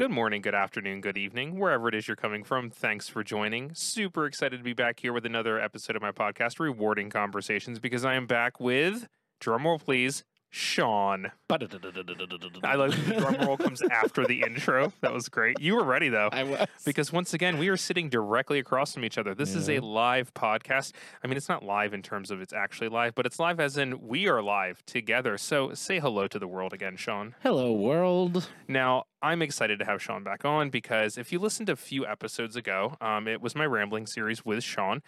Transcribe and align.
Good 0.00 0.10
morning, 0.10 0.40
good 0.40 0.54
afternoon, 0.54 1.02
good 1.02 1.18
evening, 1.18 1.58
wherever 1.58 1.86
it 1.86 1.94
is 1.94 2.08
you're 2.08 2.16
coming 2.16 2.42
from. 2.42 2.70
Thanks 2.70 3.06
for 3.06 3.22
joining. 3.22 3.74
Super 3.74 4.24
excited 4.24 4.56
to 4.56 4.64
be 4.64 4.72
back 4.72 5.00
here 5.00 5.12
with 5.12 5.26
another 5.26 5.60
episode 5.60 5.94
of 5.94 6.00
my 6.00 6.10
podcast, 6.10 6.58
Rewarding 6.58 7.10
Conversations, 7.10 7.78
because 7.78 8.02
I 8.02 8.14
am 8.14 8.26
back 8.26 8.58
with, 8.58 9.06
drumroll 9.42 9.78
please, 9.78 10.24
Sean. 10.50 11.30
I 11.48 12.74
like 12.74 12.90
that 12.90 13.04
the 13.06 13.14
drum 13.18 13.36
roll 13.46 13.56
comes 13.56 13.82
after 13.82 14.26
the 14.26 14.42
intro. 14.42 14.92
That 15.00 15.12
was 15.12 15.28
great. 15.28 15.60
You 15.60 15.76
were 15.76 15.84
ready 15.84 16.08
though. 16.08 16.28
I 16.32 16.42
was. 16.42 16.66
Because 16.84 17.12
once 17.12 17.32
again, 17.32 17.56
we 17.58 17.68
are 17.68 17.76
sitting 17.76 18.08
directly 18.08 18.58
across 18.58 18.94
from 18.94 19.04
each 19.04 19.16
other. 19.16 19.34
This 19.34 19.54
is 19.54 19.68
a 19.68 19.78
live 19.78 20.34
podcast. 20.34 20.92
I 21.22 21.28
mean, 21.28 21.36
it's 21.36 21.48
not 21.48 21.62
live 21.64 21.94
in 21.94 22.02
terms 22.02 22.30
of 22.30 22.40
it's 22.40 22.52
actually 22.52 22.88
live, 22.88 23.14
but 23.14 23.26
it's 23.26 23.38
live 23.38 23.60
as 23.60 23.76
in 23.76 24.06
we 24.06 24.28
are 24.28 24.42
live 24.42 24.84
together. 24.86 25.38
So 25.38 25.72
say 25.74 26.00
hello 26.00 26.26
to 26.26 26.38
the 26.38 26.48
world 26.48 26.72
again, 26.72 26.96
Sean. 26.96 27.34
Hello, 27.42 27.72
world. 27.72 28.48
Now, 28.66 29.04
I'm 29.22 29.42
excited 29.42 29.78
to 29.78 29.84
have 29.84 30.02
Sean 30.02 30.24
back 30.24 30.44
on 30.44 30.70
because 30.70 31.16
if 31.16 31.30
you 31.32 31.38
listened 31.38 31.68
a 31.68 31.76
few 31.76 32.06
episodes 32.06 32.56
ago, 32.56 32.96
um, 33.00 33.28
it 33.28 33.40
was 33.40 33.54
my 33.54 33.66
rambling 33.66 34.06
series 34.06 34.44
with 34.44 34.64
Sean. 34.64 35.02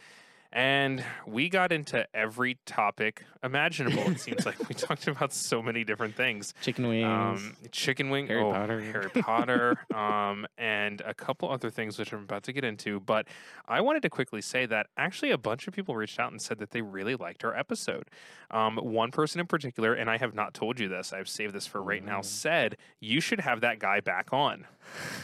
And 0.52 1.02
we 1.26 1.48
got 1.48 1.72
into 1.72 2.06
every 2.14 2.58
topic 2.66 3.24
imaginable. 3.42 4.02
It 4.10 4.20
seems 4.20 4.44
like 4.44 4.58
we 4.68 4.74
talked 4.76 5.06
about 5.08 5.32
so 5.32 5.62
many 5.62 5.82
different 5.82 6.14
things 6.14 6.52
Chicken 6.60 6.86
wings. 6.88 7.06
um, 7.06 7.56
chicken 7.70 8.10
wing, 8.10 8.26
Harry 8.26 8.42
oh, 8.42 8.52
Potter. 8.52 8.80
Harry 8.80 9.08
Potter, 9.10 9.78
um, 9.94 10.46
and 10.58 11.00
a 11.06 11.14
couple 11.14 11.50
other 11.50 11.70
things 11.70 11.98
which 11.98 12.12
I'm 12.12 12.20
about 12.22 12.42
to 12.44 12.52
get 12.52 12.64
into. 12.64 13.00
But 13.00 13.28
I 13.66 13.80
wanted 13.80 14.02
to 14.02 14.10
quickly 14.10 14.42
say 14.42 14.66
that 14.66 14.88
actually 14.98 15.30
a 15.30 15.38
bunch 15.38 15.66
of 15.66 15.74
people 15.74 15.96
reached 15.96 16.20
out 16.20 16.30
and 16.32 16.40
said 16.40 16.58
that 16.58 16.70
they 16.70 16.82
really 16.82 17.14
liked 17.14 17.44
our 17.44 17.56
episode. 17.56 18.10
Um, 18.50 18.76
one 18.76 19.10
person 19.10 19.40
in 19.40 19.46
particular, 19.46 19.94
and 19.94 20.10
I 20.10 20.18
have 20.18 20.34
not 20.34 20.52
told 20.52 20.78
you 20.78 20.88
this, 20.88 21.14
I've 21.14 21.28
saved 21.30 21.54
this 21.54 21.66
for 21.66 21.82
right 21.82 22.04
now, 22.04 22.20
Mm. 22.20 22.24
said 22.26 22.76
you 23.00 23.20
should 23.22 23.40
have 23.40 23.62
that 23.62 23.78
guy 23.78 24.00
back 24.00 24.32
on. 24.32 24.66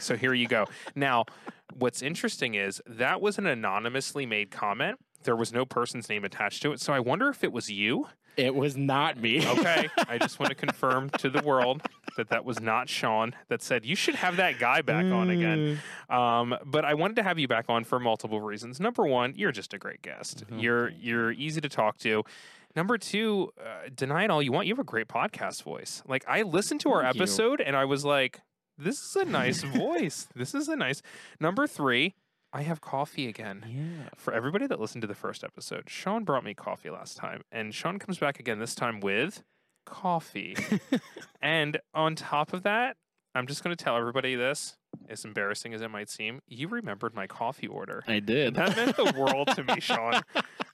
So 0.01 0.17
here 0.17 0.33
you 0.33 0.49
go. 0.49 0.65
Now, 0.95 1.27
what's 1.75 2.03
interesting 2.03 2.55
is 2.55 2.81
that 2.87 3.21
was 3.21 3.39
an 3.39 3.47
anonymously 3.47 4.27
made 4.27 4.51
comment. 4.51 4.99
There 5.25 5.37
was 5.37 5.53
no 5.53 5.65
person's 5.65 6.09
name 6.09 6.25
attached 6.25 6.63
to 6.63 6.73
it. 6.73 6.81
So 6.81 6.93
I 6.93 7.01
wonder 7.01 7.29
if 7.29 7.43
it 7.45 7.53
was 7.53 7.71
you. 7.71 8.07
it 8.37 8.55
was 8.55 8.77
not 8.77 9.19
me. 9.21 9.45
Okay, 9.47 9.89
I 10.09 10.17
just 10.19 10.39
want 10.39 10.51
to 10.51 10.55
confirm 10.55 11.11
to 11.19 11.29
the 11.29 11.43
world 11.43 11.83
that 12.17 12.29
that 12.31 12.45
was 12.45 12.61
not 12.61 12.89
Sean 12.89 13.35
that 13.49 13.61
said 13.63 13.85
you 13.85 13.97
should 13.97 14.15
have 14.15 14.37
that 14.37 14.59
guy 14.61 14.81
back 14.83 15.05
on 15.07 15.31
again. 15.31 15.81
Um, 16.09 16.57
but 16.65 16.85
I 16.85 16.95
wanted 16.95 17.17
to 17.17 17.25
have 17.25 17.39
you 17.39 17.49
back 17.49 17.65
on 17.69 17.83
for 17.85 17.99
multiple 17.99 18.41
reasons. 18.41 18.79
Number 18.81 19.05
one, 19.07 19.35
you're 19.37 19.51
just 19.53 19.75
a 19.75 19.79
great 19.79 20.03
guest. 20.03 20.45
Mhm. 20.47 20.63
You're 20.63 20.89
you're 20.91 21.33
easy 21.33 21.61
to 21.61 21.69
talk 21.69 21.99
to. 21.99 22.23
Number 22.77 22.97
two, 22.97 23.51
uh, 23.61 23.89
deny 23.95 24.25
it 24.25 24.31
all 24.31 24.41
you 24.43 24.53
want. 24.53 24.69
You 24.69 24.73
have 24.75 24.79
a 24.79 24.85
great 24.85 25.09
podcast 25.09 25.65
voice. 25.65 26.03
Like 26.07 26.25
I 26.29 26.43
listened 26.43 26.81
to 26.83 26.91
our 26.93 27.03
Thank 27.03 27.17
you. 27.17 27.23
episode 27.23 27.61
and 27.61 27.75
I 27.75 27.87
was 27.87 28.05
like, 28.05 28.41
this 28.79 29.03
is 29.03 29.17
a 29.17 29.25
nice 29.25 29.63
voice. 29.63 30.29
This 30.35 30.55
is 30.55 30.69
a 30.69 30.77
nice. 30.77 31.03
Number 31.41 31.67
three, 31.67 32.15
I 32.53 32.63
have 32.63 32.81
coffee 32.81 33.29
again 33.29 33.65
Yeah. 33.69 34.09
for 34.17 34.33
everybody 34.33 34.67
that 34.67 34.81
listened 34.81 35.03
to 35.03 35.09
the 35.09 35.15
first 35.15 35.45
episode, 35.45 35.91
Sean 35.91 36.25
brought 36.25 36.45
me 36.45 36.55
coffee 36.55 36.91
last 36.91 37.17
time, 37.17 37.43
and 37.53 37.75
Sean 37.75 37.99
comes 37.99 38.19
back 38.19 38.39
again 38.41 38.59
this 38.59 38.75
time 38.75 39.01
with 39.01 39.43
coffee. 39.85 40.57
and 41.43 41.79
on 41.95 42.15
top 42.15 42.53
of 42.53 42.63
that, 42.63 42.97
I'm 43.35 43.47
just 43.47 43.63
going 43.63 43.77
to 43.77 43.83
tell 43.85 43.97
everybody 43.97 44.35
this, 44.35 44.77
as 45.09 45.25
embarrassing 45.25 45.75
as 45.75 45.81
it 45.83 45.91
might 45.91 46.09
seem, 46.11 46.41
you 46.47 46.69
remembered 46.69 47.15
my 47.15 47.27
coffee 47.27 47.67
order. 47.67 48.05
I 48.07 48.21
did. 48.21 48.55
That 48.55 48.77
meant 48.77 48.97
the 48.97 49.13
world 49.19 49.49
to 49.57 49.65
me, 49.65 49.81
Sean. 49.81 50.23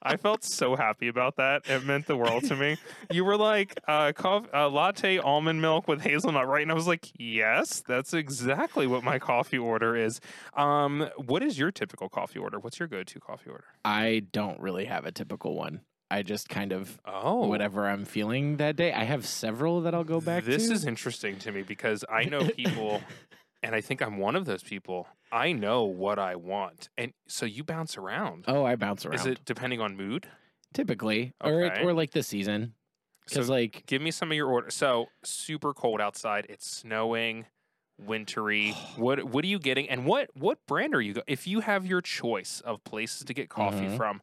I 0.02 0.16
felt 0.16 0.44
so 0.44 0.76
happy 0.76 1.08
about 1.08 1.36
that. 1.36 1.62
It 1.66 1.84
meant 1.84 2.06
the 2.06 2.16
world 2.16 2.44
to 2.44 2.56
me. 2.56 2.76
You 3.10 3.24
were 3.24 3.36
like, 3.36 3.78
uh, 3.88 4.12
cof- 4.12 4.52
uh, 4.52 4.68
latte 4.68 5.18
almond 5.18 5.60
milk 5.62 5.88
with 5.88 6.02
hazelnut, 6.02 6.46
right? 6.46 6.62
And 6.62 6.70
I 6.70 6.74
was 6.74 6.86
like, 6.86 7.10
yes, 7.18 7.82
that's 7.86 8.12
exactly 8.12 8.86
what 8.86 9.02
my 9.02 9.18
coffee 9.18 9.58
order 9.58 9.96
is. 9.96 10.20
Um, 10.54 11.08
what 11.16 11.42
is 11.42 11.58
your 11.58 11.70
typical 11.70 12.08
coffee 12.08 12.38
order? 12.38 12.58
What's 12.58 12.78
your 12.78 12.88
go-to 12.88 13.20
coffee 13.20 13.50
order? 13.50 13.64
I 13.84 14.24
don't 14.32 14.60
really 14.60 14.84
have 14.86 15.06
a 15.06 15.12
typical 15.12 15.54
one. 15.54 15.80
I 16.10 16.22
just 16.22 16.48
kind 16.48 16.72
of 16.72 17.00
Oh, 17.06 17.46
whatever 17.46 17.88
I'm 17.88 18.04
feeling 18.04 18.58
that 18.58 18.76
day. 18.76 18.92
I 18.92 19.04
have 19.04 19.26
several 19.26 19.80
that 19.80 19.94
I'll 19.94 20.04
go 20.04 20.20
back 20.20 20.44
This 20.44 20.68
to. 20.68 20.74
is 20.74 20.84
interesting 20.84 21.38
to 21.40 21.50
me 21.50 21.62
because 21.62 22.04
I 22.12 22.24
know 22.24 22.46
people, 22.50 23.00
and 23.64 23.74
I 23.74 23.80
think 23.80 24.00
I'm 24.02 24.18
one 24.18 24.36
of 24.36 24.44
those 24.44 24.62
people. 24.62 25.08
I 25.32 25.50
know 25.52 25.82
what 25.84 26.18
I 26.20 26.36
want, 26.36 26.88
and 26.96 27.12
so 27.26 27.44
you 27.46 27.64
bounce 27.64 27.96
around. 27.96 28.44
oh, 28.46 28.64
I 28.64 28.76
bounce 28.76 29.04
around. 29.04 29.16
Is 29.16 29.26
it 29.26 29.44
depending 29.44 29.80
on 29.80 29.96
mood? 29.96 30.28
typically 30.72 31.32
or 31.40 31.66
Okay. 31.66 31.82
or 31.84 31.92
like 31.92 32.10
the 32.10 32.22
season? 32.22 32.74
Because 33.24 33.46
So 33.46 33.52
like 33.52 33.84
give 33.86 34.02
me 34.02 34.10
some 34.10 34.30
of 34.32 34.36
your 34.36 34.48
order. 34.48 34.70
So 34.70 35.06
super 35.22 35.72
cold 35.72 36.00
outside. 36.00 36.46
It's 36.48 36.68
snowing, 36.68 37.46
wintry. 37.98 38.72
what 38.96 39.22
what 39.24 39.44
are 39.44 39.48
you 39.48 39.58
getting? 39.60 39.88
And 39.88 40.04
what 40.04 40.30
what 40.34 40.58
brand 40.66 40.94
are 40.94 41.00
you? 41.00 41.14
Go- 41.14 41.22
if 41.26 41.46
you 41.46 41.60
have 41.60 41.86
your 41.86 42.00
choice 42.00 42.60
of 42.64 42.82
places 42.84 43.24
to 43.24 43.34
get 43.34 43.48
coffee 43.48 43.86
Mhm. 43.86 43.96
from, 43.96 44.20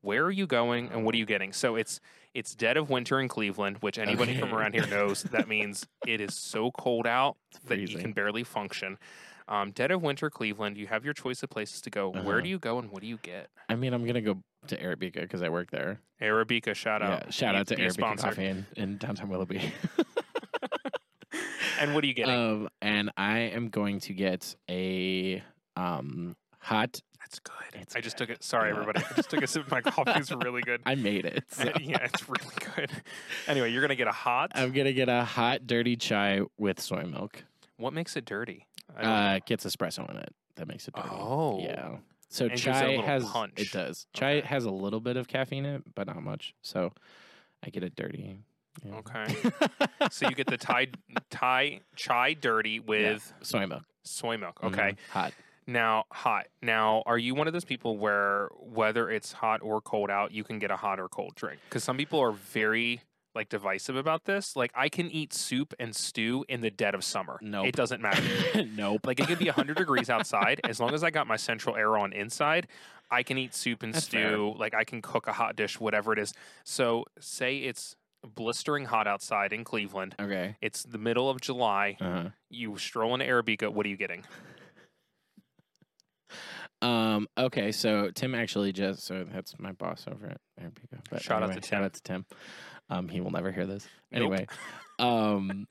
where 0.00 0.24
are 0.24 0.30
you 0.30 0.46
going 0.46 0.88
and 0.90 1.04
what 1.04 1.14
are 1.14 1.18
you 1.18 1.26
getting? 1.26 1.52
So 1.52 1.76
it's 1.76 2.00
it's 2.34 2.54
dead 2.54 2.76
of 2.76 2.90
winter 2.90 3.18
in 3.20 3.28
Cleveland, 3.28 3.78
which 3.80 3.98
anybody 3.98 4.38
from 4.38 4.54
around 4.54 4.74
here 4.74 4.86
knows. 4.90 5.22
that 5.24 5.48
means 5.48 5.86
it 6.06 6.20
is 6.20 6.34
so 6.34 6.70
cold 6.72 7.06
out 7.06 7.36
that 7.66 7.78
you 7.78 7.98
can 7.98 8.12
barely 8.12 8.44
function. 8.44 8.98
Um, 9.48 9.72
dead 9.72 9.90
of 9.90 10.00
winter, 10.02 10.30
Cleveland. 10.30 10.76
You 10.78 10.86
have 10.86 11.04
your 11.04 11.12
choice 11.14 11.42
of 11.42 11.50
places 11.50 11.80
to 11.82 11.90
go. 11.90 12.10
Where 12.10 12.20
Uh-huh. 12.36 12.40
do 12.42 12.48
you 12.48 12.58
go 12.60 12.78
and 12.78 12.90
what 12.90 13.00
do 13.02 13.08
you 13.08 13.18
get? 13.18 13.48
I 13.68 13.74
mean, 13.74 13.92
I'm 13.92 14.06
gonna 14.06 14.20
go 14.20 14.38
to 14.68 14.76
Arabica 14.76 15.22
because 15.22 15.42
I 15.42 15.48
work 15.48 15.70
there. 15.72 16.00
Arabica, 16.22 16.74
shout 16.74 17.02
out. 17.02 17.24
Yeah, 17.24 17.30
shout 17.30 17.54
out 17.56 17.66
to 17.68 17.76
Arabica. 17.76 18.18
Coffee 18.18 18.46
in, 18.46 18.66
in 18.76 18.96
downtown 18.98 19.28
Willoughby. 19.28 19.72
And 21.80 21.94
what 21.94 22.04
are 22.04 22.06
you 22.08 22.12
getting? 22.14 22.34
um, 22.34 22.68
and 22.82 23.10
I 23.16 23.38
am 23.38 23.70
going 23.70 24.00
to 24.00 24.12
get 24.12 24.54
a 24.68 25.42
um 25.76 26.36
hot. 26.58 27.00
That's 27.20 27.38
good. 27.38 27.80
It's 27.80 27.94
I 27.96 28.00
just 28.00 28.16
good. 28.16 28.28
took 28.28 28.36
it. 28.36 28.42
Sorry, 28.42 28.70
Yeah. 28.70 28.80
everybody. 28.80 29.04
I 29.08 29.14
just 29.14 29.30
took 29.30 29.42
a 29.42 29.46
sip 29.46 29.64
of 29.66 29.70
my 29.70 29.80
coffee. 29.80 30.12
It's 30.16 30.32
really 30.32 30.62
good. 30.62 30.80
I 30.86 30.94
made 30.96 31.24
it. 31.24 31.44
so 31.50 31.70
yeah, 31.80 32.04
it's 32.04 32.28
really 32.28 32.54
good. 32.76 32.90
Anyway, 33.46 33.70
you're 33.72 33.82
gonna 33.82 33.94
get 33.94 34.08
a 34.08 34.12
hot. 34.12 34.52
I'm 34.54 34.72
gonna 34.72 34.92
get 34.92 35.08
a 35.08 35.24
hot 35.24 35.66
dirty 35.66 35.96
chai 35.96 36.40
with 36.58 36.80
soy 36.80 37.04
milk. 37.04 37.44
what 37.76 37.92
makes 37.92 38.16
it 38.16 38.24
dirty? 38.24 38.66
Uh, 38.98 39.02
know. 39.34 39.38
gets 39.46 39.64
espresso 39.64 40.08
in 40.10 40.16
it. 40.16 40.34
That 40.56 40.66
makes 40.68 40.88
it 40.88 40.94
dirty. 40.94 41.08
Oh, 41.10 41.60
Yeah. 41.62 41.96
So 42.28 42.44
And 42.44 42.54
it 42.54 42.56
chai 42.58 42.92
has 43.02 43.24
punch. 43.24 43.54
it 43.56 43.70
does. 43.72 44.06
Chai 44.12 44.36
Okay. 44.38 44.46
has 44.48 44.64
a 44.64 44.70
little 44.70 45.00
bit 45.00 45.16
of 45.16 45.26
caffeine 45.28 45.64
in 45.64 45.74
it, 45.76 45.82
but 45.94 46.06
not 46.06 46.22
much. 46.22 46.54
So 46.62 46.92
I 47.64 47.70
get 47.70 47.82
it 47.84 47.94
dirty. 47.96 48.40
Yeah. 48.84 48.94
Okay. 48.96 49.36
So 50.10 50.28
you 50.28 50.34
get 50.34 50.46
the 50.46 50.56
Thai 50.56 50.88
Thai 51.28 51.80
chai 51.96 52.34
dirty 52.34 52.80
with 52.80 53.32
soy 53.42 53.66
milk. 53.66 53.84
soy 54.02 54.36
milk. 54.38 54.60
Mhm. 54.60 54.72
Okay. 54.72 54.96
Hot. 55.10 55.32
Now 55.66 56.04
hot. 56.10 56.46
Now, 56.62 57.02
are 57.06 57.18
you 57.18 57.34
one 57.34 57.46
of 57.46 57.52
those 57.52 57.64
people 57.64 57.96
where 57.96 58.48
whether 58.58 59.10
it's 59.10 59.32
hot 59.32 59.60
or 59.62 59.80
cold 59.80 60.10
out, 60.10 60.32
you 60.32 60.44
can 60.44 60.58
get 60.58 60.70
a 60.70 60.76
hot 60.76 60.98
or 60.98 61.08
cold 61.08 61.34
drink? 61.34 61.60
Because 61.68 61.84
some 61.84 61.96
people 61.96 62.20
are 62.20 62.32
very 62.32 63.02
like 63.34 63.48
divisive 63.48 63.96
about 63.96 64.24
this. 64.24 64.56
Like 64.56 64.72
I 64.74 64.88
can 64.88 65.10
eat 65.10 65.32
soup 65.32 65.74
and 65.78 65.94
stew 65.94 66.44
in 66.48 66.60
the 66.60 66.70
dead 66.70 66.94
of 66.94 67.04
summer. 67.04 67.38
Nope. 67.40 67.66
It 67.66 67.76
doesn't 67.76 68.00
matter. 68.00 68.22
nope. 68.76 69.06
Like 69.06 69.20
it 69.20 69.26
could 69.26 69.38
be 69.38 69.46
100 69.46 69.76
degrees 69.76 70.10
outside. 70.10 70.60
As 70.64 70.80
long 70.80 70.94
as 70.94 71.04
I 71.04 71.10
got 71.10 71.26
my 71.26 71.36
central 71.36 71.76
air 71.76 71.96
on 71.96 72.12
inside, 72.12 72.66
I 73.10 73.22
can 73.22 73.38
eat 73.38 73.54
soup 73.54 73.82
and 73.82 73.94
That's 73.94 74.06
stew. 74.06 74.54
Like 74.56 74.74
I 74.74 74.84
can 74.84 75.02
cook 75.02 75.26
a 75.26 75.32
hot 75.32 75.56
dish, 75.56 75.78
whatever 75.78 76.12
it 76.12 76.18
is. 76.18 76.32
So, 76.64 77.04
say 77.18 77.58
it's 77.58 77.96
blistering 78.22 78.84
hot 78.84 79.06
outside 79.06 79.52
in 79.52 79.64
Cleveland. 79.64 80.14
Okay. 80.20 80.56
It's 80.60 80.82
the 80.82 80.98
middle 80.98 81.30
of 81.30 81.40
July. 81.40 81.96
Uh-huh. 82.00 82.28
You 82.50 82.76
stroll 82.76 83.14
into 83.14 83.26
Arabica. 83.26 83.72
What 83.72 83.86
are 83.86 83.88
you 83.88 83.96
getting? 83.96 84.24
Um. 86.82 87.28
Okay. 87.36 87.72
So 87.72 88.10
Tim 88.10 88.34
actually 88.34 88.72
just 88.72 89.04
so 89.04 89.26
that's 89.30 89.58
my 89.58 89.72
boss 89.72 90.06
over 90.10 90.26
at. 90.26 90.40
But 91.10 91.22
Shout 91.22 91.42
out 91.42 91.50
anyway, 91.50 91.60
to 91.60 91.66
Shout 91.66 91.78
Tim. 91.78 91.84
out 91.84 91.92
to 91.94 92.02
Tim. 92.02 92.26
Um. 92.88 93.08
He 93.08 93.20
will 93.20 93.30
never 93.30 93.52
hear 93.52 93.66
this. 93.66 93.86
Nope. 94.12 94.20
Anyway. 94.32 94.46
um. 94.98 95.66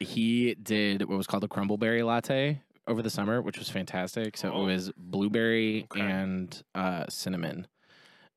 He 0.00 0.54
did 0.54 1.02
what 1.08 1.16
was 1.18 1.26
called 1.26 1.42
a 1.44 1.48
crumbleberry 1.48 2.04
latte 2.06 2.62
over 2.86 3.02
the 3.02 3.10
summer, 3.10 3.42
which 3.42 3.58
was 3.58 3.68
fantastic. 3.68 4.36
So 4.36 4.52
Oh. 4.52 4.62
it 4.62 4.66
was 4.66 4.92
blueberry 4.96 5.84
Okay. 5.92 6.00
and 6.00 6.62
uh, 6.74 7.04
cinnamon, 7.08 7.66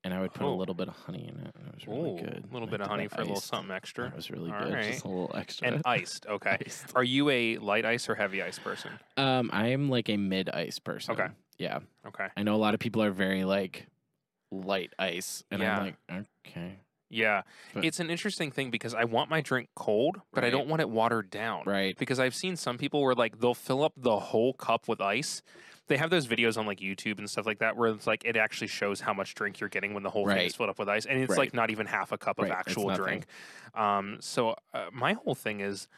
and 0.02 0.12
I 0.12 0.20
would 0.20 0.34
put 0.34 0.44
Oh. 0.44 0.52
a 0.52 0.56
little 0.56 0.74
bit 0.74 0.88
of 0.88 0.94
honey 0.96 1.22
in 1.28 1.38
it. 1.38 1.54
and 1.56 1.68
It 1.68 1.74
was 1.76 1.86
really 1.86 2.10
Ooh, 2.10 2.16
good. 2.20 2.44
A 2.50 2.52
little 2.52 2.66
bit 2.66 2.80
of 2.80 2.88
honey 2.88 3.06
for 3.06 3.18
a 3.20 3.24
little 3.24 3.36
something 3.36 3.70
extra. 3.72 4.08
It 4.08 4.16
was 4.16 4.28
really 4.30 4.50
All 4.50 4.58
good. 4.64 4.74
right. 4.74 4.90
Just 4.90 5.04
a 5.04 5.08
little 5.08 5.30
extra. 5.36 5.68
And 5.68 5.82
iced. 5.84 6.26
Okay. 6.26 6.56
Iced. 6.66 6.86
Are 6.96 7.04
you 7.04 7.30
a 7.30 7.58
light 7.58 7.84
ice 7.84 8.08
or 8.08 8.16
heavy 8.16 8.42
ice 8.42 8.58
person? 8.58 8.90
Um, 9.16 9.48
I 9.52 9.68
am 9.68 9.88
like 9.88 10.08
a 10.08 10.16
mid 10.16 10.48
ice 10.50 10.80
person. 10.80 11.14
Okay. 11.14 11.28
Yeah. 11.58 11.80
Okay. 12.06 12.28
I 12.36 12.42
know 12.42 12.54
a 12.54 12.56
lot 12.56 12.74
of 12.74 12.80
people 12.80 13.02
are 13.02 13.10
very 13.10 13.44
like 13.44 13.86
light 14.50 14.92
ice, 14.98 15.44
and 15.50 15.62
Yeah. 15.62 15.78
I'm 15.78 15.84
like, 15.84 16.26
okay, 16.46 16.76
Yeah. 17.08 17.42
But- 17.74 17.84
it's 17.84 18.00
an 18.00 18.10
interesting 18.10 18.50
thing 18.50 18.70
because 18.70 18.94
I 18.94 19.04
want 19.04 19.28
my 19.30 19.40
drink 19.42 19.68
cold, 19.76 20.20
but 20.32 20.44
I 20.44 20.46
Right. 20.46 20.50
don't 20.50 20.66
want 20.68 20.80
it 20.80 20.88
watered 20.88 21.30
down. 21.30 21.64
right. 21.66 21.96
because 21.98 22.18
I've 22.18 22.34
seen 22.34 22.56
some 22.56 22.78
people 22.78 23.02
where 23.02 23.14
like 23.14 23.38
they'll 23.40 23.54
fill 23.54 23.82
up 23.84 23.92
the 23.96 24.18
whole 24.18 24.54
cup 24.54 24.88
with 24.88 25.00
ice. 25.00 25.42
They 25.88 25.96
have 25.98 26.10
those 26.10 26.26
videos 26.26 26.56
on 26.56 26.64
like 26.66 26.78
YouTube 26.80 27.18
and 27.18 27.28
stuff 27.28 27.44
like 27.44 27.58
that 27.58 27.76
where 27.76 27.90
it's 27.90 28.06
like 28.06 28.24
it 28.24 28.36
actually 28.36 28.68
shows 28.68 29.00
how 29.00 29.12
much 29.12 29.34
drink 29.34 29.60
you're 29.60 29.68
getting 29.68 29.92
when 29.94 30.02
the 30.02 30.10
whole 30.10 30.26
thing 30.26 30.38
is 30.46 30.54
filled 30.54 30.70
up 30.70 30.78
with 30.78 30.88
ice, 30.88 31.04
and 31.06 31.18
it's 31.20 31.30
Right. 31.30 31.38
like 31.38 31.54
not 31.54 31.70
even 31.70 31.86
half 31.86 32.12
a 32.12 32.18
cup 32.18 32.38
of 32.38 32.44
Right, 32.48 32.52
it's 32.58 32.68
actual 32.68 32.88
nothing. 32.88 33.04
drink. 33.04 33.26
Um, 33.74 34.18
so 34.20 34.56
uh, 34.72 34.86
my 34.92 35.14
whole 35.14 35.34
thing 35.34 35.60
is, 35.60 35.88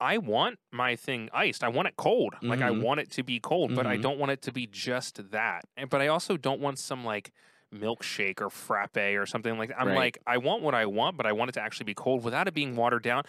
I 0.00 0.18
want 0.18 0.58
my 0.70 0.94
thing 0.96 1.30
iced. 1.32 1.64
I 1.64 1.68
want 1.68 1.88
it 1.88 1.96
cold. 1.96 2.34
Like 2.42 2.60
I 2.62 2.70
Mhm. 2.70 2.82
want 2.82 3.00
it 3.00 3.10
to 3.12 3.22
be 3.22 3.40
cold, 3.40 3.74
but 3.74 3.86
I 3.86 3.96
Mhm. 3.96 4.02
don't 4.02 4.18
want 4.18 4.32
it 4.32 4.42
to 4.42 4.52
be 4.52 4.66
just 4.66 5.30
that. 5.30 5.64
And 5.76 5.88
but 5.88 6.00
I 6.02 6.08
also 6.08 6.36
don't 6.36 6.60
want 6.60 6.78
some 6.78 7.04
like 7.04 7.32
milkshake 7.74 8.40
or 8.40 8.50
frappe 8.50 8.96
or 8.96 9.26
something 9.26 9.58
like 9.58 9.70
that. 9.70 9.80
I'm 9.80 9.88
Right. 9.88 9.96
like 9.96 10.18
I 10.26 10.38
want 10.38 10.62
what 10.62 10.74
I 10.74 10.86
want, 10.86 11.16
but 11.16 11.26
I 11.26 11.32
want 11.32 11.48
it 11.50 11.52
to 11.54 11.62
actually 11.62 11.84
be 11.84 11.94
cold 11.94 12.24
without 12.24 12.46
it 12.48 12.54
being 12.54 12.76
watered 12.76 13.02
down. 13.02 13.22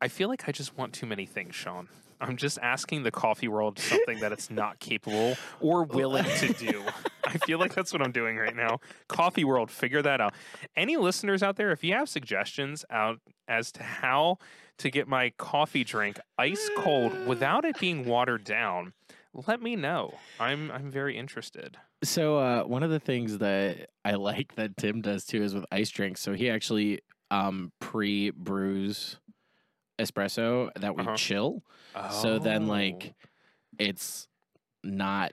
I 0.00 0.08
feel 0.08 0.28
like 0.28 0.48
I 0.48 0.52
just 0.52 0.76
want 0.76 0.92
too 0.94 1.06
many 1.06 1.26
things, 1.26 1.54
Sean. 1.54 1.88
I'm 2.20 2.36
just 2.36 2.58
asking 2.62 3.02
the 3.02 3.10
coffee 3.10 3.48
world 3.48 3.78
something 3.78 4.20
that 4.20 4.32
it's 4.32 4.50
not 4.50 4.78
capable 4.78 5.38
or 5.60 5.82
willing 5.84 6.24
to 6.24 6.48
do. 6.54 6.90
I 7.26 7.38
feel 7.38 7.58
like 7.58 7.74
that's 7.74 7.92
what 7.92 8.00
I'm 8.02 8.12
doing 8.12 8.36
right 8.36 8.54
now. 8.54 8.78
Coffee 9.08 9.44
world, 9.44 9.70
figure 9.70 10.00
that 10.02 10.20
out. 10.20 10.34
Any 10.76 10.96
listeners 10.96 11.42
out 11.42 11.56
there, 11.56 11.70
if 11.72 11.82
you 11.82 11.92
have 11.94 12.08
suggestions 12.08 12.84
out 12.90 13.20
as 13.48 13.72
to 13.72 13.82
how 13.82 14.38
to 14.78 14.90
get 14.90 15.06
my 15.08 15.30
coffee 15.38 15.84
drink 15.84 16.18
ice 16.38 16.68
cold 16.78 17.12
without 17.26 17.64
it 17.64 17.78
being 17.78 18.04
watered 18.04 18.44
down, 18.44 18.92
let 19.46 19.60
me 19.62 19.76
know. 19.76 20.14
I'm 20.40 20.70
I'm 20.70 20.90
very 20.90 21.16
interested. 21.16 21.76
So 22.02 22.38
uh, 22.38 22.64
one 22.64 22.82
of 22.82 22.90
the 22.90 23.00
things 23.00 23.38
that 23.38 23.88
I 24.04 24.12
like 24.14 24.54
that 24.56 24.76
Tim 24.76 25.00
does 25.00 25.24
too 25.24 25.42
is 25.42 25.54
with 25.54 25.64
ice 25.72 25.90
drinks. 25.90 26.20
So 26.20 26.32
he 26.34 26.50
actually 26.50 27.00
um, 27.30 27.72
pre 27.80 28.30
brews 28.30 29.18
espresso 29.98 30.70
that 30.76 30.96
we 30.96 31.02
Uh-huh. 31.02 31.16
chill. 31.16 31.62
So 32.10 32.38
then, 32.38 32.64
Oh. 32.64 32.68
like, 32.72 33.14
it's 33.78 34.28
not. 34.82 35.32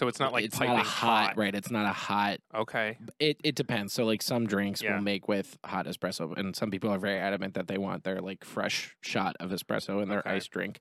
So 0.00 0.08
it's 0.08 0.18
not 0.18 0.32
like 0.32 0.44
it's 0.46 0.58
piping 0.58 0.76
not 0.76 0.86
a 0.86 0.88
hot, 0.88 1.36
right? 1.36 1.54
It's 1.54 1.70
not 1.70 1.84
a 1.84 1.92
hot. 1.92 2.38
Okay. 2.54 2.96
It 3.18 3.36
it 3.44 3.54
depends. 3.54 3.92
So 3.92 4.06
like 4.06 4.22
some 4.22 4.46
drinks 4.46 4.80
Yeah. 4.82 4.94
will 4.94 5.02
make 5.02 5.28
with 5.28 5.58
hot 5.64 5.84
espresso, 5.84 6.34
and 6.38 6.56
some 6.56 6.70
people 6.70 6.88
are 6.90 6.98
very 6.98 7.18
adamant 7.18 7.52
that 7.54 7.68
they 7.68 7.76
want 7.76 8.04
their 8.04 8.20
like 8.20 8.42
fresh 8.44 8.96
shot 9.02 9.36
of 9.40 9.50
espresso 9.50 10.02
in 10.02 10.08
their 10.08 10.20
Okay. 10.20 10.30
ice 10.30 10.46
drink. 10.46 10.80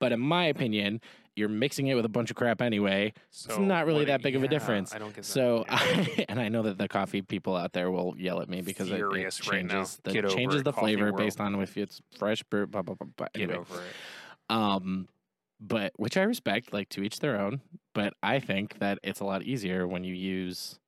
But 0.00 0.10
in 0.10 0.18
my 0.18 0.44
opinion, 0.46 1.00
you're 1.36 1.48
mixing 1.48 1.86
it 1.86 1.94
with 1.94 2.04
a 2.04 2.08
bunch 2.08 2.30
of 2.30 2.36
crap 2.36 2.60
anyway. 2.60 3.12
So 3.30 3.62
not 3.62 3.86
really 3.86 4.00
what- 4.00 4.06
that 4.08 4.22
big 4.22 4.34
of 4.34 4.42
a 4.42 4.48
difference. 4.48 4.92
I 4.92 4.98
don't 4.98 5.08
get 5.14 5.22
that. 5.22 5.24
So, 5.24 5.64
Yeah. 5.68 5.78
I, 5.80 6.24
and 6.28 6.40
I 6.40 6.48
know 6.48 6.62
that 6.62 6.78
the 6.78 6.88
coffee 6.88 7.22
people 7.22 7.54
out 7.54 7.72
there 7.74 7.92
will 7.92 8.14
yell 8.18 8.40
at 8.40 8.48
me 8.48 8.60
because 8.60 8.90
it, 8.90 8.94
it 8.94 8.96
Furious 8.96 9.40
right 9.46 9.60
changes 9.60 10.00
the 10.02 10.22
changes 10.28 10.64
the 10.64 10.72
flavor 10.72 11.06
world. 11.06 11.16
based 11.18 11.40
on 11.40 11.54
if 11.62 11.76
it's 11.76 12.00
fresh 12.18 12.42
brew. 12.42 12.66
Blah 12.66 12.82
blah 12.82 12.96
blah. 12.96 13.06
blah. 13.16 13.26
Get 13.34 13.42
Anyway, 13.44 13.58
over 13.60 13.76
it. 13.80 13.92
um, 14.50 15.08
but 15.60 15.92
which 15.96 16.16
I 16.16 16.22
respect, 16.22 16.72
like 16.72 16.88
to 16.90 17.02
each 17.02 17.20
their 17.20 17.40
own. 17.40 17.60
But 17.94 18.14
I 18.22 18.38
think 18.40 18.78
that 18.78 18.98
it's 19.02 19.20
a 19.20 19.24
lot 19.24 19.42
easier 19.42 19.86
when 19.86 20.04
you 20.04 20.14
use 20.14 20.78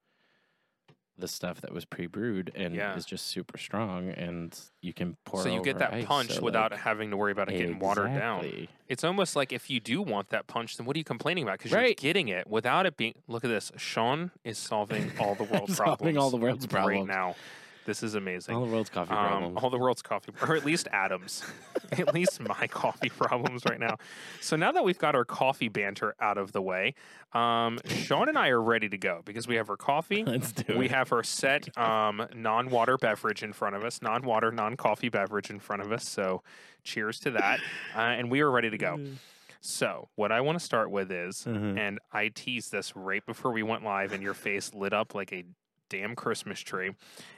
the 1.18 1.28
stuff 1.28 1.60
that 1.60 1.70
was 1.74 1.84
pre-brewed 1.84 2.50
and 2.54 2.74
Yeah. 2.74 2.96
is 2.96 3.04
just 3.04 3.26
super 3.26 3.58
strong, 3.58 4.08
and 4.08 4.58
you 4.80 4.94
can 4.94 5.18
pour. 5.26 5.42
So 5.42 5.52
you 5.52 5.62
get 5.62 5.76
that 5.78 5.92
ice, 5.92 6.06
punch 6.06 6.32
so, 6.36 6.40
without 6.40 6.70
like, 6.70 6.80
having 6.80 7.10
to 7.10 7.16
worry 7.18 7.32
about 7.32 7.50
it 7.50 7.58
getting 7.58 7.78
watered 7.78 8.14
down. 8.14 8.68
It's 8.88 9.04
almost 9.04 9.36
like 9.36 9.52
if 9.52 9.68
you 9.68 9.80
do 9.80 10.00
want 10.00 10.30
that 10.30 10.46
punch, 10.46 10.78
then 10.78 10.86
what 10.86 10.96
are 10.96 10.98
you 10.98 11.04
complaining 11.04 11.44
about? 11.44 11.58
Because 11.58 11.72
you're 11.72 11.92
getting 11.92 12.28
it 12.28 12.46
without 12.48 12.86
it 12.86 12.96
being. 12.96 13.14
Look 13.28 13.44
at 13.44 13.48
this. 13.48 13.70
Sean 13.76 14.30
is 14.44 14.56
solving 14.56 15.12
all 15.20 15.34
the 15.34 15.44
world's 15.52 15.76
Solving 15.76 16.14
problems. 16.14 16.16
all 16.16 16.30
the 16.30 16.36
world's 16.38 16.64
right 16.64 16.70
problems. 16.70 17.08
now. 17.08 17.36
This 17.90 18.04
is 18.04 18.14
amazing. 18.14 18.54
All 18.54 18.64
the 18.64 18.70
world's 18.70 18.88
coffee 18.88 19.12
Um, 19.12 19.26
problems. 19.26 19.58
all 19.60 19.68
the 19.68 19.76
world's 19.78 20.00
coffee, 20.00 20.30
or 20.46 20.54
at 20.54 20.64
least 20.64 20.86
Adam's, 20.92 21.42
at 21.90 22.14
least 22.14 22.38
my 22.40 22.68
coffee 22.68 23.08
problems 23.08 23.64
right 23.68 23.80
now. 23.80 23.96
So 24.40 24.54
now 24.54 24.70
that 24.70 24.84
we've 24.84 24.96
got 24.96 25.16
our 25.16 25.24
coffee 25.24 25.66
banter 25.68 26.14
out 26.20 26.38
of 26.38 26.52
the 26.52 26.62
way, 26.62 26.94
um, 27.32 27.80
Sean 27.86 28.28
and 28.28 28.38
I 28.38 28.50
are 28.50 28.62
ready 28.62 28.88
to 28.88 28.96
go 28.96 29.22
because 29.24 29.48
we 29.48 29.56
have 29.56 29.68
our 29.68 29.76
coffee. 29.76 30.22
Let's 30.26 30.52
do 30.52 30.78
We 30.78 30.84
it. 30.84 30.92
have 30.92 31.12
our 31.12 31.24
set 31.24 31.76
um, 31.76 32.24
non-water 32.32 32.96
beverage 32.96 33.42
in 33.42 33.52
front 33.52 33.74
of 33.74 33.82
us, 33.82 34.00
non-water, 34.00 34.52
non-coffee 34.52 35.08
beverage 35.08 35.50
in 35.50 35.58
front 35.58 35.82
of 35.82 35.90
us. 35.90 36.08
So, 36.08 36.44
cheers 36.84 37.18
to 37.20 37.32
that, 37.32 37.58
uh, 37.96 37.98
and 38.02 38.30
we 38.30 38.38
are 38.40 38.50
ready 38.52 38.70
to 38.70 38.78
go. 38.78 39.00
So, 39.60 40.10
what 40.14 40.30
I 40.30 40.42
want 40.42 40.60
to 40.60 40.64
start 40.64 40.92
with 40.92 41.10
is, 41.10 41.44
Mhm. 41.44 41.76
and 41.76 41.98
I 42.12 42.28
teased 42.28 42.70
this 42.70 42.94
right 42.94 43.26
before 43.26 43.50
we 43.50 43.64
went 43.64 43.82
live, 43.82 44.12
and 44.12 44.22
your 44.22 44.32
face 44.34 44.72
lit 44.74 44.92
up 44.92 45.12
like 45.12 45.32
a 45.32 45.42
damn 45.90 46.14
Christmas 46.14 46.60
tree. 46.60 46.92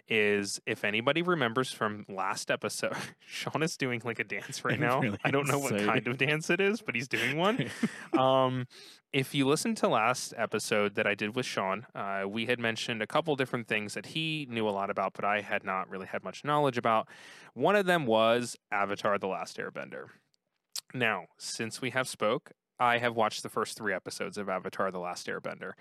Is 0.08 0.60
if 0.66 0.84
anybody 0.84 1.22
remembers 1.22 1.72
from 1.72 2.04
last 2.08 2.50
episode, 2.50 2.94
Sean 3.26 3.62
is 3.62 3.76
doing 3.76 4.00
like 4.04 4.20
a 4.20 4.24
dance 4.24 4.64
right 4.64 4.78
now. 4.88 5.00
really 5.00 5.18
I 5.24 5.32
don't 5.32 5.48
know 5.48 5.58
what 5.58 5.76
kind 5.76 6.06
of 6.06 6.18
dance 6.18 6.50
it 6.50 6.60
is, 6.60 6.80
but 6.80 6.94
he's 6.94 7.08
doing 7.08 7.36
one. 7.36 7.68
um, 8.18 8.68
if 9.12 9.34
you 9.34 9.46
listen 9.46 9.74
to 9.76 9.88
last 9.88 10.32
episode 10.36 10.94
that 10.94 11.06
I 11.06 11.14
did 11.14 11.34
with 11.34 11.46
Sean, 11.46 11.86
uh, 11.94 12.24
we 12.28 12.46
had 12.46 12.60
mentioned 12.60 13.02
a 13.02 13.06
couple 13.06 13.34
different 13.34 13.66
things 13.66 13.94
that 13.94 14.06
he 14.06 14.46
knew 14.48 14.68
a 14.68 14.70
lot 14.70 14.90
about, 14.90 15.14
but 15.14 15.24
I 15.24 15.40
had 15.40 15.64
not 15.64 15.88
really 15.90 16.06
had 16.06 16.22
much 16.22 16.44
knowledge 16.44 16.78
about. 16.78 17.08
One 17.54 17.74
of 17.74 17.86
them 17.86 18.06
was 18.06 18.56
Avatar: 18.70 19.18
The 19.18 19.26
Last 19.26 19.56
Airbender. 19.56 20.06
Now, 20.94 21.24
since 21.38 21.80
we 21.80 21.90
have 21.90 22.06
spoke, 22.06 22.52
I 22.78 22.98
have 22.98 23.16
watched 23.16 23.42
the 23.42 23.48
first 23.48 23.76
three 23.78 23.94
episodes 23.94 24.36
of 24.36 24.48
Avatar: 24.48 24.90
The 24.90 24.98
Last 24.98 25.26
Airbender. 25.26 25.72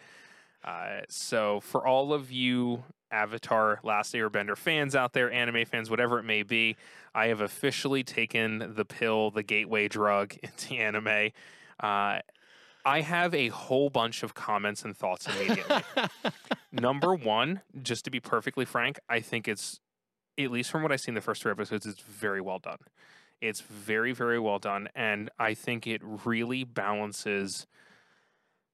Uh, 0.64 1.02
so, 1.10 1.60
for 1.60 1.86
all 1.86 2.14
of 2.14 2.32
you 2.32 2.84
Avatar: 3.12 3.80
Last 3.84 4.14
Airbender 4.14 4.56
fans 4.56 4.96
out 4.96 5.14
there, 5.14 5.32
anime 5.32 5.66
fans, 5.66 5.90
whatever 5.90 6.20
it 6.20 6.24
may 6.24 6.44
be, 6.44 6.76
I 7.14 7.28
have 7.28 7.42
officially 7.42 8.04
taken 8.04 8.74
the 8.76 8.86
pill, 8.86 9.32
the 9.32 9.44
gateway 9.44 9.88
drug 9.88 10.36
into 10.44 10.76
anime. 10.76 11.32
Uh, 11.80 12.20
I 12.84 13.02
have 13.02 13.34
a 13.34 13.50
whole 13.50 13.90
bunch 13.90 14.24
of 14.24 14.34
comments 14.34 14.84
and 14.84 14.96
thoughts 14.96 15.28
immediately. 15.28 15.84
Number 16.72 17.14
one, 17.14 17.62
just 17.82 18.06
to 18.06 18.12
be 18.12 18.20
perfectly 18.20 18.66
frank, 18.66 19.00
I 19.08 19.20
think 19.20 19.48
it's, 19.48 19.80
at 20.40 20.52
least 20.52 20.72
from 20.72 20.82
what 20.82 20.92
I've 20.92 21.02
seen 21.02 21.14
the 21.14 21.22
first 21.22 21.44
three 21.44 21.52
episodes, 21.52 21.86
it's 21.86 22.02
very 22.02 22.42
well 22.42 22.58
done. 22.58 22.80
It's 23.40 23.62
very, 23.62 24.14
very 24.14 24.40
well 24.40 24.58
done. 24.58 24.90
And 24.96 25.30
I 25.38 25.54
think 25.54 25.86
it 25.86 26.02
really 26.04 26.64
balances 26.64 27.68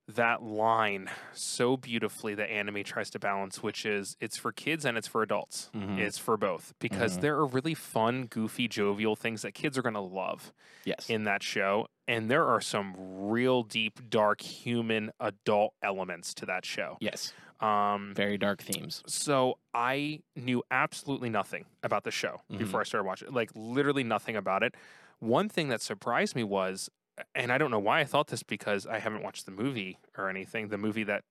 that 0.07 0.42
line 0.42 1.09
so 1.33 1.75
beautifully 1.75 2.33
that 2.36 2.50
anime 2.50 2.83
tries 2.83 3.09
to 3.09 3.19
balance, 3.19 3.62
which 3.62 3.86
is 3.86 4.15
it's 4.21 4.38
for 4.38 4.51
kids 4.54 4.86
and 4.86 4.98
it's 4.98 5.07
for 5.07 5.21
adults. 5.21 5.69
Mhm. 5.75 5.98
It's 6.00 6.18
for 6.18 6.38
both 6.38 6.74
because 6.80 7.18
Mhm. 7.18 7.21
there 7.21 7.36
are 7.36 7.45
really 7.45 7.74
fun, 7.74 8.25
goofy, 8.27 8.68
jovial 8.69 9.15
things 9.18 9.42
that 9.42 9.54
kids 9.54 9.77
are 9.77 9.81
going 9.81 9.95
to 9.95 10.00
love 10.00 10.54
yes. 10.86 11.09
in 11.09 11.25
that 11.25 11.44
show. 11.44 11.88
And 12.07 12.31
there 12.31 12.45
are 12.45 12.62
some 12.62 12.95
real 12.98 13.63
deep, 13.63 14.09
dark, 14.09 14.39
human, 14.42 15.12
adult 15.19 15.74
elements 15.83 16.33
to 16.36 16.45
that 16.45 16.65
show. 16.65 16.98
yes. 17.01 17.33
Um, 17.60 18.13
Very 18.15 18.38
dark 18.38 18.62
themes. 18.62 19.01
so 19.07 19.57
I 19.74 20.21
knew 20.36 20.63
absolutely 20.69 21.30
nothing 21.31 21.65
about 21.81 22.03
the 22.03 22.12
show 22.12 22.41
Mhm. 22.51 22.60
before 22.60 22.79
I 22.82 22.84
started 22.84 23.05
watching 23.05 23.29
it. 23.29 23.34
Like 23.34 23.50
literally 23.55 24.03
nothing 24.03 24.36
about 24.36 24.62
it. 24.63 24.75
One 25.20 25.50
thing 25.50 25.67
that 25.70 25.82
surprised 25.82 26.36
me 26.36 26.43
was, 26.43 26.91
and 27.36 27.51
I 27.51 27.57
don't 27.57 27.71
know 27.71 27.79
why 27.79 28.00
I 28.00 28.03
thought 28.05 28.27
this 28.27 28.43
because 28.43 28.86
I 28.86 29.00
haven't 29.00 29.24
watched 29.24 29.45
the 29.45 29.51
movie 29.51 29.97
or 30.17 30.29
anything. 30.29 30.67
The 30.69 30.77
movie 30.77 31.03
that 31.05 31.24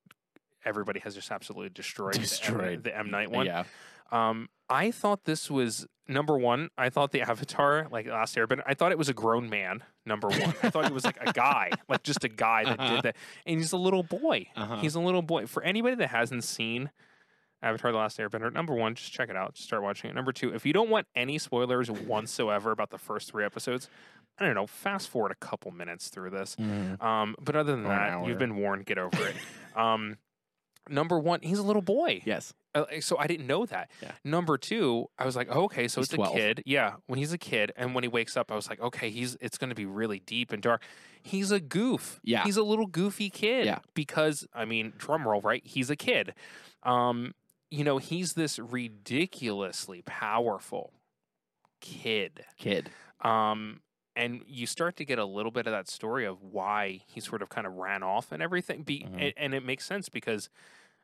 everybody 0.64 1.00
has 1.00 1.14
just 1.14 1.30
absolutely 1.30 1.68
destroyed, 1.74 2.14
the 2.14 2.66
M, 2.66 2.82
the 2.82 2.96
M 2.96 3.10
Night 3.10 3.30
one. 3.30 3.46
Yeah. 3.46 3.64
Um, 4.12 4.48
I 4.68 4.90
thought 4.92 5.24
this 5.24 5.50
was 5.50 5.86
number 6.08 6.38
one. 6.38 6.70
I 6.78 6.90
thought 6.90 7.10
the 7.12 7.22
Avatar, 7.22 7.88
like 7.90 8.06
Last 8.06 8.36
Airbender, 8.36 8.62
I 8.66 8.74
thought 8.74 8.92
it 8.92 8.98
was 8.98 9.08
a 9.08 9.14
grown 9.14 9.50
man. 9.50 9.82
Number 10.04 10.28
one, 10.28 10.54
I 10.62 10.70
thought 10.70 10.84
it 10.86 10.92
was 10.92 11.04
like 11.04 11.18
a 11.20 11.32
guy, 11.32 11.70
like 11.88 12.02
just 12.04 12.22
a 12.24 12.28
guy 12.28 12.64
that 12.64 12.78
Uh-huh. 12.78 12.94
did 12.96 13.02
that, 13.04 13.16
and 13.46 13.58
he's 13.58 13.72
a 13.72 13.76
little 13.76 14.02
boy. 14.04 14.46
Uh-huh. 14.54 14.76
He's 14.76 14.94
a 14.94 15.00
little 15.00 15.22
boy. 15.22 15.46
For 15.46 15.62
anybody 15.64 15.96
that 15.96 16.08
hasn't 16.08 16.44
seen 16.44 16.90
Avatar: 17.62 17.90
The 17.90 17.98
Last 17.98 18.18
Airbender, 18.18 18.52
number 18.52 18.74
one, 18.74 18.94
just 18.94 19.12
check 19.12 19.28
it 19.28 19.34
out. 19.36 19.54
Just 19.54 19.66
start 19.66 19.82
watching 19.82 20.10
it. 20.10 20.14
Number 20.14 20.32
two, 20.32 20.54
if 20.54 20.64
you 20.66 20.72
don't 20.72 20.90
want 20.90 21.06
any 21.16 21.38
spoilers 21.38 21.90
whatsoever 21.90 22.70
about 22.70 22.90
the 22.90 22.98
first 22.98 23.30
three 23.32 23.44
episodes, 23.44 23.88
I 24.38 24.44
don't 24.44 24.54
know, 24.54 24.66
fast 24.66 25.08
forward 25.08 25.32
a 25.32 25.36
couple 25.36 25.70
minutes 25.70 26.08
through 26.08 26.30
this. 26.30 26.56
Mhm. 26.56 27.02
Um, 27.02 27.34
but 27.40 27.56
other 27.56 27.72
than 27.74 27.86
Or 27.86 27.88
that, 27.88 28.26
you've 28.26 28.38
been 28.38 28.56
warned. 28.56 28.86
Get 28.86 28.98
over 28.98 29.26
it. 29.26 29.36
Um, 29.76 30.16
number 30.88 31.18
one, 31.18 31.40
he's 31.42 31.58
a 31.58 31.62
little 31.62 31.82
boy. 31.82 32.22
Yes. 32.24 32.54
Uh, 32.74 32.84
so 33.00 33.18
I 33.18 33.26
didn't 33.26 33.46
know 33.46 33.66
that. 33.66 33.90
Yeah. 34.02 34.12
Number 34.24 34.56
two, 34.56 35.08
I 35.18 35.26
was 35.26 35.36
like, 35.36 35.48
oh, 35.50 35.64
okay, 35.64 35.86
so 35.86 36.00
He's 36.00 36.12
it's 36.12 36.22
a 36.22 36.32
kid. 36.32 36.62
Yeah, 36.64 36.94
when 37.06 37.18
he's 37.18 37.32
a 37.34 37.38
kid, 37.38 37.72
and 37.76 37.94
when 37.94 38.02
he 38.02 38.08
wakes 38.08 38.38
up, 38.38 38.50
I 38.50 38.54
was 38.54 38.70
like, 38.70 38.80
okay, 38.80 39.10
he's 39.10 39.36
it's 39.40 39.58
going 39.58 39.68
to 39.68 39.74
be 39.74 39.84
really 39.84 40.20
deep 40.20 40.50
and 40.52 40.62
dark. 40.62 40.82
He's 41.22 41.50
a 41.50 41.60
goof. 41.60 42.20
Yeah. 42.22 42.44
he's 42.44 42.56
a 42.56 42.62
little 42.62 42.86
goofy 42.86 43.28
kid. 43.28 43.66
Yeah. 43.66 43.80
because 43.94 44.46
I 44.54 44.64
mean, 44.64 44.94
drum 44.96 45.26
roll, 45.28 45.42
right? 45.42 45.62
He's 45.66 45.90
a 45.90 45.96
kid. 45.96 46.32
Um, 46.84 47.34
you 47.70 47.84
know, 47.84 47.98
he's 47.98 48.32
this 48.34 48.58
ridiculously 48.58 50.02
powerful 50.06 50.92
kid. 51.80 52.44
Kid. 52.58 52.90
Um, 53.20 53.80
and 54.16 54.42
you 54.49 54.66
start 54.66 54.96
to 54.96 55.04
get 55.04 55.18
a 55.18 55.25
little 55.25 55.52
bit 55.52 55.66
of 55.66 55.73
that 55.73 55.88
story 55.88 56.25
of 56.25 56.42
why 56.42 57.02
he 57.06 57.20
sort 57.20 57.42
of 57.42 57.49
kind 57.50 57.66
of 57.66 57.75
ran 57.75 58.02
off 58.02 58.32
and 58.32 58.42
everything. 58.42 58.82
Be, 58.82 59.00
Mhm. 59.08 59.20
and, 59.23 59.32
and 59.37 59.54
it 59.54 59.64
makes 59.64 59.85
sense 59.85 60.08
because 60.08 60.49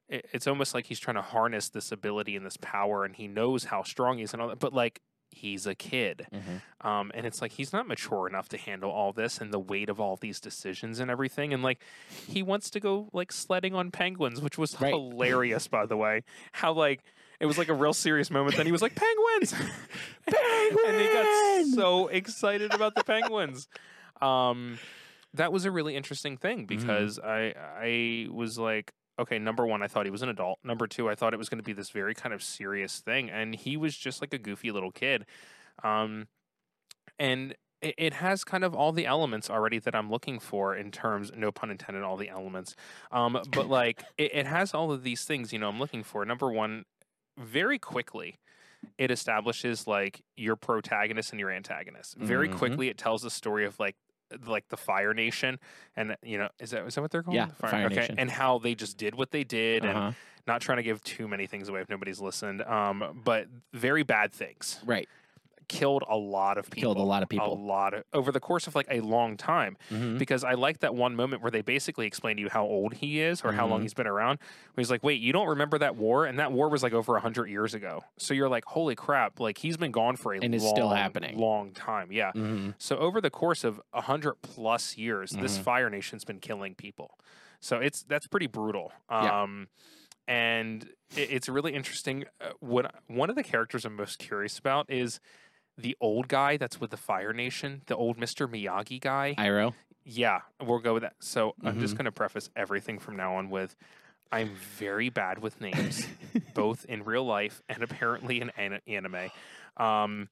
it, 0.09 0.27
it's 0.33 0.47
almost 0.47 0.75
like 0.75 0.87
he's 0.87 0.99
trying 0.99 1.17
to 1.17 1.23
harness 1.23 1.69
this 1.69 1.93
ability 1.93 2.35
and 2.37 2.45
this 2.45 2.57
power, 2.57 3.05
and 3.05 3.15
he 3.15 3.29
knows 3.29 3.65
how 3.65 3.83
strong 3.83 4.17
he 4.19 4.25
is 4.25 4.33
and 4.33 4.43
all 4.43 4.49
that. 4.49 4.59
But 4.59 4.73
like 4.73 5.01
he's 5.35 5.67
a 5.67 5.75
kid, 5.75 6.27
Mhm. 6.33 6.61
um, 6.87 7.11
and 7.15 7.25
it's 7.25 7.41
like 7.41 7.53
he's 7.53 7.73
not 7.73 7.87
mature 7.87 8.27
enough 8.29 8.49
to 8.51 8.59
handle 8.59 8.91
all 8.91 9.13
this 9.15 9.39
and 9.41 9.51
the 9.53 9.59
weight 9.59 9.89
of 9.89 9.99
all 10.01 10.17
these 10.17 10.41
decisions 10.41 10.99
and 11.01 11.11
everything. 11.11 11.55
And 11.55 11.63
like 11.63 11.83
he 12.27 12.43
wants 12.43 12.69
to 12.71 12.81
go 12.81 13.09
like 13.15 13.33
sledding 13.33 13.75
on 13.75 13.91
penguins, 13.91 14.41
which 14.43 14.59
was 14.59 14.79
Right. 14.81 14.93
hilarious, 14.93 15.69
by 15.69 15.87
the 15.87 15.97
way. 15.97 16.25
How 16.53 16.73
like 16.73 17.03
it 17.43 17.47
was 17.47 17.59
like 17.59 17.69
a 17.69 17.75
real 17.75 17.93
serious 17.93 18.31
moment. 18.31 18.57
Then 18.57 18.67
he 18.67 18.73
was 18.73 18.83
like, 18.83 18.95
"Penguins!" 18.95 19.53
Penguins! 20.31 20.81
and 20.87 21.01
he 21.01 21.09
got 21.09 21.67
so 21.75 22.07
excited 22.07 22.73
about 22.73 22.95
the 22.95 23.03
penguins. 23.03 23.67
Um, 24.21 24.79
that 25.35 25.53
was 25.53 25.65
a 25.65 25.73
really 25.73 25.97
interesting 25.97 26.37
thing 26.37 26.67
because 26.67 27.19
I 27.19 27.53
I 27.59 28.29
was 28.31 28.59
like, 28.59 28.93
okay, 29.19 29.41
number 29.41 29.67
one, 29.67 29.83
I 29.83 29.89
thought 29.89 30.07
he 30.07 30.11
was 30.13 30.23
an 30.23 30.29
adult. 30.29 30.61
Number 30.63 30.87
two, 30.87 31.11
I 31.11 31.17
thought 31.17 31.35
it 31.35 31.37
was 31.37 31.49
going 31.49 31.59
to 31.59 31.65
be 31.65 31.73
this 31.73 31.91
very 31.91 32.15
kind 32.15 32.33
of 32.33 32.45
serious 32.45 33.01
thing, 33.01 33.29
and 33.29 33.57
he 33.57 33.77
was 33.77 33.97
just 33.97 34.21
like 34.21 34.33
a 34.33 34.39
goofy 34.39 34.71
little 34.71 34.93
kid. 34.93 35.27
Um, 35.83 36.29
and 37.19 37.57
it, 37.81 37.97
it 37.99 38.15
has 38.15 38.45
kind 38.45 38.63
of 38.63 38.73
all 38.73 38.93
the 38.93 39.05
elements 39.05 39.51
already 39.51 39.81
that 39.81 39.97
I'm 39.97 40.11
looking 40.11 40.39
for 40.39 40.77
in 40.77 40.93
terms, 40.93 41.33
no 41.35 41.51
pun 41.51 41.73
intended, 41.73 42.05
all 42.05 42.17
the 42.17 42.29
elements. 42.29 42.77
Um, 43.11 43.41
but 43.51 43.69
like 43.69 44.05
it, 44.17 44.33
it 44.33 44.47
has 44.47 44.73
all 44.73 44.93
of 44.93 45.03
these 45.03 45.25
things, 45.25 45.53
you 45.53 45.59
know, 45.59 45.69
I'm 45.69 45.81
looking 45.81 46.05
for. 46.05 46.25
Number 46.25 46.53
one, 46.53 46.85
very 47.39 47.79
quickly, 47.79 48.39
it 48.99 49.11
establishes 49.11 49.87
like 49.87 50.23
your 50.37 50.57
protagonist 50.57 51.33
and 51.33 51.41
your 51.41 51.51
antagonist. 51.51 52.17
Very 52.19 52.49
Mhm. 52.49 52.49
quickly, 52.49 52.89
it 52.89 52.99
tells 52.99 53.23
the 53.23 53.31
story 53.31 53.65
of 53.67 53.79
like 53.81 53.97
like 54.47 54.69
the 54.69 54.77
Fire 54.79 55.15
Nation, 55.15 55.59
and 55.97 56.17
you 56.23 56.39
know, 56.39 56.49
is 56.61 56.71
that 56.71 56.87
is 56.87 56.95
that 56.97 57.03
what 57.03 57.11
they're 57.13 57.23
called? 57.23 57.37
Yeah, 57.37 57.47
The 57.49 57.55
Fire 57.57 57.87
okay, 57.87 57.87
Nation. 57.87 58.17
and 58.17 58.31
how 58.31 58.59
they 58.59 58.75
just 58.75 58.97
did 58.99 59.15
what 59.15 59.31
they 59.31 59.45
did, 59.45 59.85
and 59.85 60.03
Uh-huh. 60.03 60.13
not 60.47 60.61
trying 60.61 60.77
to 60.79 60.83
give 60.83 61.03
too 61.03 61.29
many 61.29 61.47
things 61.47 61.69
away 61.69 61.81
if 61.81 61.89
nobody's 61.89 62.21
listened. 62.21 62.63
Um, 62.63 63.23
but 63.25 63.49
very 63.73 64.03
bad 64.03 64.33
things 64.33 64.81
Right. 64.83 65.09
Killed 65.73 66.05
a 66.09 66.17
lot 66.17 66.59
of 66.59 66.71
people. 66.71 66.95
Killed 66.95 66.99
a 66.99 67.09
lot 67.09 67.23
of 67.23 67.29
people. 67.29 67.53
A 67.53 67.55
lot 67.55 67.95
of 67.95 68.05
over 68.13 68.31
the 68.31 68.41
course 68.41 68.67
of 68.67 68.75
like 68.75 68.87
a 68.91 69.01
long 69.01 69.37
time. 69.37 69.77
Mhm. 69.91 70.19
Because 70.19 70.45
I 70.45 70.53
like 70.53 70.81
that 70.81 70.95
one 70.95 71.17
moment 71.17 71.41
where 71.43 71.51
they 71.51 71.63
basically 71.63 72.07
explain 72.07 72.37
to 72.37 72.43
you 72.43 72.49
how 72.51 72.65
old 72.65 72.95
he 72.95 73.21
is 73.21 73.43
or 73.43 73.53
how 73.53 73.67
long 73.67 73.81
Mhm. 73.81 73.85
he's 73.85 73.95
been 73.95 74.07
around. 74.07 74.39
Where 74.75 74.83
he's 74.83 74.91
like, 74.91 75.03
"Wait, 75.03 75.21
you 75.21 75.33
don't 75.33 75.49
remember 75.49 75.79
that 75.79 75.97
war? 75.97 76.27
And 76.27 76.39
that 76.39 76.53
war 76.53 76.69
was 76.69 76.83
like 76.83 76.93
over 76.93 77.19
hundred 77.19 77.49
years 77.49 77.73
ago." 77.75 78.05
So 78.19 78.35
you're 78.35 78.49
like, 78.51 78.65
"Holy 78.67 78.95
crap!" 78.95 79.41
Like 79.41 79.59
he's 79.59 79.77
been 79.79 79.93
gone 79.93 80.17
for 80.17 80.35
a 80.35 80.39
And 80.41 80.55
it's 80.55 80.63
long, 80.65 80.75
still 80.75 80.91
happening. 80.91 81.39
long 81.39 81.73
time. 81.73 82.13
Yeah. 82.13 82.33
Mhm. 82.35 82.75
So 82.79 82.99
over 82.99 83.21
the 83.21 83.31
course 83.31 83.65
of 83.65 83.81
a 83.95 84.03
hundred 84.03 84.35
plus 84.43 84.97
years, 84.99 85.31
this 85.31 85.59
Mhm. 85.59 85.63
Fire 85.63 85.91
Nation's 85.91 86.25
been 86.25 86.39
killing 86.41 86.75
people. 86.75 87.19
So 87.61 87.79
it's 87.79 88.03
that's 88.03 88.27
pretty 88.27 88.47
brutal. 88.49 88.93
Yeah. 89.11 89.43
Um, 89.43 89.69
and 90.29 90.89
it's 91.17 91.49
really 91.49 91.75
interesting. 91.75 92.25
Uh, 92.41 92.51
what 92.61 92.95
one 93.09 93.29
of 93.29 93.37
the 93.37 93.43
characters 93.43 93.85
I'm 93.85 93.97
most 93.97 94.19
curious 94.19 94.59
about 94.59 94.89
is 94.91 95.21
the 95.79 95.97
old 96.01 96.29
guy 96.29 96.57
that's 96.57 96.81
with 96.81 96.91
the 96.91 96.97
Fire 96.97 97.33
Nation, 97.33 97.83
the 97.87 97.97
old 97.97 98.19
Mister 98.19 98.47
Miyagi 98.49 99.01
guy. 99.01 99.35
Iroh. 99.39 99.75
yeah, 100.05 100.41
we'll 100.61 100.79
go 100.81 100.95
with 100.95 101.03
that. 101.03 101.15
So 101.21 101.55
I'm 101.65 101.79
just 101.81 101.95
Mhm. 101.95 101.99
going 101.99 102.05
to 102.07 102.13
preface 102.13 102.51
everything 102.57 102.99
from 102.99 103.17
now 103.17 103.37
on 103.37 103.51
with. 103.51 103.75
I'm 104.31 104.55
very 104.79 105.11
bad 105.11 105.41
with 105.41 105.61
names, 105.61 106.07
both 106.55 106.85
in 106.87 107.05
real 107.05 107.25
life 107.25 107.61
and 107.69 107.83
apparently 107.83 108.41
in 108.41 108.51
an- 108.57 108.81
anime. 108.87 109.31
Um, 109.77 110.29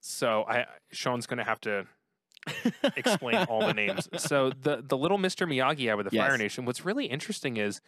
so 0.00 0.44
I 0.48 0.66
Sean's 0.92 1.26
going 1.26 1.38
to 1.38 1.44
have 1.44 1.60
to 1.62 1.86
explain 2.96 3.36
all 3.44 3.66
the 3.66 3.74
names. 3.74 4.08
So 4.18 4.50
the 4.50 4.82
the 4.86 4.96
little 4.96 5.18
Mr. 5.18 5.46
Miyagi 5.46 5.86
guy 5.86 5.94
with 5.94 6.10
the 6.10 6.16
Fire 6.16 6.30
Yes. 6.32 6.38
Nation. 6.38 6.64
What's 6.64 6.84
really 6.84 7.06
interesting 7.06 7.56
is 7.56 7.80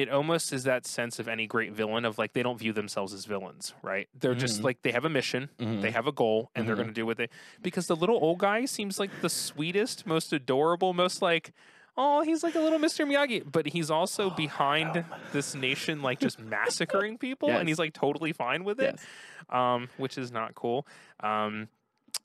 it 0.00 0.10
almost 0.10 0.52
is 0.52 0.64
that 0.64 0.86
sense 0.86 1.18
of 1.18 1.26
any 1.28 1.46
great 1.46 1.72
villain 1.72 2.04
of 2.04 2.18
like 2.18 2.32
they 2.34 2.42
don't 2.42 2.58
view 2.58 2.72
themselves 2.72 3.14
as 3.14 3.24
villains, 3.24 3.72
right? 3.82 4.08
They're 4.18 4.34
just 4.34 4.60
Mhm. 4.60 4.64
like 4.64 4.82
they 4.82 4.92
have 4.92 5.04
a 5.04 5.08
mission, 5.08 5.48
Mhm. 5.58 5.80
they 5.82 5.90
have 5.90 6.06
a 6.06 6.12
goal, 6.12 6.50
and 6.54 6.68
they're 6.68 6.74
Mhm. 6.74 6.78
going 6.78 6.88
to 6.88 6.94
do 6.94 7.06
what 7.06 7.16
they. 7.16 7.28
Because 7.62 7.86
the 7.86 7.96
little 7.96 8.18
old 8.22 8.38
guy 8.38 8.66
seems 8.66 8.98
like 8.98 9.10
the 9.22 9.30
sweetest, 9.30 10.06
most 10.06 10.32
adorable, 10.32 10.92
most 10.92 11.22
like. 11.22 11.52
Oh, 11.98 12.20
he's 12.20 12.42
like 12.42 12.54
a 12.54 12.60
little 12.60 12.78
Mr. 12.78 13.06
Miyagi, 13.06 13.50
but 13.50 13.64
he's 13.68 13.90
also 13.90 14.26
Oh, 14.26 14.34
behind 14.34 14.96
no. 14.96 15.04
this 15.32 15.54
nation, 15.54 16.02
like 16.02 16.20
just 16.20 16.38
massacring 16.54 17.16
people, 17.16 17.48
and 17.48 17.66
he's 17.66 17.78
like 17.78 17.94
totally 17.94 18.32
fine 18.34 18.64
with 18.64 18.78
it 18.80 18.96
Yes. 18.98 19.06
um, 19.48 19.88
which 19.96 20.18
is 20.18 20.30
not 20.30 20.54
cool. 20.54 20.86
Um, 21.20 21.68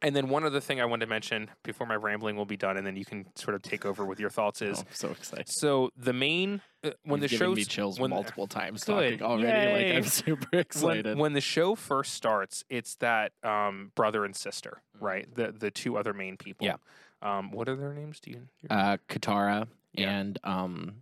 and 0.02 0.16
then 0.16 0.30
one 0.30 0.44
other 0.44 0.60
thing 0.60 0.82
I 0.82 0.86
wanted 0.86 1.06
to 1.06 1.10
mention 1.10 1.50
before 1.64 1.86
my 1.88 1.96
rambling 1.96 2.36
will 2.36 2.46
be 2.46 2.58
done, 2.58 2.78
and 2.78 2.86
then 2.86 2.96
you 2.96 3.06
can 3.06 3.26
sort 3.36 3.56
of 3.56 3.62
take 3.62 3.86
over 3.86 4.06
with 4.06 4.20
your 4.20 4.30
thoughts. 4.30 4.62
Is 4.62 4.80
Oh, 4.80 4.82
I'm 4.82 4.88
so 4.94 5.10
excited. 5.12 5.50
so 5.50 5.90
the 5.96 6.14
main 6.14 6.62
uh, 6.84 6.92
when 7.04 7.22
You've 7.22 7.30
the 7.32 7.38
show 7.38 7.54
me 7.54 7.64
chills 7.66 8.00
when, 8.00 8.10
multiple 8.10 8.48
times 8.48 8.84
Good. 8.84 9.20
talking 9.20 9.22
already. 9.24 9.90
Like 9.94 9.96
I'm 9.98 10.10
super 10.10 10.58
excited. 10.58 11.18
when 11.18 11.34
the 11.34 11.42
show 11.42 11.76
first 11.76 12.14
starts, 12.14 12.64
it's 12.70 12.96
that 12.96 13.32
um, 13.44 13.92
brother 13.96 14.26
and 14.26 14.36
sister, 14.36 14.82
right? 15.00 15.28
The 15.36 15.52
the 15.52 15.70
two 15.72 15.98
other 15.98 16.14
main 16.14 16.38
people. 16.38 16.66
Yeah. 16.68 16.76
Um, 17.22 17.52
what 17.52 17.70
are 17.70 17.76
their 17.76 17.94
names? 17.94 18.20
Do 18.20 18.32
you? 18.32 18.48
you- 18.64 18.70
uh, 18.70 18.98
Katara 19.08 19.68
Yeah. 19.94 20.10
and 20.12 20.40
um, 20.44 20.96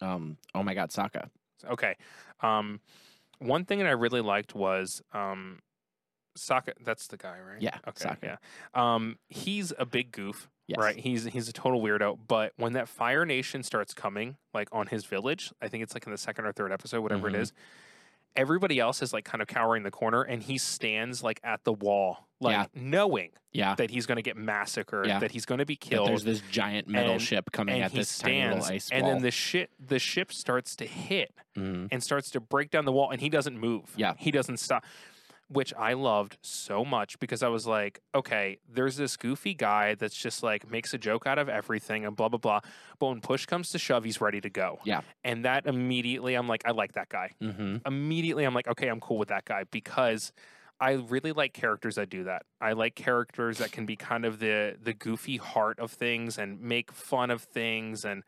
um, 0.00 0.36
oh 0.54 0.62
my 0.64 0.74
God, 0.74 0.90
Sokka. 0.90 1.28
Okay. 1.70 1.94
Um, 2.40 2.80
one 3.38 3.64
thing 3.64 3.78
that 3.78 3.86
I 3.86 3.92
really 3.92 4.20
liked 4.22 4.54
was 4.54 5.02
um, 5.12 5.60
Sokka. 6.36 6.72
That's 6.84 7.06
the 7.08 7.16
guy, 7.16 7.38
right? 7.40 7.60
Yeah, 7.60 7.76
Okay. 7.88 8.08
Sokka. 8.08 8.22
Yeah. 8.22 8.36
Um, 8.74 9.18
he's 9.28 9.72
a 9.78 9.84
big 9.86 10.12
goof. 10.12 10.48
Yes. 10.66 10.78
Right. 10.78 10.96
He's 10.96 11.24
he's 11.24 11.48
a 11.48 11.52
total 11.52 11.80
weirdo. 11.82 12.18
But 12.28 12.52
when 12.56 12.74
that 12.74 12.88
Fire 12.88 13.26
Nation 13.26 13.62
starts 13.64 13.92
coming, 13.92 14.36
like 14.54 14.68
on 14.72 14.86
his 14.86 15.04
village, 15.04 15.52
I 15.60 15.66
think 15.68 15.82
it's 15.82 15.94
like 15.94 16.06
in 16.06 16.12
the 16.12 16.18
second 16.18 16.44
or 16.46 16.52
third 16.52 16.70
episode, 16.72 17.00
whatever 17.00 17.28
Mhm. 17.28 17.34
it 17.34 17.40
is. 17.40 17.52
Everybody 18.36 18.78
else 18.78 19.02
is 19.02 19.12
like 19.12 19.24
kind 19.24 19.42
of 19.42 19.48
cowering 19.48 19.82
the 19.82 19.90
corner, 19.90 20.22
and 20.22 20.40
he 20.40 20.56
stands 20.56 21.24
like 21.24 21.40
at 21.42 21.64
the 21.64 21.72
wall, 21.72 22.28
like 22.40 22.52
Yeah. 22.54 22.66
knowing 22.80 23.30
Yeah. 23.52 23.74
that 23.74 23.90
he's 23.90 24.06
going 24.06 24.16
to 24.16 24.22
get 24.22 24.36
massacred, 24.36 25.08
Yeah. 25.08 25.18
that 25.18 25.32
he's 25.32 25.44
going 25.44 25.58
to 25.58 25.66
be 25.66 25.74
That 25.74 25.80
killed. 25.80 26.08
there's 26.10 26.22
this 26.22 26.40
giant 26.52 26.86
metal 26.86 27.14
and- 27.14 27.20
ship 27.22 27.50
coming 27.50 27.82
at 27.82 27.90
this 27.90 28.16
tiny 28.18 28.34
stands, 28.36 28.56
little 28.66 28.76
ice 28.76 28.90
and 28.92 29.02
wall. 29.02 29.12
then 29.14 29.22
the 29.22 29.32
ship 29.32 29.70
the 29.80 29.98
ship 29.98 30.32
starts 30.32 30.76
to 30.76 30.86
hit 30.86 31.34
Mhm. 31.56 31.88
and 31.90 32.00
starts 32.04 32.30
to 32.30 32.38
break 32.40 32.70
down 32.70 32.84
the 32.84 32.92
wall, 32.92 33.10
and 33.10 33.20
he 33.20 33.28
doesn't 33.28 33.58
move. 33.58 33.92
Yeah. 33.96 34.14
he 34.16 34.30
doesn't 34.30 34.58
stop, 34.58 34.84
which 35.52 35.74
I 35.74 35.94
loved 35.94 36.38
so 36.42 36.84
much 36.84 37.18
because 37.18 37.42
I 37.42 37.48
was 37.48 37.66
like, 37.66 38.00
okay, 38.14 38.58
there's 38.72 38.96
this 38.96 39.16
goofy 39.16 39.52
guy 39.52 39.96
that's 39.96 40.14
just 40.14 40.42
like 40.44 40.70
makes 40.70 40.94
a 40.94 40.98
joke 40.98 41.26
out 41.26 41.38
of 41.38 41.48
everything 41.48 42.06
and 42.06 42.14
blah 42.14 42.28
blah 42.28 42.38
blah, 42.38 42.60
but 42.98 43.08
when 43.08 43.20
push 43.20 43.46
comes 43.46 43.70
to 43.70 43.78
shove, 43.78 44.04
he's 44.04 44.20
ready 44.20 44.40
to 44.40 44.50
go. 44.50 44.78
Yeah. 44.84 45.00
and 45.24 45.44
that 45.44 45.66
immediately, 45.66 46.34
I'm 46.34 46.46
like, 46.48 46.62
I 46.64 46.70
like 46.70 46.92
that 46.92 47.08
guy. 47.08 47.32
Mhm. 47.42 47.80
Immediately, 47.86 48.44
I'm 48.44 48.54
like, 48.54 48.68
okay, 48.68 48.88
I'm 48.88 49.00
cool 49.00 49.18
with 49.18 49.28
that 49.28 49.44
guy 49.44 49.64
because. 49.70 50.32
I 50.82 50.92
really 50.92 51.32
like 51.32 51.52
characters 51.52 51.96
that 51.96 52.08
do 52.08 52.24
that. 52.24 52.46
I 52.58 52.72
like 52.72 52.94
characters 52.94 53.58
that 53.58 53.70
can 53.70 53.84
be 53.84 53.96
kind 53.96 54.24
of 54.24 54.38
the 54.38 54.78
the 54.82 54.94
goofy 54.94 55.36
heart 55.36 55.78
of 55.78 55.90
things 55.92 56.38
and 56.38 56.58
make 56.58 56.90
fun 56.90 57.30
of 57.30 57.42
things 57.42 58.02
and 58.02 58.22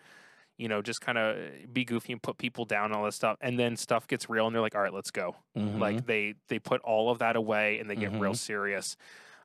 you 0.58 0.68
know 0.68 0.82
just 0.82 1.00
kind 1.00 1.18
of 1.18 1.72
be 1.72 1.84
goofy 1.84 2.12
and 2.12 2.22
put 2.22 2.38
people 2.38 2.64
down 2.64 2.86
and 2.86 2.94
all 2.94 3.04
this 3.04 3.16
stuff. 3.16 3.36
And 3.40 3.58
then 3.58 3.76
stuff 3.76 4.06
gets 4.06 4.28
real 4.30 4.46
and 4.46 4.54
they're 4.54 4.62
like, 4.62 4.74
"All 4.74 4.82
right, 4.82 4.92
let's 4.92 5.10
go." 5.10 5.36
Mhm. 5.56 5.78
Like 5.80 6.06
they 6.06 6.34
they 6.48 6.58
put 6.58 6.80
all 6.82 7.10
of 7.10 7.18
that 7.20 7.36
away 7.36 7.78
and 7.78 7.88
they 7.90 7.96
get 7.96 8.12
real 8.12 8.32
Mhm. 8.32 8.36
serious. 8.36 8.96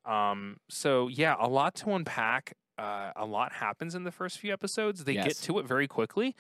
Um, 0.06 0.58
so 0.70 1.08
yeah, 1.08 1.36
a 1.40 1.48
lot 1.48 1.76
to 1.76 1.92
unpack. 1.92 2.54
Uh, 2.78 3.12
a 3.16 3.26
lot 3.26 3.54
happens 3.54 3.96
in 3.96 4.04
the 4.04 4.12
first 4.12 4.38
few 4.40 4.54
episodes. 4.54 5.04
They 5.04 5.16
get 5.16 5.36
to 5.38 5.60
it 5.60 5.66
very 5.66 5.88
quickly. 5.88 6.36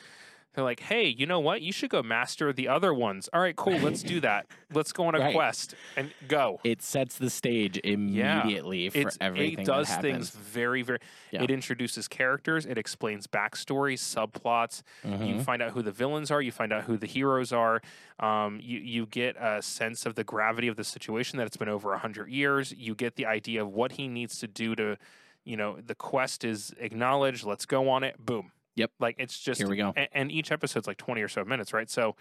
They're 0.57 0.63
like, 0.65 0.79
"Hey, 0.79 1.05
you 1.05 1.27
know 1.27 1.39
what? 1.39 1.61
You 1.61 1.71
should 1.71 1.91
go 1.91 2.01
master 2.01 2.51
the 2.51 2.67
other 2.67 2.91
ones." 2.91 3.29
All 3.31 3.39
right, 3.39 3.55
cool. 3.55 3.77
Let's 3.77 4.01
do 4.01 4.19
that. 4.21 4.47
Let's 4.73 4.91
go 4.91 5.05
on 5.05 5.13
a 5.13 5.19
Right. 5.27 5.35
quest 5.35 5.75
and 5.95 6.11
go. 6.27 6.59
it 6.63 6.81
sets 6.81 7.19
the 7.19 7.29
stage 7.29 7.79
immediately 7.83 8.89
for 8.89 8.97
It's, 8.97 9.17
everything 9.21 9.59
it 9.59 9.65
does 9.67 9.87
things 9.97 10.31
very, 10.31 10.81
very. 10.81 10.97
Yeah. 11.29 11.43
It 11.43 11.51
introduces 11.51 12.07
characters. 12.07 12.65
It 12.65 12.79
explains 12.79 13.27
backstories, 13.27 13.99
subplots. 13.99 14.81
You 15.03 15.11
Mhm. 15.35 15.43
find 15.43 15.61
out 15.61 15.73
who 15.73 15.83
the 15.83 15.91
villains 15.91 16.31
are. 16.31 16.41
You 16.41 16.51
find 16.51 16.73
out 16.73 16.85
who 16.85 16.97
the 16.97 17.05
heroes 17.05 17.53
are. 17.53 17.79
Um, 18.19 18.59
you 18.59 18.79
you 18.79 19.05
get 19.05 19.35
a 19.39 19.61
sense 19.61 20.07
of 20.07 20.15
the 20.15 20.23
gravity 20.23 20.67
of 20.67 20.75
the 20.75 20.83
situation 20.83 21.37
that 21.37 21.45
it's 21.45 21.57
been 21.57 21.69
over 21.69 21.93
a 21.93 21.99
hundred 21.99 22.29
years. 22.31 22.73
You 22.75 22.95
get 22.95 23.15
the 23.15 23.27
idea 23.27 23.61
of 23.61 23.69
what 23.69 23.91
he 23.91 24.07
needs 24.07 24.39
to 24.39 24.47
do 24.47 24.73
to, 24.75 24.97
you 25.43 25.55
know, 25.55 25.77
the 25.85 25.93
quest 25.93 26.43
is 26.43 26.73
acknowledged. 26.79 27.43
Let's 27.45 27.67
go 27.67 27.89
on 27.89 28.03
it. 28.03 28.15
Boom. 28.25 28.51
Yep. 28.77 28.91
Like 28.99 29.15
it's 29.19 29.37
just 29.37 29.59
Here 29.59 29.67
we 29.69 29.75
go. 29.75 29.91
and, 29.95 30.07
and 30.13 30.31
each 30.31 30.51
episode's 30.51 30.87
like 30.87 30.97
20 30.97 31.21
or 31.21 31.27
so 31.27 31.43
minutes, 31.43 31.73
right? 31.73 31.89
So 31.89 32.15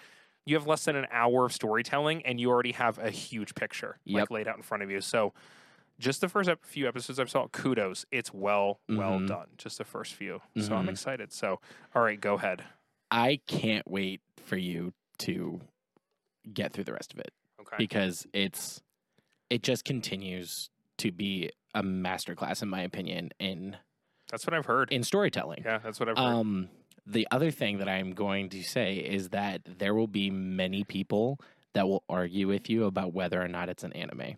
you 0.45 0.57
have 0.57 0.67
less 0.67 0.85
than 0.85 0.97
an 0.97 1.07
hour 1.11 1.47
of 1.47 1.53
storytelling 1.53 2.25
and 2.27 2.41
you 2.41 2.51
already 2.51 2.73
have 2.73 2.99
a 2.99 3.11
huge 3.11 3.55
picture 3.55 3.99
like 4.07 4.31
laid 4.31 4.49
out 4.49 4.57
in 4.57 4.63
front 4.63 4.83
of 4.83 4.91
you. 4.91 5.01
So 5.01 5.33
just 5.99 6.21
the 6.21 6.29
first 6.29 6.51
few 6.63 6.87
episodes 6.89 7.19
I've 7.21 7.31
saw, 7.31 7.47
kudos. 7.49 8.05
It's 8.11 8.33
well, 8.35 8.81
well 8.89 9.19
Mhm. 9.19 9.29
done. 9.29 9.47
Just 9.57 9.79
the 9.79 9.85
first 9.85 10.15
few. 10.15 10.41
So 10.59 10.75
I'm 10.75 10.87
Mhm. 10.87 10.91
excited. 10.91 11.33
So, 11.33 11.61
all 11.95 12.03
right, 12.03 12.21
go 12.21 12.35
ahead. 12.35 12.65
I 13.11 13.41
can't 13.47 13.89
wait 13.89 14.21
for 14.45 14.57
you 14.57 14.93
to 15.19 15.61
get 16.53 16.73
through 16.73 16.85
the 16.85 16.93
rest 16.93 17.13
of 17.13 17.19
it 17.19 17.33
Okay. 17.61 17.77
because 17.79 18.27
it's 18.33 18.83
it 19.51 19.63
just 19.63 19.85
continues 19.85 20.71
to 20.99 21.13
be 21.13 21.51
a 21.75 21.83
masterclass 21.83 22.63
in 22.63 22.69
my 22.69 22.81
opinion 22.83 23.31
in 23.39 23.77
That's 24.30 24.47
what 24.47 24.54
I've 24.54 24.66
heard. 24.66 24.90
in 24.92 25.02
storytelling. 25.02 25.62
Yeah, 25.64 25.78
that's 25.78 26.00
what 26.00 26.09
I've 26.09 26.16
heard. 26.16 26.23
Um, 26.25 26.68
the 27.06 27.26
other 27.30 27.50
thing 27.50 27.78
that 27.78 27.88
I'm 27.88 28.12
going 28.12 28.49
to 28.50 28.62
say 28.62 28.97
is 28.97 29.28
that 29.30 29.62
there 29.78 29.95
will 29.95 30.09
be 30.09 30.30
many 30.30 30.83
people 30.85 31.38
that 31.75 31.88
will 31.88 32.02
argue 32.09 32.49
with 32.49 32.68
you 32.68 32.85
about 32.85 33.12
whether 33.12 33.40
or 33.40 33.49
not 33.49 33.68
it's 33.68 33.85
an 33.85 33.92
anime. 33.92 34.37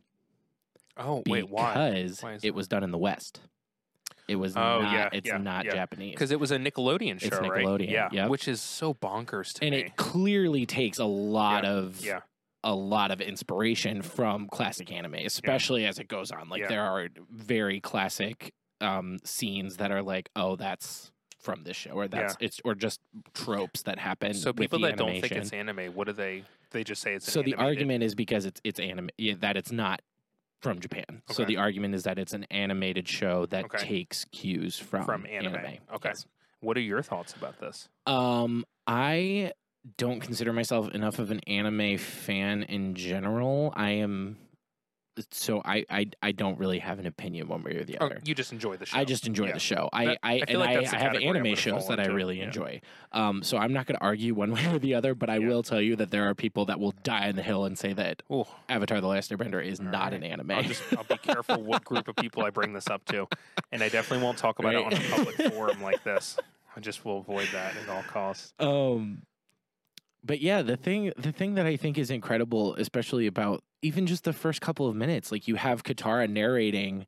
oh, 0.97 1.23
wait, 1.26 1.49
why? 1.49 1.73
Because 1.73 2.23
Why 2.23 2.38
it 2.42 2.54
was 2.54 2.68
done 2.68 2.83
in 2.83 2.90
the 2.90 2.99
West. 2.99 3.40
It 4.26 4.37
was 4.37 4.54
Oh, 4.57 4.80
not. 4.83 4.92
yeah, 4.92 5.09
it's 5.12 5.26
yeah, 5.28 5.38
not 5.38 5.64
yeah. 5.64 5.73
Japanese. 5.73 6.11
Because 6.12 6.33
it 6.33 6.40
was 6.40 6.50
a 6.50 6.59
Nickelodeon 6.59 7.18
show, 7.21 7.28
It's 7.28 7.38
right? 7.38 7.64
Nickelodeon, 7.64 7.90
Yeah, 7.90 8.09
yep. 8.12 8.28
which 8.28 8.47
is 8.49 8.61
so 8.61 8.92
bonkers 8.92 9.54
to 9.54 9.64
and 9.64 9.75
me. 9.75 9.80
And 9.80 9.88
it 9.90 9.97
clearly 9.97 10.66
takes 10.66 10.99
a 10.99 11.04
lot 11.07 11.64
of 11.64 12.04
yeah. 12.04 12.21
a 12.62 12.75
lot 12.75 13.11
of 13.11 13.23
inspiration 13.23 14.02
from 14.02 14.49
classic 14.49 14.92
anime, 14.92 15.14
especially 15.14 15.87
as 15.87 15.99
it 15.99 16.09
goes 16.09 16.30
on. 16.30 16.50
Like 16.50 16.68
there 16.68 16.83
are 16.83 17.09
very 17.30 17.80
classic 17.80 18.52
um, 18.80 19.18
scenes 19.25 19.76
that 19.76 19.90
are 19.90 20.02
like, 20.02 20.30
oh, 20.37 20.56
that's 20.56 21.12
from 21.40 21.62
this 21.64 21.76
show, 21.76 21.90
or 21.92 22.08
that's 22.08 22.37
it's 22.40 22.61
or 22.64 22.75
just 22.75 23.00
tropes 23.35 23.82
that 23.82 23.99
happen. 23.99 24.35
so 24.35 24.52
people 24.52 24.80
that 24.80 24.97
don't 24.97 25.20
think 25.20 25.32
it's 25.32 25.52
anime, 25.52 25.94
what 25.94 26.06
do 26.06 26.12
they? 26.12 26.44
They 26.70 26.85
just 26.85 27.00
say 27.00 27.14
it's 27.14 27.26
an 27.28 27.32
so 27.32 27.42
the 27.42 27.54
argument 27.54 28.02
is 28.02 28.14
because 28.14 28.44
it's 28.44 28.61
it's 28.64 28.80
anime 28.80 29.11
yeah, 29.16 29.35
that 29.40 29.56
it's 29.56 29.73
not 29.73 30.02
from 30.61 30.80
Japan. 30.80 31.23
So 31.30 31.44
the 31.44 31.56
argument 31.56 31.94
is 31.94 32.02
that 32.02 32.18
it's 32.18 32.32
an 32.32 32.44
animated 32.50 33.08
show 33.08 33.47
that 33.47 33.66
Okay. 33.66 33.78
takes 33.78 34.25
cues 34.26 34.78
from 34.78 35.04
From 35.04 35.26
anime. 35.26 35.78
Okay. 35.94 36.08
Yes. 36.11 36.26
What 36.61 36.76
are 36.76 36.80
your 36.80 37.02
thoughts 37.02 37.35
about 37.35 37.61
this? 37.61 37.88
Um, 38.06 38.64
I 38.87 39.52
don't 39.97 40.20
consider 40.20 40.52
myself 40.52 40.90
enough 40.92 41.20
of 41.20 41.30
an 41.30 41.40
anime 41.47 41.97
fan 41.97 42.64
in 42.64 42.94
general. 42.94 43.73
I 43.76 43.90
am 43.90 44.37
so 45.31 45.61
I 45.65 45.85
I, 45.91 46.07
I 46.23 46.33
don't 46.33 46.59
really 46.59 46.79
have 46.79 46.99
an 46.99 47.07
opinion 47.07 47.49
one 47.49 47.63
way 47.63 47.77
or 47.77 47.85
the 47.85 47.99
Oh, 48.01 48.07
other. 48.07 48.21
you 48.25 48.35
just 48.35 48.53
enjoy 48.53 48.77
the 48.77 48.87
show. 48.87 48.99
I 48.99 49.05
just 49.05 49.27
enjoy 49.27 49.47
Yeah. 49.47 49.53
the 49.55 49.59
show. 49.61 49.89
I 49.93 50.05
That- 50.07 50.19
I, 50.23 50.33
I 50.35 50.45
and 50.49 50.59
like 50.61 50.71
I, 50.71 50.97
I 50.97 50.99
have 50.99 51.15
anime 51.17 51.55
shows 51.55 51.89
that 51.89 52.01
I 52.01 52.07
really 52.07 52.39
Yeah. 52.39 52.45
enjoy. 52.47 52.81
Um, 53.13 53.43
so 53.43 53.57
I'm 53.57 53.73
not 53.73 53.87
going 53.87 53.97
to 53.99 54.03
argue 54.05 54.35
one 54.35 54.53
way 54.55 54.67
or 54.67 54.79
the 54.79 54.95
other, 54.95 55.15
but 55.15 55.31
I 55.31 55.37
Yeah. 55.39 55.49
will 55.49 55.63
tell 55.63 55.81
you 55.81 55.97
that 55.97 56.11
there 56.11 56.29
are 56.29 56.35
people 56.35 56.65
that 56.67 56.79
will 56.81 56.93
die 57.03 57.29
on 57.29 57.37
the 57.37 57.43
hill 57.43 57.65
and 57.65 57.79
say 57.79 57.93
that 57.95 58.23
Ooh, 58.33 58.45
Avatar: 58.69 59.01
The 59.01 59.07
Last 59.09 59.31
Airbender 59.31 59.65
is 59.65 59.81
All 59.81 59.87
not 59.87 60.05
right. 60.13 60.15
an 60.15 60.23
anime. 60.25 60.51
I'll 60.51 60.63
just 60.63 60.83
I'll 60.97 61.05
be 61.05 61.17
careful 61.23 61.63
what 61.63 61.85
group 61.85 62.09
of 62.09 62.17
people 62.17 62.45
I 62.45 62.51
bring 62.51 62.73
this 62.73 62.89
up 62.89 63.05
to, 63.07 63.27
and 63.73 63.83
I 63.83 63.89
definitely 63.89 64.25
won't 64.25 64.39
talk 64.39 64.59
about 64.59 64.75
it 64.75 64.85
on 64.85 64.93
a 64.93 65.01
public 65.11 65.37
forum 65.53 65.83
like 65.83 66.03
this. 66.05 66.37
I 66.77 66.81
just 66.81 67.05
will 67.05 67.19
avoid 67.19 67.49
that 67.53 67.75
at 67.77 67.89
all 67.89 68.03
costs. 68.05 68.53
um 68.61 69.23
but 70.25 70.41
yeah 70.41 70.63
the 70.63 70.77
thing 70.77 71.13
the 71.17 71.33
thing 71.33 71.55
that 71.55 71.67
i 71.67 71.77
think 71.77 71.97
is 71.99 72.11
incredible 72.11 72.75
especially 72.77 73.27
about 73.27 73.63
even 73.83 74.07
just 74.07 74.25
the 74.25 74.33
first 74.33 74.61
couple 74.61 74.87
of 74.89 74.97
minutes 74.97 75.31
like 75.31 75.47
you 75.49 75.55
have 75.57 75.83
katara 75.85 76.29
narrating 76.29 77.07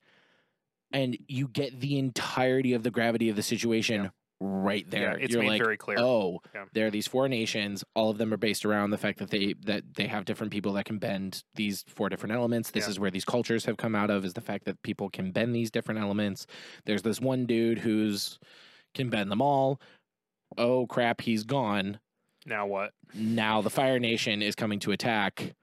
and 0.93 1.17
you 1.29 1.49
get 1.49 1.81
the 1.81 1.99
entirety 1.99 2.73
of 2.73 2.83
the 2.83 2.91
gravity 2.91 3.29
of 3.29 3.37
the 3.37 3.43
situation 3.43 4.05
Yeah. 4.05 4.09
right 4.41 4.85
Yeah, 4.87 4.99
there 4.99 5.19
it's 5.19 5.33
you're 5.33 5.43
made 5.43 5.49
like 5.51 5.63
very 5.63 5.77
clear. 5.77 5.99
oh 5.99 6.41
Yeah. 6.55 6.65
there 6.73 6.87
are 6.87 6.91
these 6.91 7.07
four 7.09 7.29
nations 7.29 7.85
all 7.95 8.11
of 8.11 8.19
them 8.19 8.33
are 8.33 8.37
based 8.39 8.65
around 8.65 8.91
the 8.91 8.99
fact 8.99 9.19
that 9.19 9.31
they 9.31 9.55
that 9.67 9.83
they 9.95 10.07
have 10.07 10.25
different 10.25 10.53
people 10.53 10.73
that 10.75 10.85
can 10.85 10.99
bend 10.99 11.43
these 11.55 11.85
four 11.89 12.09
different 12.09 12.35
elements 12.35 12.71
this 12.71 12.85
Yeah. 12.85 12.91
is 12.91 13.01
where 13.01 13.11
these 13.11 13.25
cultures 13.25 13.65
have 13.67 13.77
come 13.77 13.95
out 13.95 14.11
of 14.11 14.25
is 14.25 14.35
the 14.35 14.41
fact 14.41 14.65
that 14.67 14.81
people 14.83 15.11
can 15.11 15.33
bend 15.33 15.55
these 15.55 15.71
different 15.71 16.01
elements 16.01 16.47
there's 16.87 17.03
this 17.03 17.21
one 17.21 17.47
dude 17.47 17.79
who's 17.81 18.39
can 18.95 19.11
bend 19.11 19.31
them 19.31 19.43
all 19.43 19.81
oh 20.59 20.87
crap 20.87 21.21
he's 21.21 21.45
gone 21.45 21.99
Now 22.47 22.67
what? 22.67 22.93
now 23.15 23.61
the 23.63 23.71
Fire 23.71 23.99
Nation 23.99 24.41
is 24.43 24.55
coming 24.55 24.79
to 24.81 24.93
attack, 24.93 25.55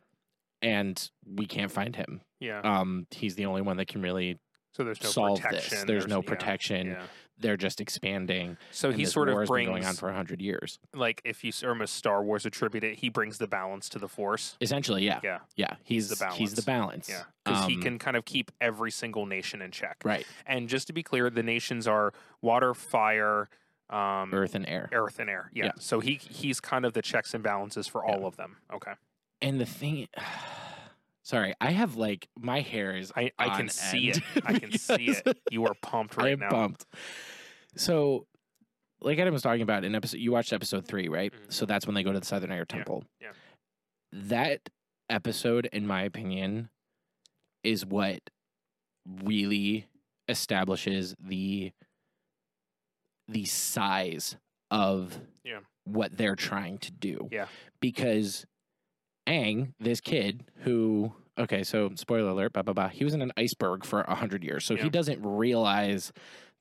and 0.61 1.09
we 1.25 1.45
can't 1.45 1.71
find 1.71 1.95
him. 1.95 2.21
Yeah. 2.39 2.59
Um, 2.61 3.07
he's 3.11 3.35
the 3.35 3.45
only 3.45 3.61
one 3.61 3.77
that 3.77 3.87
can 3.87 4.01
really 4.01 4.37
so 4.73 4.83
there's 4.83 5.01
no 5.01 5.09
solve 5.09 5.41
protection. 5.41 5.77
this. 5.77 5.83
There's 5.85 6.07
no 6.07 6.21
yeah, 6.21 6.29
protection. 6.29 6.87
Yeah. 6.87 7.03
They're 7.39 7.57
just 7.57 7.79
expanding. 7.81 8.57
So 8.71 8.91
he 8.91 9.05
sort 9.05 9.29
of 9.29 9.35
brings 9.47 9.65
been 9.67 9.73
going 9.73 9.85
on 9.85 9.93
for 9.95 10.11
hundred 10.11 10.41
years. 10.41 10.79
like 10.95 11.21
if 11.23 11.43
you 11.43 11.51
or 11.63 11.71
a 11.81 11.87
Star 11.87 12.23
Wars 12.23 12.45
attribute 12.47 12.83
it, 12.83 12.97
he 12.99 13.09
brings 13.09 13.37
the 13.37 13.47
balance 13.47 13.89
to 13.89 13.99
the 13.99 14.07
Force. 14.07 14.55
Essentially, 14.59 15.03
yeah, 15.05 15.19
Yeah. 15.23 15.39
yeah. 15.55 15.75
He's 15.83 16.09
the 16.09 16.15
balance. 16.15 16.37
he's 16.37 16.53
the 16.55 16.63
balance. 16.63 17.09
Yeah, 17.09 17.23
because 17.45 17.65
he 17.65 17.75
Um, 17.75 17.81
can 17.81 17.99
kind 17.99 18.17
of 18.17 18.25
keep 18.25 18.51
every 18.59 18.89
single 18.91 19.25
nation 19.27 19.61
in 19.61 19.69
check. 19.71 19.97
right 20.03 20.25
And 20.47 20.67
just 20.67 20.87
to 20.87 20.93
be 20.93 21.03
clear, 21.03 21.29
the 21.29 21.43
nations 21.43 21.87
are 21.87 22.11
water, 22.41 22.73
fire, 22.73 23.49
um, 23.89 24.33
earth 24.33 24.55
and 24.55 24.67
air. 24.67 24.89
earth, 24.91 25.19
and 25.19 25.29
air. 25.29 25.49
Yeah. 25.53 25.65
Yeah. 25.65 25.71
So 25.79 25.99
he 25.99 26.15
he's 26.15 26.59
kind 26.59 26.85
of 26.85 26.93
the 26.93 27.01
checks 27.01 27.33
and 27.33 27.43
balances 27.43 27.87
for 27.87 28.03
Yeah. 28.05 28.13
all 28.15 28.25
of 28.25 28.35
them. 28.37 28.57
Okay. 28.73 28.93
And 29.41 29.59
the 29.61 29.65
thing, 29.65 30.07
sorry, 31.23 31.53
I 31.61 31.71
have 31.71 31.95
like 31.95 32.27
my 32.37 32.61
hair 32.61 32.95
is. 32.95 33.11
I, 33.15 33.31
I 33.37 33.55
can 33.57 33.69
see 33.69 34.09
it. 34.09 34.19
I 34.45 34.59
can 34.59 34.71
see 34.77 35.09
it. 35.25 35.37
You 35.51 35.65
are 35.65 35.73
pumped 35.81 36.17
right 36.17 36.27
I 36.27 36.29
am 36.31 36.39
now. 36.39 36.49
pumped. 36.49 36.85
So, 37.75 38.25
like 39.01 39.19
Adam 39.19 39.33
was 39.33 39.43
talking 39.43 39.61
about 39.61 39.83
in 39.83 39.93
episode, 39.95 40.17
you 40.19 40.31
watched 40.31 40.51
episode 40.53 40.85
three, 40.87 41.07
right? 41.07 41.31
Mhm. 41.31 41.53
So 41.53 41.65
that's 41.65 41.85
when 41.85 41.93
they 41.95 42.03
go 42.03 42.11
to 42.11 42.19
the 42.19 42.25
Southern 42.25 42.51
Air 42.51 42.65
Temple. 42.65 43.03
yeah. 43.21 43.29
That 44.13 44.69
episode, 45.09 45.67
in 45.71 45.85
my 45.85 46.01
opinion, 46.03 46.69
is 47.63 47.85
what 47.85 48.19
really 49.23 49.87
establishes 50.27 51.15
the 51.19 51.71
the 53.27 53.45
size 53.45 54.37
of 54.71 55.19
Yeah. 55.43 55.59
what 55.85 56.17
they're 56.17 56.35
trying 56.35 56.77
to 56.79 56.91
do. 56.91 57.29
Yeah. 57.31 57.47
Because 57.79 58.45
Aang, 59.27 59.73
this 59.79 59.99
kid 60.01 60.45
who 60.63 61.13
okay, 61.39 61.63
so 61.63 61.91
spoiler 61.95 62.29
alert, 62.29 62.53
blah 62.53 62.63
blah 62.63 62.73
blah, 62.73 62.87
he 62.87 63.03
was 63.03 63.13
in 63.13 63.21
an 63.21 63.31
iceberg 63.37 63.85
for 63.85 64.01
a 64.01 64.15
hundred 64.15 64.43
years. 64.43 64.65
So 64.65 64.73
Yeah. 64.75 64.83
he 64.83 64.89
doesn't 64.89 65.21
realize 65.23 66.11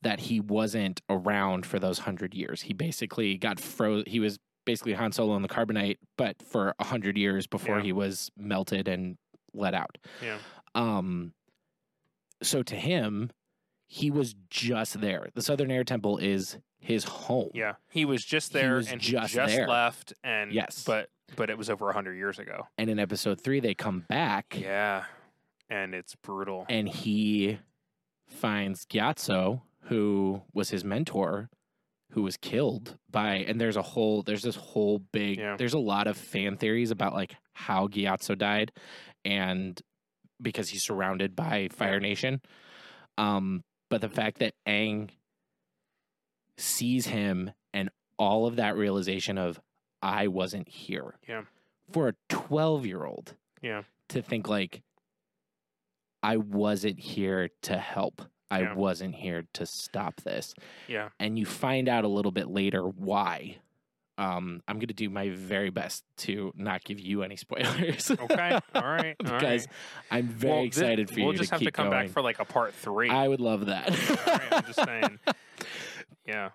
that 0.02 0.20
he 0.20 0.40
wasn't 0.40 1.00
around 1.09 1.64
for 1.66 1.79
those 1.79 2.00
hundred 2.00 2.35
years. 2.35 2.62
He 2.62 2.74
basically 2.74 3.37
got 3.38 3.59
froze 3.59 4.05
he 4.07 4.20
was 4.20 4.38
basically 4.64 4.92
Han 4.94 5.12
Solo 5.12 5.37
in 5.37 5.42
the 5.42 5.48
carbonite, 5.48 5.96
but 6.18 6.42
for 6.42 6.74
a 6.79 6.85
hundred 6.85 7.16
years 7.16 7.46
before 7.46 7.79
Yeah. 7.79 7.85
he 7.85 7.92
was 7.92 8.31
melted 8.37 8.88
and 8.88 9.16
let 9.55 9.74
out. 9.74 9.96
Yeah. 10.22 10.38
Um 10.74 11.33
so 12.42 12.62
to 12.64 12.76
him, 12.76 13.31
he 13.87 14.11
was 14.11 14.35
just 14.51 15.01
there. 15.01 15.29
The 15.35 15.42
Southern 15.42 15.70
Air 15.70 15.85
Temple 15.85 16.18
is 16.18 16.59
his 16.79 17.05
home. 17.05 17.51
Yeah. 17.55 17.75
He 17.90 18.05
was 18.05 18.25
just 18.25 18.53
He 18.53 18.59
there 18.61 18.75
was 18.77 18.90
and 18.90 19.01
just 19.01 19.33
he 19.33 19.37
just 19.38 19.55
there. 19.57 19.68
left 19.68 20.12
and 20.25 20.53
Yes. 20.53 20.85
but 20.85 21.09
but 21.37 21.51
it 21.51 21.59
was 21.59 21.68
over 21.70 21.90
hundred 21.92 22.14
years 22.16 22.38
ago. 22.38 22.66
And 22.79 22.88
in 22.90 22.99
episode 22.99 23.40
three, 23.40 23.61
they 23.61 23.75
come 23.75 24.05
back 24.09 24.57
Yeah. 24.59 25.05
And 25.68 25.94
it's 25.94 26.14
brutal. 26.14 26.64
and 26.68 26.88
he 26.88 27.59
finds 28.29 28.85
Gyatso, 28.87 29.62
who 29.85 30.42
was 30.53 30.70
his 30.70 30.85
mentor, 30.85 31.49
who 32.12 32.22
was 32.22 32.37
killed 32.37 32.96
by 33.11 33.35
and 33.37 33.61
there's 33.61 33.77
a 33.77 33.83
whole 33.83 34.22
there's 34.22 34.42
this 34.42 34.57
whole 34.57 35.01
big 35.12 35.38
Yeah. 35.38 35.57
there's 35.57 35.75
a 35.75 35.79
lot 35.79 36.07
of 36.07 36.16
fan 36.16 36.57
theories 36.57 36.90
about 36.90 37.14
like 37.14 37.37
how 37.53 37.88
Gyatso 37.88 38.37
died 38.38 38.72
and 39.25 39.81
because 40.40 40.68
he's 40.68 40.85
surrounded 40.85 41.35
by 41.35 41.68
Fire. 41.72 41.99
Nation. 42.01 42.40
Um 43.18 43.64
but 43.88 44.01
the 44.01 44.09
fact 44.09 44.38
that 44.38 44.55
Aang 44.66 45.11
sees 46.59 47.07
him 47.07 47.51
and 47.72 47.90
all 48.18 48.46
of 48.46 48.57
that 48.57 48.77
realization 48.77 49.38
of 49.38 49.61
I 50.03 50.29
wasn't 50.29 50.68
here. 50.68 51.14
Yeah. 51.29 51.42
For 51.90 52.09
a 52.09 52.14
12 52.29 52.87
year 52.87 53.05
old 53.05 53.35
Yeah. 53.62 53.83
to 54.09 54.22
think 54.22 54.49
like 54.49 54.83
I 56.22 56.37
wasn't 56.38 56.99
here 56.99 57.51
to 57.62 57.77
help. 57.79 58.22
I 58.51 58.62
Yeah. 58.62 58.75
wasn't 58.75 59.16
here 59.16 59.44
to 59.55 59.66
stop 59.66 60.20
this. 60.22 60.55
Yeah. 60.88 61.11
And 61.18 61.38
you 61.38 61.44
find 61.46 61.88
out 61.88 62.05
a 62.05 62.09
little 62.09 62.33
bit 62.33 62.49
later 62.49 62.83
why. 62.83 63.59
Um, 64.18 64.62
I'm 64.66 64.76
going 64.76 64.88
to 64.88 64.94
do 64.94 65.11
my 65.11 65.29
very 65.31 65.68
best 65.70 66.02
to 66.18 66.52
not 66.57 66.83
give 66.85 66.98
you 66.98 67.22
any 67.22 67.37
spoilers. 67.37 68.11
Okay. 68.11 68.59
All 68.74 68.83
right. 68.83 69.14
All 69.24 69.31
because 69.33 69.66
right. 69.66 69.68
I'm 70.11 70.29
very 70.29 70.52
Well, 70.55 70.64
excited 70.64 71.11
for 71.11 71.16
we'll 71.20 71.33
you 71.33 71.38
just 71.38 71.48
to 71.50 71.55
have 71.57 71.61
keep 71.61 71.68
to 71.68 71.72
come 71.72 71.90
going. 71.90 72.07
back 72.07 72.11
for 72.12 72.22
like 72.22 72.38
a 72.38 72.44
part 72.46 72.72
three. 72.74 73.11
I 73.11 73.29
would 73.29 73.40
love 73.40 73.66
that. 73.66 73.90
All 73.90 74.35
right, 74.35 74.52
I'm 74.52 74.64
just 74.64 74.85
saying. 74.85 75.18
Yeah. 76.26 76.50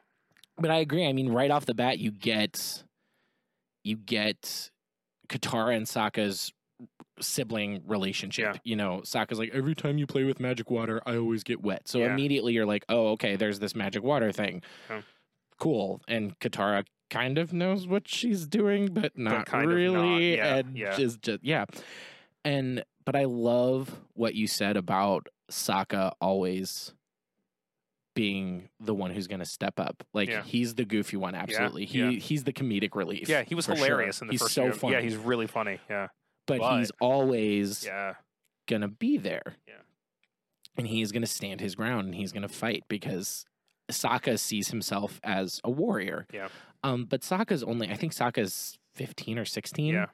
but 0.58 0.72
I 0.72 0.78
agree. 0.78 1.06
I 1.08 1.14
mean, 1.14 1.30
right 1.30 1.52
off 1.52 1.66
the 1.66 1.74
bat, 1.76 2.00
you 2.00 2.12
get 2.12 2.84
you 3.84 3.96
get 3.96 4.70
Katara 5.30 5.76
and 5.76 5.86
Sokka's 5.86 6.52
sibling 7.20 7.84
relationship. 7.86 8.56
Yeah. 8.56 8.60
You 8.64 8.76
know, 8.76 9.02
Sokka's 9.06 9.38
like, 9.40 9.52
every 9.54 9.76
time 9.76 9.98
you 9.98 10.08
play 10.08 10.24
with 10.24 10.40
magic 10.40 10.70
water, 10.72 11.02
I 11.06 11.18
always 11.18 11.44
get 11.44 11.62
wet. 11.62 11.88
So 11.88 12.00
Yeah. 12.00 12.12
immediately 12.14 12.54
you're 12.54 12.66
like, 12.66 12.86
oh, 12.90 13.10
okay, 13.10 13.36
there's 13.36 13.60
this 13.60 13.76
magic 13.76 14.04
water 14.04 14.32
thing. 14.32 14.62
Yeah. 14.90 15.02
Cool. 15.60 16.02
And 16.08 16.38
Katara 16.40 16.86
kind 17.12 17.38
of 17.38 17.54
knows 17.54 17.86
what 17.86 18.08
she's 18.08 18.48
doing, 18.48 18.88
but 18.92 19.16
not 19.18 19.46
kind 19.46 19.66
of 19.66 19.70
not. 19.70 19.76
really. 19.76 20.38
Yeah, 20.38 20.56
and 20.56 20.76
yeah. 20.76 20.96
just, 20.98 21.22
just 21.22 21.44
yeah. 21.44 21.66
And 22.44 22.84
but 23.06 23.16
I 23.16 23.26
love 23.26 24.00
what 24.14 24.34
you 24.34 24.48
said 24.48 24.78
about 24.78 25.28
Sokka 25.52 26.14
always 26.20 26.94
being 28.14 28.70
the 28.80 28.94
one 28.94 29.12
who's 29.12 29.28
going 29.28 29.40
to 29.40 29.46
step 29.46 29.80
up. 29.80 30.04
Like 30.14 30.30
Yeah. 30.30 30.44
he's 30.44 30.76
the 30.76 30.86
goofy 30.86 31.18
one, 31.18 31.34
absolutely. 31.36 31.86
yeah. 31.86 32.10
he 32.10 32.20
he's 32.20 32.44
the 32.44 32.54
comedic 32.54 32.96
relief. 32.96 33.30
Yeah, 33.30 33.44
he 33.44 33.56
was 33.56 33.66
for 33.66 33.76
sure. 33.76 33.86
hilarious 33.86 34.22
in 34.22 34.28
the 34.28 34.32
he's 34.34 34.42
first 34.42 34.54
so 34.54 34.64
year. 34.64 34.74
funny. 34.74 34.94
Yeah, 34.96 35.02
he's 35.02 35.16
really 35.18 35.48
funny. 35.48 35.80
Yeah. 35.90 36.08
but, 36.48 36.60
but- 36.60 36.80
he's 36.80 36.92
always 37.00 37.86
Yeah. 37.86 38.16
gonna 38.68 38.88
be 38.90 39.18
there. 39.18 39.56
Yeah. 39.68 39.76
And 40.78 40.88
he's 40.88 41.12
gonna 41.12 41.28
stand 41.28 41.62
his 41.62 41.76
ground 41.76 42.06
and 42.08 42.16
he's 42.16 42.32
gonna 42.32 42.48
fight 42.50 42.84
because 42.90 43.46
Sokka 43.90 44.38
sees 44.40 44.70
himself 44.70 45.20
as 45.24 45.62
a 45.64 45.70
warrior. 45.72 46.28
Yeah. 46.34 46.50
Um, 46.84 47.06
but 47.06 47.22
Sokka's 47.22 47.64
only 47.64 47.90
I 47.90 47.96
think 47.96 48.14
Sokka's 48.14 48.78
fifteen 48.96 49.38
or 49.38 49.46
sixteen. 49.46 49.94
Yeah. 49.94 50.06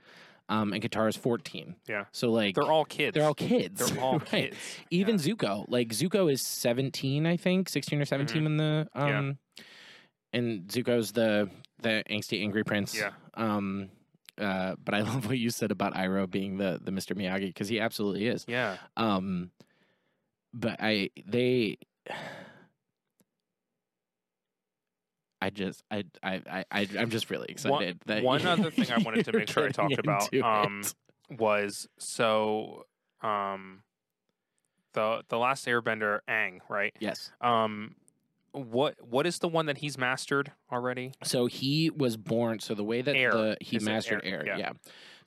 Um, 0.50 0.72
and 0.72 0.82
Katara's 0.82 1.18
fourteen. 1.18 1.76
Yeah. 1.90 2.06
So 2.14 2.32
like 2.32 2.56
They're 2.56 2.64
all 2.72 2.86
kids. 2.86 3.14
they're 3.16 3.26
all 3.26 3.34
kids. 3.34 3.86
They're 3.92 4.02
all 4.04 4.20
Right. 4.20 4.26
kids. 4.52 4.58
Even 4.90 5.16
Yeah. 5.16 5.34
Zuko, 5.34 5.66
like 5.68 5.90
Zuko 5.90 6.32
is 6.32 6.42
seventeen, 6.42 7.26
I 7.26 7.36
think, 7.38 7.68
sixteen 7.70 8.02
or 8.02 8.06
17 8.06 8.46
in 8.46 8.58
the 8.58 8.88
Mm-hmm. 8.96 9.08
Yeah. 9.08 9.20
um, 9.20 9.38
and 10.34 10.68
Zuko's 10.68 11.12
the 11.12 11.50
the 11.82 12.04
angsty 12.10 12.42
angry 12.44 12.64
prince. 12.64 12.96
Yeah. 12.98 13.12
Um, 13.34 13.90
uh, 14.38 14.76
but 14.84 14.94
I 14.94 15.02
love 15.10 15.28
what 15.28 15.38
you 15.38 15.50
said 15.50 15.72
about 15.72 15.94
Iroh 15.96 16.30
being 16.30 16.58
the 16.58 16.80
the 16.82 16.92
Mr. 16.92 17.16
Miyagi 17.16 17.48
because 17.48 17.68
he 17.68 17.80
absolutely 17.80 18.28
is. 18.28 18.46
Yeah. 18.48 18.78
Um, 18.96 19.52
but 20.54 20.78
I 20.80 21.10
they. 21.26 21.78
I 25.42 25.50
just 25.50 25.84
I 25.92 26.04
I 26.24 26.66
I 26.72 26.88
I'm 26.98 27.10
just 27.10 27.30
really 27.30 27.48
excited 27.50 28.00
that 28.08 28.24
one 28.24 28.46
other 28.46 28.72
thing 28.72 28.92
I 28.92 28.98
wanted 29.00 29.26
to 29.26 29.34
make 29.38 29.50
sure 29.50 29.66
I 29.66 29.70
talked 29.70 29.98
about, 30.00 30.34
um, 30.44 30.84
was 31.30 31.88
so 32.00 32.86
um 33.22 33.84
the 34.94 35.24
the 35.30 35.38
last 35.38 35.66
airbender 35.68 36.20
Aang 36.30 36.60
right? 36.70 36.94
yes. 37.00 37.32
Um 37.42 37.96
what 38.52 38.96
what 39.08 39.28
is 39.28 39.40
the 39.40 39.48
one 39.48 39.68
that 39.68 39.78
he's 39.78 39.98
mastered 39.98 40.52
already? 40.72 41.14
So 41.24 41.46
he 41.46 41.92
was 41.92 42.18
born. 42.18 42.60
So 42.60 42.74
the 42.74 42.84
way 42.84 43.02
that 43.04 43.16
Air. 43.16 43.32
the 43.32 43.58
he 43.62 43.78
Is 43.78 43.84
mastered 43.84 44.22
air? 44.24 44.40
air, 44.40 44.46
Yeah. 44.48 44.58
yeah. 44.58 44.72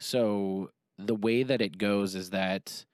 So 0.00 0.70
the 0.98 1.14
way 1.14 1.42
that 1.44 1.60
it 1.62 1.78
goes 1.78 2.14
is 2.14 2.30
that 2.30 2.84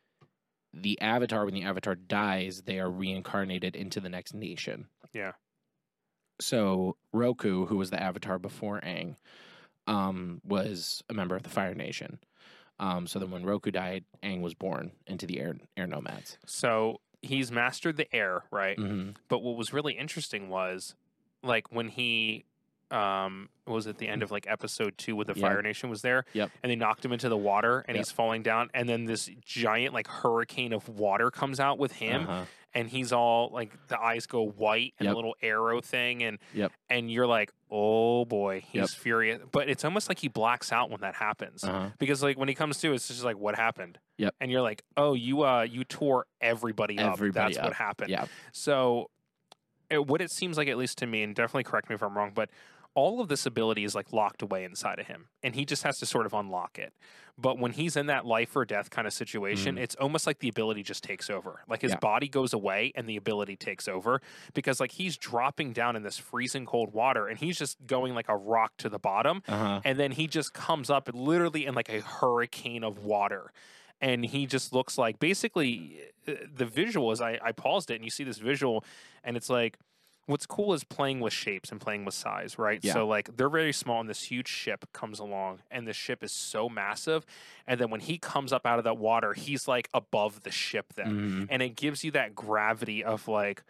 the 0.74 1.00
avatar, 1.00 1.44
when 1.46 1.54
the 1.54 1.62
avatar 1.62 1.94
dies, 1.94 2.62
they 2.66 2.78
are 2.78 2.90
reincarnated 2.90 3.74
into 3.74 3.98
the 4.00 4.10
next 4.10 4.34
nation. 4.34 4.88
Yeah. 5.14 5.32
So 6.40 6.96
Roku, 7.12 7.66
who 7.66 7.76
was 7.76 7.90
the 7.90 8.02
avatar 8.02 8.38
before 8.38 8.80
Aang, 8.80 9.16
um, 9.86 10.40
was 10.44 11.02
a 11.08 11.14
member 11.14 11.36
of 11.36 11.42
the 11.42 11.48
Fire 11.50 11.74
Nation. 11.74 12.18
Um, 12.78 13.06
so 13.06 13.18
then 13.18 13.30
when 13.30 13.44
Roku 13.44 13.70
died, 13.70 14.04
Aang 14.22 14.42
was 14.42 14.54
born 14.54 14.92
into 15.06 15.26
the 15.26 15.40
air 15.40 15.56
air 15.76 15.86
nomads. 15.86 16.38
So 16.46 17.00
he's 17.22 17.50
mastered 17.50 17.96
the 17.96 18.14
air, 18.14 18.44
right? 18.50 18.78
hmm 18.78 19.10
But 19.28 19.40
what 19.42 19.56
was 19.56 19.72
really 19.72 19.94
interesting 19.94 20.48
was 20.48 20.94
like 21.42 21.72
when 21.72 21.88
he 21.88 22.44
um 22.90 23.48
was 23.66 23.88
at 23.88 23.98
the 23.98 24.06
end 24.06 24.22
of 24.22 24.30
like 24.30 24.46
episode 24.48 24.96
two 24.96 25.16
with 25.16 25.26
the 25.26 25.34
Yep. 25.34 25.40
Fire 25.42 25.60
Nation 25.62 25.90
was 25.90 26.02
there. 26.02 26.24
Yep. 26.34 26.50
And 26.62 26.70
they 26.70 26.76
knocked 26.76 27.04
him 27.04 27.12
into 27.12 27.28
the 27.28 27.36
water 27.36 27.80
and 27.88 27.96
Yep. 27.96 28.04
he's 28.06 28.12
falling 28.12 28.42
down 28.44 28.70
and 28.74 28.88
then 28.88 29.06
this 29.06 29.28
giant 29.44 29.92
like 29.92 30.06
hurricane 30.06 30.72
of 30.72 30.88
water 30.88 31.30
comes 31.32 31.58
out 31.58 31.76
with 31.78 31.92
him 31.94 32.22
Uh-huh. 32.22 32.44
and 32.74 32.88
he's 32.88 33.12
all 33.12 33.50
like 33.52 33.72
the 33.88 34.00
eyes 34.00 34.26
go 34.26 34.46
white 34.46 34.94
and 35.00 35.06
Yep. 35.06 35.14
a 35.14 35.16
little 35.16 35.34
arrow 35.42 35.80
thing 35.80 36.22
and 36.22 36.38
Yep. 36.54 36.70
and 36.88 37.10
you're 37.10 37.26
like, 37.26 37.50
oh 37.72 38.24
boy, 38.24 38.62
he's 38.64 38.94
furious. 38.94 39.42
But 39.50 39.68
it's 39.68 39.84
almost 39.84 40.08
like 40.08 40.20
he 40.20 40.28
blacks 40.28 40.70
out 40.70 40.88
when 40.88 41.00
that 41.00 41.16
happens. 41.16 41.64
Uh-huh. 41.64 41.88
Because 41.98 42.22
like 42.22 42.38
when 42.38 42.46
he 42.48 42.54
comes 42.54 42.78
to, 42.82 42.92
it's 42.92 43.08
just 43.08 43.24
like 43.24 43.36
what 43.36 43.56
happened. 43.56 43.98
Yep. 44.18 44.36
And 44.40 44.52
you're 44.52 44.62
like, 44.62 44.82
oh, 44.96 45.14
you 45.14 45.42
uh 45.42 45.62
you 45.62 45.82
tore 45.82 46.26
everybody, 46.40 47.00
up. 47.00 47.14
Everybody 47.14 47.54
That's 47.54 47.64
what 47.66 47.72
happened. 47.74 48.10
Yeah. 48.10 48.26
So, 48.52 49.10
it, 49.88 50.04
what 50.04 50.20
it 50.20 50.32
seems 50.32 50.56
like, 50.58 50.66
at 50.66 50.76
least 50.76 50.98
to 50.98 51.06
me, 51.06 51.22
and 51.22 51.32
definitely 51.34 51.62
correct 51.62 51.88
me 51.88 51.94
if 51.94 52.02
I'm 52.02 52.16
wrong, 52.18 52.32
but 52.34 52.50
all 52.96 53.20
of 53.20 53.28
this 53.28 53.46
ability 53.46 53.84
is 53.84 53.94
like 53.94 54.12
locked 54.12 54.42
away 54.42 54.64
inside 54.64 54.98
of 54.98 55.06
him, 55.06 55.28
and 55.42 55.54
he 55.54 55.64
just 55.64 55.84
has 55.84 55.98
to 55.98 56.06
sort 56.06 56.26
of 56.26 56.32
unlock 56.34 56.78
it. 56.78 56.92
But 57.38 57.58
when 57.58 57.72
he's 57.72 57.94
in 57.96 58.06
that 58.06 58.24
life 58.24 58.56
or 58.56 58.64
death 58.64 58.88
kind 58.88 59.06
of 59.06 59.12
situation, 59.12 59.76
Mhm. 59.76 59.80
it's 59.80 59.94
almost 59.96 60.26
like 60.26 60.38
the 60.38 60.48
ability 60.48 60.82
just 60.82 61.04
takes 61.04 61.28
over. 61.28 61.60
Like 61.68 61.82
his 61.82 61.92
Yeah. 61.92 61.98
body 61.98 62.26
goes 62.28 62.54
away 62.54 62.92
and 62.96 63.06
the 63.06 63.16
ability 63.16 63.56
takes 63.56 63.86
over 63.86 64.22
because 64.54 64.80
like 64.80 64.92
he's 64.92 65.18
dropping 65.18 65.74
down 65.74 65.94
in 65.96 66.02
this 66.02 66.16
freezing 66.16 66.64
cold 66.64 66.94
water 66.94 67.28
and 67.28 67.38
he's 67.38 67.58
just 67.58 67.86
going 67.86 68.14
like 68.14 68.30
a 68.30 68.36
rock 68.36 68.72
to 68.78 68.88
the 68.88 68.98
bottom 68.98 69.42
Uh-huh. 69.46 69.82
and 69.84 70.00
then 70.00 70.12
he 70.12 70.26
just 70.26 70.54
comes 70.54 70.88
up 70.88 71.10
literally 71.12 71.66
in 71.66 71.74
like 71.74 71.90
a 71.90 72.00
hurricane 72.00 72.82
of 72.82 73.04
water 73.04 73.52
and 74.00 74.24
he 74.24 74.46
just 74.46 74.72
looks 74.72 74.96
like 74.96 75.18
basically 75.18 76.00
uh, 76.26 76.32
the 76.54 76.64
visual 76.66 77.12
is 77.12 77.20
I, 77.20 77.38
I 77.42 77.52
paused 77.52 77.90
it 77.90 77.96
and 77.96 78.04
you 78.04 78.10
see 78.10 78.24
this 78.24 78.38
visual 78.38 78.82
and 79.22 79.36
it's 79.36 79.50
like 79.50 79.76
what's 80.26 80.44
cool 80.46 80.72
is 80.74 80.84
playing 80.84 81.20
with 81.20 81.32
shapes 81.32 81.70
and 81.70 81.80
playing 81.80 82.04
with 82.04 82.14
size 82.14 82.58
right 82.58 82.80
Yeah. 82.82 82.92
so 82.94 83.06
like 83.06 83.36
they're 83.36 83.48
very 83.48 83.72
small 83.72 84.00
and 84.00 84.08
this 84.08 84.22
huge 84.24 84.48
ship 84.48 84.84
comes 84.92 85.18
along 85.18 85.60
and 85.70 85.86
the 85.86 85.92
ship 85.92 86.22
is 86.22 86.32
so 86.32 86.68
massive 86.68 87.24
and 87.66 87.80
then 87.80 87.90
when 87.90 88.00
he 88.00 88.18
comes 88.18 88.52
up 88.52 88.66
out 88.66 88.78
of 88.78 88.84
that 88.84 88.98
water 88.98 89.32
he's 89.34 89.66
like 89.68 89.88
above 89.94 90.42
the 90.42 90.50
ship 90.50 90.92
then 90.94 91.06
Mhm. 91.06 91.46
and 91.50 91.62
it 91.62 91.70
gives 91.76 92.02
you 92.04 92.10
that 92.12 92.34
gravity 92.34 93.02
of 93.04 93.28
like 93.28 93.62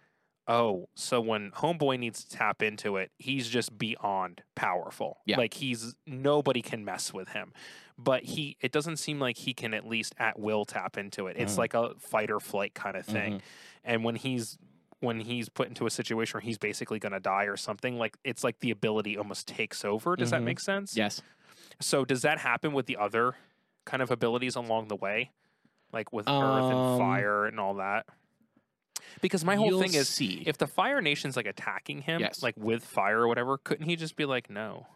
oh 0.48 0.88
so 0.94 1.20
when 1.20 1.50
homeboy 1.50 1.98
needs 1.98 2.24
to 2.24 2.36
tap 2.36 2.62
into 2.62 2.96
it 2.96 3.10
he's 3.18 3.48
just 3.48 3.76
beyond 3.76 4.42
powerful 4.54 5.18
Yeah. 5.26 5.36
like 5.38 5.54
he's 5.54 5.94
nobody 6.06 6.62
can 6.62 6.84
mess 6.84 7.12
with 7.12 7.30
him 7.30 7.52
but 7.98 8.22
he 8.24 8.56
it 8.60 8.72
doesn't 8.72 8.98
seem 8.98 9.18
like 9.18 9.38
he 9.38 9.52
can 9.54 9.74
at 9.74 9.86
least 9.86 10.14
at 10.18 10.38
will 10.38 10.64
tap 10.64 10.96
into 10.96 11.26
it 11.26 11.36
it's 11.36 11.54
Mhm. 11.54 11.58
like 11.58 11.74
a 11.74 11.94
fight 11.98 12.30
or 12.30 12.40
flight 12.40 12.74
kind 12.74 12.96
of 12.96 13.04
thing 13.04 13.34
Mhm. 13.38 13.40
and 13.84 14.04
when 14.04 14.16
he's 14.16 14.56
when 15.00 15.20
he's 15.20 15.48
put 15.48 15.68
into 15.68 15.86
a 15.86 15.90
situation 15.90 16.36
where 16.38 16.40
he's 16.42 16.58
basically 16.58 16.98
going 16.98 17.12
to 17.12 17.20
die 17.20 17.44
or 17.44 17.56
something 17.56 17.98
like 17.98 18.16
it's 18.24 18.42
like 18.42 18.58
the 18.60 18.70
ability 18.70 19.16
almost 19.18 19.46
takes 19.46 19.84
over 19.84 20.16
does 20.16 20.30
that 20.30 20.40
Mhm. 20.40 20.44
make 20.44 20.60
sense 20.60 20.96
Yes. 20.96 21.20
so 21.80 22.04
does 22.04 22.22
that 22.22 22.38
happen 22.38 22.72
with 22.72 22.86
the 22.86 22.96
other 22.96 23.34
kind 23.84 24.02
of 24.02 24.10
abilities 24.10 24.56
along 24.56 24.88
the 24.88 24.96
way, 24.96 25.30
like 25.92 26.12
with 26.12 26.26
earth 26.26 26.32
Um, 26.32 26.72
and 26.72 26.98
fire 26.98 27.44
and 27.46 27.60
all 27.60 27.74
that? 27.74 28.06
Because 29.20 29.44
my 29.44 29.54
whole 29.54 29.80
thing 29.80 29.94
is, 29.94 30.08
see. 30.08 30.42
if 30.46 30.58
the 30.58 30.66
Fire 30.66 31.00
Nation's 31.00 31.36
like 31.36 31.46
attacking 31.46 32.02
him, 32.02 32.20
Yes. 32.20 32.42
like 32.42 32.54
with 32.56 32.84
fire 32.84 33.20
or 33.20 33.28
whatever, 33.28 33.56
couldn't 33.58 33.86
he 33.88 33.94
just 33.96 34.16
be 34.16 34.24
like, 34.24 34.50
no? 34.50 34.86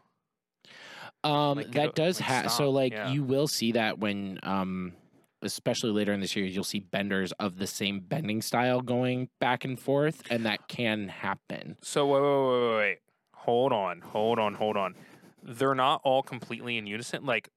Um, 1.23 1.59
Like, 1.59 1.71
that 1.73 1.89
o- 1.91 1.93
does 1.93 2.21
like, 2.21 2.29
have 2.29 2.51
so 2.53 2.71
like 2.71 2.93
yeah. 2.93 3.11
you 3.11 3.23
will 3.23 3.47
see 3.47 3.73
that 3.73 3.99
when 3.99 4.41
um, 4.43 4.93
especially 5.43 5.91
later 5.91 6.13
in 6.13 6.21
the 6.21 6.29
series, 6.29 6.55
you'll 6.55 6.65
see 6.65 6.81
benders 6.81 7.33
of 7.33 7.57
the 7.59 7.67
same 7.67 8.01
bending 8.01 8.43
style 8.43 8.81
going 8.81 9.29
back 9.39 9.65
and 9.65 9.79
forth, 9.79 10.23
and 10.31 10.45
that 10.47 10.69
can 10.69 11.09
happen. 11.09 11.77
So 11.83 12.07
wait, 12.07 12.21
wait, 12.21 12.29
wait, 12.29 12.69
wait, 12.71 12.77
wait. 12.79 12.99
Hold 13.35 13.73
on, 13.73 14.01
hold 14.01 14.39
on, 14.39 14.55
hold 14.55 14.77
on. 14.77 14.95
They're 15.43 15.75
not 15.75 16.03
all 16.05 16.23
completely 16.23 16.77
in 16.77 16.87
unison. 16.87 17.25
Like, 17.25 17.49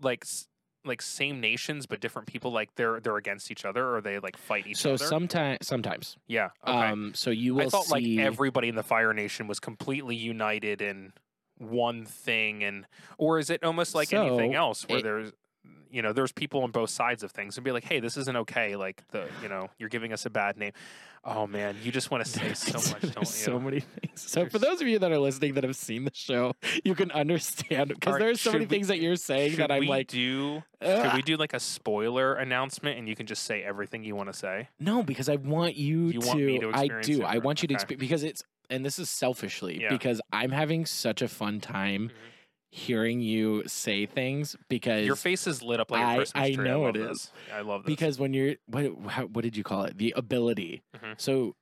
like, 0.00 0.24
like 0.84 1.00
same 1.00 1.40
nations 1.40 1.86
but 1.86 2.00
different 2.00 2.26
people. 2.26 2.50
Like 2.50 2.74
they're 2.74 2.98
they're 2.98 3.16
against 3.16 3.50
each 3.52 3.64
other 3.64 3.94
or 3.94 4.00
they 4.00 4.18
like 4.18 4.36
fight 4.36 4.66
each 4.66 4.78
So 4.78 4.90
other. 4.90 4.98
So 4.98 5.06
sometimes, 5.06 5.58
sometimes, 5.66 6.16
yeah. 6.26 6.48
Okay. 6.66 6.72
um, 6.76 7.12
so 7.14 7.30
you 7.30 7.54
will 7.54 7.66
I 7.66 7.68
thought 7.68 7.84
see. 7.84 8.16
like 8.16 8.26
everybody 8.26 8.68
in 8.68 8.74
the 8.74 8.82
Fire 8.82 9.14
Nation 9.14 9.46
was 9.46 9.60
completely 9.60 10.16
united 10.16 10.82
in 10.82 11.12
one 11.58 12.04
thing, 12.04 12.64
and 12.64 12.86
or 13.16 13.38
is 13.38 13.48
it 13.48 13.62
almost 13.62 13.94
like 13.94 14.12
anything 14.12 14.54
else 14.56 14.88
where 14.88 14.98
it- 14.98 15.02
there's 15.04 15.32
you 15.92 16.02
know 16.02 16.12
there's 16.12 16.32
people 16.32 16.62
on 16.62 16.70
both 16.70 16.90
sides 16.90 17.22
of 17.22 17.30
things 17.30 17.56
and 17.56 17.64
be 17.64 17.70
like, 17.72 17.84
hey, 17.84 18.00
this 18.00 18.16
isn't 18.16 18.36
okay. 18.38 18.74
Like 18.76 19.02
the 19.10 19.26
you 19.42 19.48
know 19.48 19.68
you're 19.78 19.88
giving 19.88 20.12
us 20.12 20.26
a 20.26 20.30
bad 20.30 20.56
name. 20.56 20.72
Oh 21.24 21.46
man, 21.46 21.76
you 21.84 21.92
just 21.92 22.10
want 22.10 22.24
to 22.24 22.30
say 22.38 22.52
so 22.54 22.78
much, 22.90 23.02
don't 23.02 23.18
you? 23.20 23.24
So 23.26 23.60
many 23.60 23.80
things. 23.80 24.20
So 24.28 24.46
for 24.48 24.58
those 24.58 24.80
of 24.80 24.88
you 24.88 24.98
that 24.98 25.12
are 25.12 25.18
listening 25.18 25.54
that 25.54 25.62
have 25.64 25.76
seen 25.76 26.04
the 26.04 26.10
show, 26.14 26.54
you 26.84 26.94
can 26.96 27.10
understand 27.12 27.90
because 27.90 28.14
Alright, 28.14 28.20
there's 28.20 28.40
so 28.40 28.50
many 28.52 28.64
we- 28.64 28.68
things 28.70 28.88
that 28.88 28.98
you're 29.00 29.14
saying 29.16 29.56
that 29.56 29.70
I'm 29.70 29.86
like, 29.86 30.08
do? 30.08 30.62
Should 30.82 31.14
we 31.14 31.22
do 31.22 31.36
like 31.36 31.52
a 31.52 31.60
spoiler 31.60 32.34
announcement 32.34 32.98
and 32.98 33.08
you 33.08 33.14
can 33.14 33.26
just 33.26 33.44
say 33.44 33.62
everything 33.62 34.02
you 34.02 34.16
want 34.16 34.32
to 34.32 34.36
say? 34.38 34.68
No, 34.80 35.02
because 35.04 35.28
I 35.28 35.36
want 35.36 35.76
you, 35.76 36.06
You 36.08 36.20
to. 36.20 36.26
want 36.26 36.40
me 36.40 36.58
to 36.58 36.70
I 36.74 36.88
do. 37.02 37.20
it 37.20 37.24
I 37.24 37.38
want 37.38 37.62
you 37.62 37.68
to 37.68 37.74
experience 37.74 38.00
because 38.00 38.22
it's 38.24 38.42
and 38.70 38.84
this 38.84 38.98
is 38.98 39.10
selfishly 39.10 39.80
Yeah. 39.82 39.90
because 39.90 40.20
I'm 40.32 40.50
having 40.50 40.86
such 40.86 41.20
a 41.22 41.28
fun 41.28 41.60
time 41.60 42.08
Mhm. 42.08 42.31
Hearing 42.74 43.20
you 43.20 43.62
say 43.66 44.06
things 44.06 44.56
because 44.70 45.04
Your 45.04 45.14
face 45.14 45.46
is 45.46 45.62
lit 45.62 45.78
up 45.78 45.90
like 45.90 46.00
a 46.02 46.06
I- 46.06 46.16
Christmas 46.16 46.42
I 46.42 46.50
know 46.62 46.80
love 46.82 46.96
it 46.96 47.06
this. 47.06 47.18
is. 47.18 47.32
I 47.54 47.60
love 47.60 47.82
this. 47.84 47.92
because 47.92 48.18
when 48.18 48.32
you're 48.32 48.54
what 48.66 48.86
how, 49.08 49.26
what 49.26 49.42
did 49.42 49.58
you 49.58 49.62
call 49.62 49.84
it 49.84 49.98
the 49.98 50.14
ability 50.16 50.82
Mhm. 50.96 51.20
so 51.20 51.54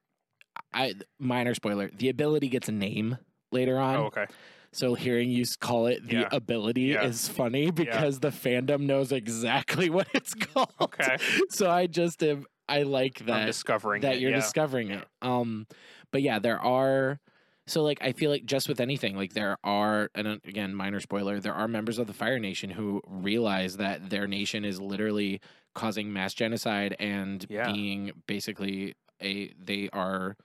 I 0.72 0.94
minor 1.18 1.54
spoiler 1.56 1.90
the 1.92 2.08
ability 2.10 2.48
gets 2.48 2.68
a 2.68 2.72
name 2.72 3.18
later 3.50 3.76
on 3.76 3.96
oh, 3.96 4.04
okay. 4.04 4.26
so 4.72 4.94
hearing 4.94 5.30
you 5.30 5.44
call 5.58 5.88
it 5.88 6.06
the 6.06 6.18
Yeah. 6.18 6.28
ability 6.30 6.82
Yeah. 6.82 7.02
is 7.02 7.26
funny 7.26 7.72
because 7.72 8.20
the 8.20 8.28
fandom 8.30 8.82
knows 8.82 9.10
exactly 9.10 9.90
what 9.96 10.06
it's 10.14 10.34
called 10.34 10.72
Okay. 10.80 11.16
so 11.48 11.68
I 11.68 11.88
just 11.88 12.22
am 12.22 12.46
I 12.68 12.82
like 12.84 13.20
I'm 13.22 13.26
that 13.26 13.46
discovering 13.46 14.02
that 14.02 14.14
it, 14.14 14.20
you're 14.20 14.30
yeah. 14.30 14.36
discovering 14.36 14.90
Yeah. 14.90 14.98
it. 14.98 15.08
Um, 15.22 15.66
but 16.12 16.22
yeah, 16.22 16.38
there 16.38 16.60
are. 16.60 17.18
So 17.66 17.82
like, 17.82 17.98
I 18.02 18.12
feel 18.12 18.30
like 18.30 18.44
just 18.46 18.68
with 18.68 18.80
anything, 18.80 19.16
like 19.16 19.32
there 19.34 19.56
are, 19.62 20.10
and 20.14 20.26
uh, 20.26 20.36
again, 20.44 20.74
minor 20.74 20.98
spoiler, 21.00 21.38
there 21.40 21.54
are 21.54 21.68
members 21.68 21.98
of 21.98 22.06
the 22.06 22.12
Fire 22.12 22.38
Nation 22.38 22.70
who 22.70 23.00
realize 23.06 23.76
that 23.76 24.10
their 24.10 24.26
nation 24.26 24.64
is 24.64 24.80
literally 24.80 25.40
causing 25.74 26.12
mass 26.12 26.34
genocide 26.34 26.96
and 26.98 27.46
Yeah. 27.48 27.70
being 27.70 28.12
basically 28.26 28.94
a 29.22 29.52
they 29.58 29.88
are 29.92 30.36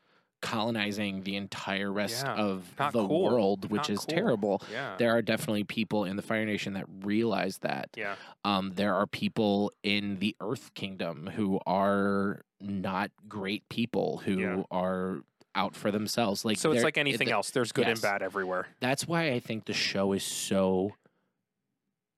colonizing 0.42 1.24
the 1.24 1.36
entire 1.36 1.92
rest 1.92 2.24
Yeah. 2.24 2.36
of 2.36 2.76
Not 2.78 2.94
the 2.94 3.08
cool. 3.08 3.24
world, 3.24 3.72
which 3.72 3.80
Not 3.80 3.90
is 3.90 4.00
cool. 4.00 4.08
terrible. 4.16 4.62
Yeah. 4.72 4.96
There 4.98 5.12
are 5.16 5.24
definitely 5.24 5.64
people 5.64 6.04
in 6.06 6.18
the 6.18 6.22
Fire 6.22 6.46
Nation 6.46 6.74
that 6.74 6.86
realize 7.02 7.58
that. 7.60 7.90
Yeah. 7.98 8.16
Um, 8.44 8.74
there 8.76 8.94
are 8.94 9.08
people 9.08 9.72
in 9.82 10.20
the 10.20 10.36
Earth 10.40 10.74
Kingdom 10.76 11.28
who 11.34 11.60
are 11.66 12.42
not 12.62 13.10
great 13.28 13.68
people 13.70 14.18
who 14.26 14.38
Yeah. 14.40 14.64
are 14.70 15.22
out 15.56 15.76
for 15.76 15.90
themselves. 15.92 16.44
Like 16.46 16.58
so 16.58 16.72
it's 16.72 16.84
like 16.84 16.98
anything 16.98 17.30
it- 17.30 17.32
else. 17.32 17.52
There's 17.52 17.72
good 17.72 17.88
and 17.88 18.02
bad 18.02 18.22
everywhere. 18.22 18.68
That's 18.80 19.08
why 19.08 19.32
I 19.32 19.40
think 19.40 19.66
the 19.66 19.74
show 19.74 20.12
is 20.14 20.24
so 20.24 20.94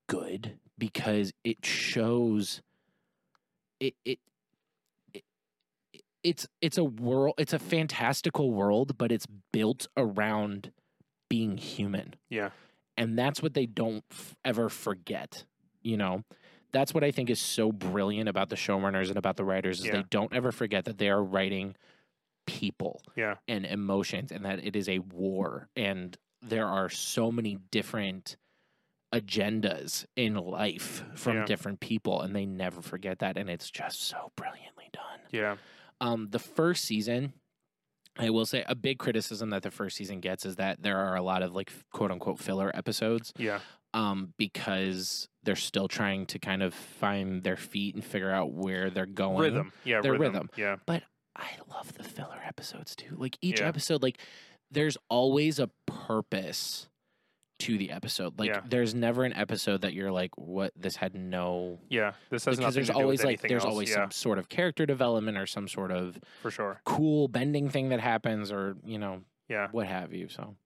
good 0.08 0.58
because 0.78 1.32
it 1.44 1.64
shows 1.64 2.62
it 3.80 3.94
it. 4.04 4.18
it- 5.14 5.24
It's 6.24 6.48
it's 6.60 6.76
a 6.78 6.84
world. 6.84 7.34
It's 7.38 7.52
a 7.52 7.58
fantastical 7.58 8.50
world, 8.50 8.98
but 8.98 9.12
it's 9.12 9.26
built 9.52 9.86
around 9.96 10.72
being 11.28 11.56
human. 11.58 12.14
Yeah. 12.28 12.50
and 12.96 13.16
that's 13.16 13.40
what 13.40 13.54
they 13.54 13.64
don't 13.66 14.02
f- 14.10 14.34
ever 14.44 14.68
forget. 14.68 15.44
You 15.82 15.96
know, 15.96 16.24
that's 16.72 16.92
what 16.92 17.04
I 17.04 17.12
think 17.12 17.30
is 17.30 17.38
so 17.38 17.70
brilliant 17.70 18.28
about 18.28 18.48
the 18.48 18.56
showrunners 18.56 19.06
and 19.08 19.16
about 19.16 19.36
the 19.36 19.44
writers 19.44 19.78
is 19.78 19.86
Yeah. 19.86 19.92
they 19.98 20.02
don't 20.10 20.32
ever 20.34 20.50
forget 20.50 20.84
that 20.86 20.98
they 20.98 21.08
are 21.08 21.22
writing 21.22 21.76
people 22.48 23.02
Yeah. 23.16 23.36
and 23.46 23.64
emotions 23.66 24.32
and 24.32 24.44
that 24.46 24.64
it 24.64 24.74
is 24.74 24.88
a 24.88 24.98
war 25.00 25.68
and 25.76 26.16
there 26.40 26.66
are 26.66 26.88
so 26.88 27.30
many 27.30 27.58
different 27.70 28.36
agendas 29.14 30.06
in 30.16 30.34
life 30.34 31.04
from 31.14 31.36
Yeah. 31.38 31.44
different 31.46 31.80
people 31.80 32.20
and 32.22 32.34
they 32.34 32.46
never 32.46 32.82
forget 32.82 33.18
that 33.20 33.36
and 33.36 33.48
it's 33.48 33.70
just 33.70 34.00
so 34.02 34.32
brilliantly 34.36 34.88
done. 34.92 35.20
Yeah. 35.30 35.56
Um 36.00 36.28
the 36.30 36.38
first 36.38 36.84
season 36.84 37.32
I 38.20 38.30
will 38.30 38.46
say 38.46 38.64
a 38.66 38.74
big 38.74 38.98
criticism 38.98 39.50
that 39.50 39.62
the 39.62 39.70
first 39.70 39.96
season 39.96 40.20
gets 40.20 40.44
is 40.44 40.56
that 40.56 40.82
there 40.82 40.98
are 40.98 41.14
a 41.16 41.22
lot 41.22 41.42
of 41.42 41.54
like 41.54 41.72
quote 41.92 42.10
unquote 42.10 42.38
filler 42.38 42.70
episodes 42.74 43.32
Yeah. 43.38 43.60
um 43.94 44.34
because 44.36 45.28
they're 45.42 45.56
still 45.56 45.88
trying 45.88 46.26
to 46.26 46.38
kind 46.38 46.62
of 46.62 46.74
find 46.74 47.42
their 47.42 47.56
feet 47.56 47.94
and 47.94 48.04
figure 48.04 48.30
out 48.30 48.52
where 48.52 48.90
they're 48.90 49.06
going. 49.06 49.38
Rhythm. 49.38 49.72
Yeah. 49.84 50.00
Their 50.02 50.12
rhythm. 50.12 50.32
rhythm. 50.34 50.50
Yeah. 50.56 50.76
I 51.38 51.50
love 51.70 51.94
the 51.94 52.02
filler 52.04 52.40
episodes 52.44 52.96
too. 52.96 53.14
Like 53.16 53.38
each 53.40 53.60
Yeah. 53.60 53.68
episode, 53.68 54.02
like 54.02 54.18
there's 54.70 54.96
always 55.08 55.58
a 55.58 55.68
purpose 55.86 56.88
to 57.60 57.76
the 57.78 57.90
episode. 57.90 58.38
Like 58.38 58.50
Yeah. 58.50 58.60
there's 58.68 58.94
never 58.94 59.24
an 59.24 59.32
episode 59.32 59.80
that 59.82 59.92
you're 59.92 60.10
like, 60.12 60.36
what 60.36 60.72
this 60.76 60.96
had 60.96 61.14
no 61.14 61.78
Yeah. 61.88 62.12
This 62.30 62.44
has 62.44 62.56
because 62.58 62.74
there's 62.74 62.90
always 62.90 63.24
like 63.24 63.40
there's 63.40 63.64
else. 63.64 63.70
always 63.70 63.88
yeah, 63.90 63.94
some 63.96 64.10
sort 64.10 64.38
of 64.38 64.48
character 64.48 64.84
development 64.86 65.36
or 65.38 65.46
some 65.46 65.68
sort 65.68 65.90
of 65.90 66.18
for 66.42 66.50
sure. 66.50 66.80
cool 66.84 67.28
bending 67.28 67.68
thing 67.70 67.88
that 67.90 68.00
happens 68.00 68.50
or, 68.52 68.76
you 68.84 68.98
know, 68.98 69.22
Yeah. 69.48 69.68
what 69.72 69.86
have 69.86 70.12
you. 70.12 70.28
So 70.28 70.56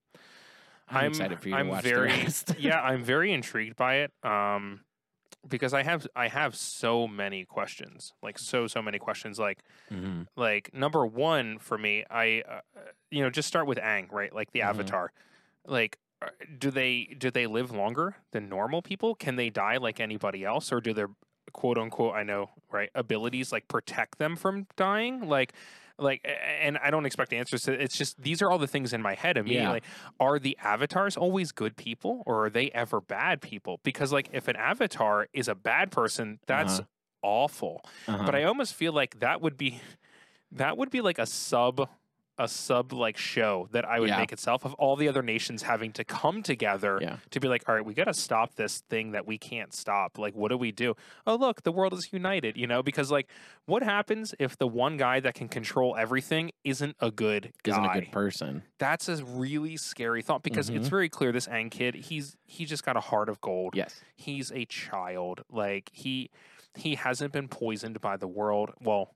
I'm, 0.89 0.97
I'm- 0.97 1.09
excited 1.09 1.39
for 1.39 1.49
you 1.49 1.55
I'm 1.55 1.65
to 1.67 1.71
watch 1.71 1.83
very- 1.83 2.11
the 2.11 2.17
rest. 2.23 2.55
yeah, 2.59 2.81
I'm 2.83 3.03
very 3.03 3.31
intrigued 3.31 3.75
by 3.75 3.95
it. 3.99 4.11
Um, 4.23 4.81
because 5.47 5.73
I 5.73 5.83
have 5.83 6.07
I 6.15 6.27
have 6.27 6.55
so 6.55 7.07
many 7.07 7.45
questions, 7.45 8.13
like 8.21 8.39
so 8.39 8.67
so 8.67 8.81
many 8.81 8.99
questions. 8.99 9.39
Like 9.39 9.59
Mhm. 9.91 10.27
like 10.35 10.73
number 10.73 11.05
one 11.05 11.59
for 11.59 11.77
me, 11.77 12.05
I 12.09 12.41
uh, 12.47 12.61
you 13.11 13.21
know 13.23 13.29
just 13.29 13.47
start 13.47 13.67
with 13.67 13.77
Aang, 13.79 14.11
right? 14.11 14.33
Like 14.33 14.51
the 14.51 14.61
Mhm. 14.61 14.69
Avatar. 14.69 15.11
Like, 15.65 15.99
uh, 16.21 16.29
do 16.57 16.71
they 16.71 17.15
do 17.17 17.31
they 17.31 17.47
live 17.47 17.71
longer 17.71 18.15
than 18.31 18.49
normal 18.49 18.81
people? 18.81 19.15
Can 19.15 19.35
they 19.35 19.49
die 19.49 19.77
like 19.77 19.99
anybody 19.99 20.43
else, 20.45 20.71
or 20.71 20.81
do 20.81 20.93
their 20.93 21.09
quote 21.53 21.77
unquote 21.77 22.15
I 22.15 22.23
know 22.23 22.49
right 22.71 22.89
abilities 22.95 23.51
like 23.51 23.67
protect 23.67 24.17
them 24.19 24.35
from 24.35 24.67
dying? 24.75 25.21
Like. 25.27 25.53
Like, 25.99 26.21
and 26.25 26.77
I 26.79 26.89
don't 26.89 27.05
expect 27.05 27.33
answers 27.33 27.63
to 27.63 27.73
It's 27.73 27.97
just 27.97 28.21
these 28.21 28.41
are 28.41 28.49
all 28.51 28.57
the 28.57 28.67
things 28.67 28.93
in 28.93 29.01
my 29.01 29.13
head 29.13 29.37
immediately. 29.37 29.81
Are 30.19 30.39
the 30.39 30.57
avatars 30.61 31.15
always 31.15 31.51
good 31.51 31.77
people, 31.77 32.23
or 32.25 32.45
are 32.45 32.49
they 32.49 32.71
ever 32.71 32.99
bad 32.99 33.41
people? 33.41 33.79
Because, 33.83 34.11
like, 34.11 34.29
if 34.33 34.47
an 34.47 34.55
avatar 34.55 35.27
is 35.33 35.47
a 35.47 35.55
bad 35.55 35.91
person, 35.91 36.39
that's 36.47 36.79
Uh-huh. 36.79 36.85
awful 37.21 37.81
Uh-huh. 38.07 38.25
but 38.25 38.35
I 38.35 38.43
almost 38.43 38.73
feel 38.73 38.91
like 38.91 39.19
that 39.21 39.39
would 39.41 39.55
be 39.55 39.79
that 40.51 40.77
would 40.77 40.89
be 40.89 41.01
like 41.01 41.19
a 41.19 41.25
sub 41.25 41.89
a 42.39 42.47
sub 42.47 42.91
like 42.91 43.15
show 43.15 43.67
that 43.71 43.85
I 43.85 43.99
would 43.99 44.09
Yeah. 44.09 44.17
make 44.17 44.31
itself 44.33 44.65
of 44.65 44.73
all 44.75 44.95
the 44.95 45.07
other 45.07 45.21
nations 45.21 45.61
having 45.63 45.91
to 45.93 46.03
come 46.03 46.41
together 46.41 46.97
Yeah. 46.99 47.17
to 47.29 47.39
be 47.39 47.47
like, 47.47 47.63
all 47.69 47.75
right, 47.75 47.85
we 47.85 47.93
got 47.93 48.05
to 48.05 48.13
stop 48.13 48.55
this 48.55 48.79
thing 48.89 49.11
that 49.11 49.27
we 49.27 49.37
can't 49.37 49.71
stop. 49.71 50.17
Like, 50.17 50.33
what 50.33 50.49
do 50.49 50.57
we 50.57 50.71
do? 50.71 50.95
Oh, 51.27 51.35
look, 51.35 51.61
the 51.61 51.71
world 51.71 51.93
is 51.93 52.11
united, 52.11 52.57
you 52.57 52.65
know, 52.65 52.81
because 52.81 53.11
like, 53.11 53.29
what 53.65 53.83
happens 53.83 54.33
if 54.39 54.57
the 54.57 54.67
one 54.67 54.97
guy 54.97 55.19
that 55.19 55.35
can 55.35 55.47
control 55.47 55.95
everything 55.95 56.51
isn't 56.63 56.95
a 56.99 57.11
good 57.11 57.53
guy? 57.61 57.71
isn't 57.73 57.85
a 57.85 57.93
good 58.01 58.11
person. 58.11 58.63
That's 58.79 59.07
a 59.07 59.23
really 59.23 59.77
scary 59.77 60.23
thought 60.23 60.41
because 60.41 60.69
it's 60.69 60.87
Mhm. 60.87 60.89
very 60.89 61.09
clear 61.09 61.31
this 61.31 61.47
Aang 61.47 61.69
kid, 61.69 61.93
he's 61.95 62.35
he 62.45 62.65
just 62.65 62.83
got 62.83 62.97
a 62.97 63.01
heart 63.01 63.29
of 63.29 63.41
gold 63.41 63.75
Yes. 63.75 64.01
he's 64.15 64.51
a 64.51 64.65
child. 64.65 65.43
Like 65.51 65.89
he 65.93 66.29
he 66.75 66.95
hasn't 66.95 67.31
been 67.31 67.47
poisoned 67.47 68.01
by 68.01 68.17
the 68.17 68.27
world. 68.27 68.71
Well, 68.81 69.13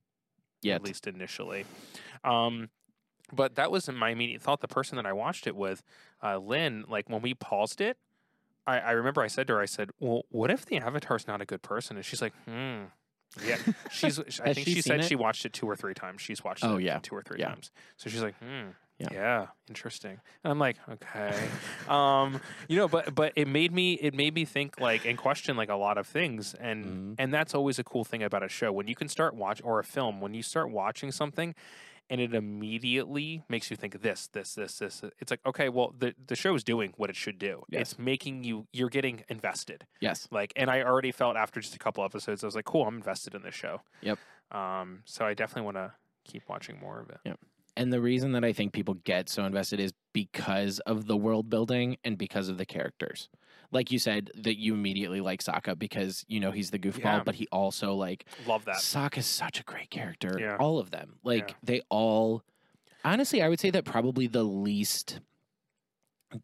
Yet. 0.62 0.76
at 0.76 0.84
least 0.84 1.08
initially. 1.08 1.66
Um, 2.24 2.70
but 3.32 3.56
that 3.56 3.72
wasn't 3.72 3.98
my 3.98 4.10
immediate 4.10 4.42
thought. 4.42 4.62
The 4.62 4.68
person 4.68 4.96
that 4.96 5.06
I 5.06 5.14
watched 5.14 5.48
it 5.48 5.56
with, 5.56 5.84
uh, 6.24 6.38
Lynn, 6.38 6.86
like 6.88 7.10
when 7.10 7.22
we 7.22 7.34
paused 7.34 7.82
it, 7.82 7.98
I, 8.66 8.80
I 8.80 8.92
remember 8.92 9.22
I 9.22 9.28
said 9.28 9.48
to 9.48 9.54
her, 9.54 9.62
I 9.62 9.66
said, 9.66 9.92
"Well, 10.00 10.24
what 10.30 10.52
if 10.52 10.66
the 10.66 10.78
Avatar's 10.78 11.28
not 11.28 11.42
a 11.42 11.46
good 11.46 11.62
person?" 11.62 11.98
And 11.98 12.06
she's 12.06 12.22
like, 12.22 12.34
"Hmm." 12.46 12.86
Yeah, 13.46 13.58
she's. 13.92 14.20
I 14.44 14.54
think 14.54 14.66
she 14.68 14.76
she, 14.76 14.82
said 14.82 15.00
it? 15.02 15.06
she 15.06 15.16
watched 15.16 15.46
it 15.46 15.54
two 15.54 15.68
or 15.70 15.76
three 15.76 15.94
times. 15.94 16.22
She's 16.22 16.44
watched 16.44 16.64
Oh, 16.64 16.78
it 16.78 16.84
yeah. 16.84 17.00
two 17.00 17.16
or 17.16 17.22
three 17.22 17.40
Yeah. 17.40 17.50
times. 17.50 17.72
So 17.98 18.10
she's 18.10 18.22
like, 18.22 18.36
"Hmm." 18.40 18.70
Yeah. 19.00 19.10
Yeah. 19.12 19.48
interesting. 19.70 20.20
And 20.44 20.52
I'm 20.52 20.58
like, 20.58 20.78
okay, 20.90 21.38
um, 21.88 22.42
you 22.68 22.78
know, 22.78 22.88
but 22.88 23.14
but 23.14 23.32
it 23.36 23.48
made 23.48 23.72
me 23.72 23.94
it 23.94 24.16
made 24.16 24.34
me 24.34 24.44
think 24.44 24.80
like 24.80 25.06
and 25.06 25.18
question 25.20 25.56
like 25.56 25.70
a 25.70 25.76
lot 25.76 26.00
of 26.00 26.08
things, 26.08 26.56
and 26.56 26.86
Mhm. 26.86 27.16
and 27.20 27.32
that's 27.34 27.54
always 27.54 27.78
a 27.78 27.84
cool 27.84 28.04
thing 28.04 28.24
about 28.24 28.42
a 28.42 28.50
show 28.50 28.72
when 28.72 28.88
you 28.88 28.96
can 28.96 29.08
start 29.08 29.36
watch 29.36 29.62
or 29.64 29.80
a 29.80 29.84
film 29.84 30.20
when 30.20 30.34
you 30.34 30.42
start 30.42 30.72
watching 30.72 31.12
something, 31.12 31.54
and 32.10 32.22
it 32.22 32.34
immediately 32.34 33.44
makes 33.50 33.70
you 33.70 33.78
think 33.78 34.02
this, 34.02 34.28
this, 34.32 34.54
this, 34.56 34.80
this. 34.80 35.02
It's 35.20 35.32
like 35.32 35.42
okay, 35.46 35.70
well 35.70 35.94
the 35.98 36.14
the 36.28 36.36
show 36.36 36.56
is 36.56 36.64
doing 36.64 36.94
what 36.98 37.10
it 37.10 37.16
should 37.16 37.40
do. 37.40 37.64
Yes. 37.70 37.82
It's 37.82 38.00
making 38.00 38.44
you 38.44 38.68
you're 38.74 38.90
getting 38.90 39.24
invested. 39.30 39.86
Yes. 40.00 40.28
Like, 40.32 40.54
and 40.56 40.70
I 40.70 40.84
already 40.84 41.12
felt 41.12 41.36
after 41.36 41.60
just 41.60 41.76
a 41.76 41.80
couple 41.80 42.04
episodes, 42.04 42.44
I 42.44 42.48
was 42.48 42.56
like, 42.56 42.66
cool, 42.66 42.86
I'm 42.86 42.96
invested 42.96 43.36
in 43.36 43.44
this 43.44 43.56
show. 43.56 43.82
Yep. 44.02 44.20
Um, 44.52 45.04
so 45.06 45.26
I 45.26 45.34
definitely 45.34 45.64
want 45.64 45.78
to 45.78 45.94
keep 46.24 46.44
watching 46.48 46.80
more 46.80 47.00
of 47.00 47.10
it. 47.10 47.18
Yep. 47.26 47.40
And 47.76 47.94
the 47.94 48.02
reason 48.02 48.32
that 48.32 48.44
I 48.44 48.54
think 48.54 48.74
people 48.74 48.96
get 48.96 49.30
so 49.30 49.46
invested 49.46 49.80
is 49.80 49.94
because 50.12 50.80
of 50.80 51.06
the 51.06 51.16
world 51.16 51.50
building 51.50 51.98
and 52.04 52.18
because 52.18 52.50
of 52.50 52.58
the 52.58 52.66
characters. 52.66 53.30
Like 53.72 53.92
you 53.92 54.00
said, 54.00 54.32
that 54.36 54.58
you 54.58 54.74
immediately 54.74 55.20
like 55.22 55.42
Sokka 55.44 55.78
because 55.78 56.24
you 56.28 56.40
know 56.40 56.52
he's 56.52 56.72
the 56.72 56.80
goofball, 56.80 57.00
Yeah. 57.04 57.24
but 57.24 57.36
he 57.36 57.48
also 57.52 57.94
like 57.96 58.26
Love 58.46 58.66
that. 58.66 58.78
Sokka's 58.78 59.26
such 59.26 59.60
a 59.60 59.64
great 59.64 59.90
character. 59.90 60.38
Yeah. 60.40 60.56
All 60.58 60.80
of 60.80 60.92
them. 60.92 61.20
Like 61.24 61.50
Yeah. 61.50 61.56
they 61.64 61.82
all 61.90 62.44
honestly, 63.04 63.42
I 63.42 63.50
would 63.50 63.60
say 63.60 63.70
that 63.72 63.84
probably 63.86 64.28
the 64.28 64.44
least 64.44 65.20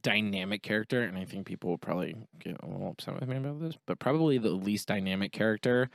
dynamic 0.01 0.63
character, 0.63 1.03
and 1.03 1.17
I 1.17 1.25
think 1.25 1.45
people 1.45 1.69
will 1.69 1.77
probably 1.77 2.15
get 2.39 2.55
a 2.63 2.67
little 2.67 2.89
upset 2.91 3.19
with 3.19 3.27
me 3.27 3.38
about 3.38 3.59
this, 3.59 3.75
but 3.86 3.99
probably 3.99 4.38
the 4.38 4.51
least 4.51 4.88
dynamic 4.88 5.31
character 5.31 5.89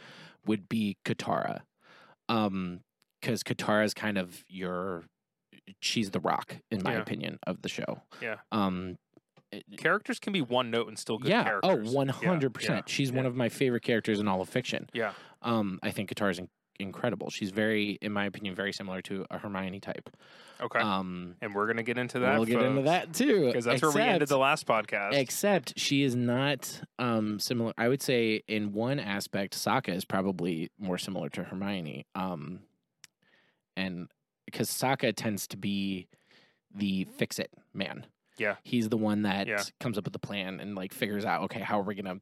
would 0.46 0.68
be 0.68 0.96
Katara. 1.04 1.60
Um 2.28 2.80
because 3.20 3.42
Katara 3.42 3.84
is 3.84 3.94
kind 3.94 4.16
of 4.16 4.44
your 4.48 5.04
she's 5.80 6.10
the 6.12 6.20
rock, 6.20 6.56
in 6.70 6.82
my 6.82 6.92
Yeah. 6.94 7.00
opinion, 7.00 7.38
of 7.46 7.62
the 7.62 7.68
show. 7.68 8.02
Yeah. 8.22 8.36
Um 8.52 8.98
Characters 9.76 10.18
can 10.18 10.32
be 10.32 10.42
one 10.42 10.70
note 10.70 10.88
and 10.88 10.98
still 10.98 11.18
good 11.18 11.30
yeah. 11.30 11.44
characters. 11.44 11.88
Oh, 11.90 11.92
one 11.96 12.08
Yeah, 12.08 12.12
hundred 12.28 12.52
yeah, 12.52 12.54
percent. 12.54 12.88
She's 12.88 13.10
one 13.12 13.26
of 13.26 13.34
my 13.36 13.48
favorite 13.48 13.82
characters 13.82 14.20
in 14.20 14.28
all 14.28 14.40
of 14.40 14.48
fiction. 14.48 14.88
Yeah. 14.92 15.12
Um, 15.42 15.78
I 15.82 15.90
think 15.90 16.12
Katara's 16.12 16.38
in- 16.38 16.48
incredible. 16.80 17.30
She's 17.30 17.50
very, 17.50 17.98
in 18.02 18.12
my 18.12 18.26
opinion, 18.26 18.54
very 18.54 18.72
similar 18.72 19.00
to 19.02 19.24
a 19.30 19.38
Hermione 19.38 19.80
type. 19.80 20.10
Okay. 20.60 20.80
Um, 20.80 21.36
and 21.40 21.54
we're 21.54 21.66
gonna 21.66 21.82
get 21.82 21.98
into 21.98 22.18
that. 22.20 22.34
we'll 22.36 22.44
get 22.44 22.60
into 22.62 22.82
that 22.82 23.14
too. 23.14 23.46
because 23.46 23.64
that's 23.64 23.80
where 23.80 23.90
we 23.92 24.00
ended 24.02 24.28
the 24.28 24.36
last 24.38 24.66
podcast. 24.66 25.14
Except 25.14 25.78
she 25.78 26.02
is 26.02 26.14
not 26.16 26.80
um 26.98 27.38
similar. 27.38 27.72
I 27.78 27.88
would 27.88 28.02
say 28.02 28.42
in 28.48 28.72
one 28.72 28.98
aspect, 29.00 29.54
Sokka 29.54 29.94
is 29.94 30.04
probably 30.04 30.70
more 30.78 30.98
similar 30.98 31.28
to 31.30 31.44
Hermione. 31.44 32.06
Um, 32.14 32.60
and 33.76 34.08
because 34.46 34.68
Sokka 34.68 35.14
tends 35.14 35.46
to 35.48 35.56
be 35.56 36.08
the 36.74 37.04
fix 37.16 37.38
it 37.38 37.50
man. 37.72 38.04
Yeah. 38.38 38.56
he's 38.62 38.88
the 38.88 38.96
one 38.96 39.22
that 39.22 39.46
Yeah. 39.46 39.62
comes 39.80 39.98
up 39.98 40.04
with 40.04 40.12
the 40.12 40.18
plan 40.18 40.60
and 40.60 40.74
like 40.74 40.92
figures 40.92 41.24
out 41.24 41.42
okay 41.44 41.60
how 41.60 41.80
are 41.80 41.84
we 41.84 41.94
gonna 41.94 42.20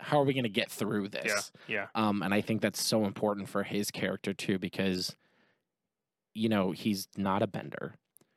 how 0.00 0.20
are 0.20 0.24
we 0.24 0.34
gonna 0.34 0.48
get 0.48 0.70
through 0.70 1.08
this. 1.08 1.50
yeah. 1.68 1.86
yeah. 1.94 2.08
Um, 2.08 2.22
and 2.22 2.34
I 2.34 2.40
think 2.42 2.60
that's 2.60 2.82
so 2.82 3.04
important 3.06 3.48
for 3.48 3.62
his 3.62 3.90
character 3.90 4.34
too 4.34 4.58
because 4.58 5.16
you 6.34 6.48
know 6.48 6.72
he's 6.72 7.08
not 7.16 7.42
a 7.42 7.46
bender. 7.46 7.94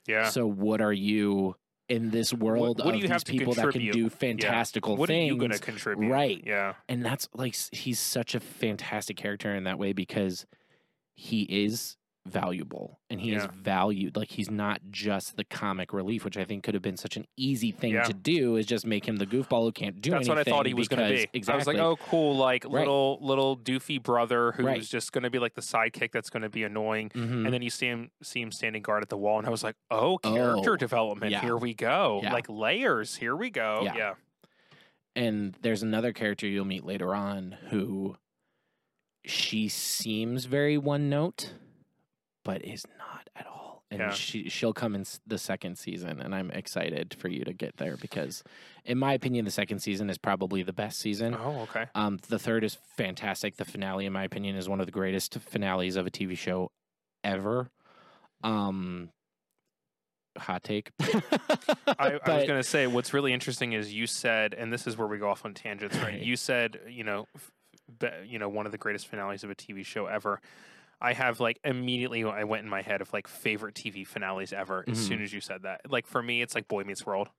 Yeah. 0.07 0.29
So 0.29 0.47
what 0.47 0.81
are 0.81 0.93
you 0.93 1.55
in 1.89 2.11
this 2.11 2.31
world 2.33 2.77
what 2.79 2.83
do 2.85 2.89
of 2.89 2.95
you 2.95 3.01
these 3.01 3.09
have 3.11 3.23
to 3.25 3.31
people 3.31 3.53
that 3.55 3.71
can 3.71 3.91
do 3.91 4.09
fantastical 4.09 4.95
things? 4.95 4.99
What 4.99 5.09
are 5.09 5.13
you 5.13 5.37
gonna 5.37 5.59
contribute? 5.59 6.09
Right. 6.09 6.41
Yeah. 6.45 6.75
and 6.87 7.03
that's 7.03 7.27
like 7.33 7.55
he's 7.71 7.99
such 7.99 8.35
a 8.35 8.39
fantastic 8.39 9.17
character 9.17 9.53
in 9.53 9.65
that 9.65 9.77
way 9.79 9.91
because 9.93 10.45
he 11.15 11.41
is 11.43 11.97
valuable 12.27 12.99
and 13.09 13.19
he 13.21 13.33
is 13.33 13.45
valued 13.55 14.15
like 14.15 14.29
he's 14.29 14.51
not 14.51 14.81
just 14.91 15.35
the 15.37 15.43
comic 15.43 15.93
relief 15.93 16.23
which 16.25 16.37
i 16.37 16.43
think 16.43 16.63
could 16.63 16.73
have 16.75 16.83
been 16.83 16.97
such 16.97 17.15
an 17.17 17.25
easy 17.37 17.71
thing 17.71 17.93
Yeah. 17.93 18.03
to 18.03 18.13
do 18.13 18.55
is 18.57 18.65
just 18.65 18.85
make 18.85 19.07
him 19.07 19.15
the 19.15 19.25
goofball 19.25 19.63
who 19.63 19.71
can't 19.71 19.99
do 20.01 20.11
anything. 20.13 20.27
That's 20.27 20.29
what 20.29 20.37
I 20.37 20.43
thought 20.43 20.65
he 20.67 20.73
was 20.73 20.87
going 20.89 21.01
to 21.01 21.15
be. 21.15 21.27
exactly 21.33 21.53
I 21.53 21.57
was 21.57 21.67
like, 21.67 21.77
oh, 21.77 21.95
cool, 22.09 22.35
like 22.35 22.65
Right. 22.65 22.73
little 22.73 23.17
little 23.21 23.57
doofy 23.57 24.03
brother 24.03 24.51
who's 24.51 24.65
Right. 24.65 24.81
just 24.83 25.11
going 25.11 25.23
to 25.23 25.29
be 25.29 25.39
like 25.39 25.55
the 25.55 25.61
sidekick 25.61 26.11
that's 26.11 26.29
going 26.29 26.43
to 26.43 26.49
be 26.49 26.63
annoying. 26.63 27.09
Mhm. 27.09 27.45
And 27.45 27.53
then 27.53 27.61
you 27.61 27.69
see 27.69 27.87
him 27.87 28.11
see 28.21 28.41
him 28.41 28.51
standing 28.51 28.81
guard 28.83 29.01
at 29.01 29.09
the 29.09 29.17
wall, 29.17 29.37
and 29.39 29.47
I 29.47 29.49
was 29.49 29.63
like, 29.63 29.75
oh, 29.89 30.17
character 30.19 30.73
Oh, 30.73 30.75
development. 30.75 31.31
yeah. 31.31 31.41
Here 31.41 31.57
we 31.57 31.73
go. 31.73 32.19
Yeah. 32.21 32.33
Like 32.33 32.47
layers. 32.49 33.15
Here 33.15 33.35
we 33.35 33.49
go. 33.49 33.81
Yeah. 33.83 33.95
yeah. 33.95 34.13
and 35.15 35.55
there's 35.61 35.81
another 35.83 36.13
character 36.13 36.45
you'll 36.47 36.65
meet 36.65 36.85
later 36.85 37.15
on 37.15 37.57
who 37.69 38.15
she 39.25 39.67
seems 39.67 40.45
very 40.45 40.77
one 40.77 41.09
note 41.09 41.53
but 42.49 42.65
is 42.65 42.83
not 42.97 43.29
at 43.35 43.45
all 43.45 43.83
and 43.91 43.99
Yeah. 43.99 44.09
she 44.11 44.49
she'll 44.49 44.73
come 44.73 44.93
in 44.95 45.03
the 45.25 45.37
second 45.37 45.77
season, 45.77 46.19
and 46.21 46.33
I'm 46.35 46.51
excited 46.51 47.15
for 47.19 47.27
you 47.27 47.43
to 47.43 47.53
get 47.53 47.77
there 47.77 47.97
because, 47.97 48.43
in 48.85 48.97
my 48.99 49.13
opinion, 49.13 49.45
the 49.45 49.51
second 49.51 49.79
season 49.79 50.09
is 50.11 50.17
probably 50.19 50.61
the 50.63 50.73
best 50.73 50.99
season. 50.99 51.35
Oh, 51.35 51.61
okay. 51.61 51.85
Um, 51.95 52.19
the 52.27 52.37
third 52.39 52.63
is 52.63 52.77
fantastic. 52.97 53.57
The 53.57 53.65
finale, 53.65 54.05
in 54.05 54.13
my 54.13 54.23
opinion, 54.23 54.55
is 54.55 54.69
one 54.69 54.79
of 54.79 54.85
the 54.85 54.91
greatest 54.91 55.39
finales 55.39 55.95
of 55.95 56.05
a 56.05 56.11
TV 56.11 56.37
show 56.37 56.71
ever. 57.23 57.69
Um, 58.43 59.09
hot 60.37 60.63
take. 60.63 60.91
I, 60.99 62.19
I 62.23 62.35
was 62.37 62.45
going 62.47 62.59
to 62.59 62.63
say 62.63 62.85
what's 62.87 63.13
really 63.13 63.33
interesting 63.33 63.73
is 63.73 63.91
you 63.93 64.05
said, 64.07 64.53
and 64.53 64.71
this 64.71 64.85
is 64.87 64.97
where 64.97 65.07
we 65.07 65.17
go 65.17 65.29
off 65.29 65.45
on 65.45 65.53
tangents, 65.55 65.95
right? 65.97 66.05
Right. 66.05 66.21
You 66.21 66.35
said, 66.35 66.79
you 66.87 67.03
know, 67.03 67.25
f- 67.35 67.51
you 68.25 68.37
know, 68.39 68.49
one 68.49 68.65
of 68.67 68.71
the 68.71 68.77
greatest 68.77 69.07
finales 69.07 69.43
of 69.43 69.49
a 69.49 69.55
TV 69.55 69.83
show 69.83 70.05
ever. 70.05 70.39
I 71.01 71.13
have 71.13 71.39
like 71.39 71.59
immediately 71.63 72.23
I 72.25 72.43
went 72.43 72.63
in 72.63 72.69
my 72.69 72.81
head 72.81 73.01
of 73.01 73.11
like 73.13 73.27
favorite 73.27 73.75
TV 73.75 74.05
finales 74.05 74.51
ever 74.53 74.83
as 74.87 74.97
Mhm. 74.99 75.07
soon 75.07 75.21
as 75.23 75.31
you 75.33 75.41
said 75.41 75.63
that. 75.63 75.81
Like 75.89 76.05
for 76.07 76.21
me, 76.21 76.41
it's 76.41 76.55
like 76.55 76.67
Boy 76.67 76.83
Meets 76.83 77.05
World. 77.05 77.29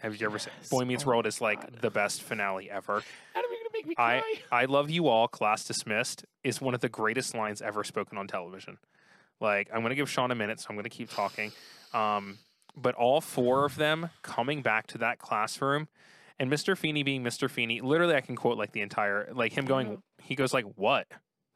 Have 0.00 0.16
you 0.20 0.26
ever 0.26 0.38
seen 0.38 0.52
Boy 0.70 0.84
Meets 0.84 1.04
Oh 1.04 1.08
World? 1.08 1.26
Is 1.26 1.40
like 1.40 1.60
God. 1.60 1.78
the 1.80 1.90
best 1.90 2.22
finale 2.22 2.68
ever. 2.70 3.02
Adam, 3.34 3.50
you're 3.50 3.60
gonna 3.60 3.70
make 3.72 3.86
me 3.86 3.94
I- 3.96 4.20
cry. 4.20 4.60
I 4.62 4.64
love 4.64 4.90
you 4.90 5.06
all. 5.08 5.28
Class 5.28 5.64
dismissed 5.64 6.24
is 6.42 6.60
one 6.60 6.74
of 6.74 6.80
the 6.80 6.88
greatest 6.88 7.34
lines 7.34 7.62
ever 7.62 7.84
spoken 7.84 8.18
on 8.18 8.26
television. 8.26 8.78
Like 9.40 9.68
I'm 9.72 9.80
going 9.80 9.90
to 9.90 9.96
give 9.96 10.10
Sean 10.10 10.30
a 10.30 10.34
minute, 10.34 10.60
so 10.60 10.66
I'm 10.70 10.74
going 10.76 10.84
to 10.84 10.90
keep 10.90 11.10
talking. 11.10 11.52
Um, 11.92 12.38
but 12.76 12.94
all 12.96 13.20
four 13.20 13.64
of 13.64 13.76
them 13.76 14.10
coming 14.22 14.62
back 14.62 14.86
to 14.88 14.98
that 14.98 15.18
classroom, 15.18 15.88
and 16.38 16.50
Mr. 16.50 16.76
Feeney 16.76 17.02
being 17.04 17.22
Mr. 17.22 17.48
Feeney. 17.50 17.80
Literally, 17.80 18.14
I 18.16 18.20
can 18.20 18.34
quote 18.36 18.58
like 18.58 18.72
the 18.72 18.80
entire 18.80 19.28
like 19.32 19.52
him 19.52 19.64
going. 19.66 20.02
He 20.22 20.34
goes 20.34 20.52
like, 20.52 20.64
"What? 20.76 21.06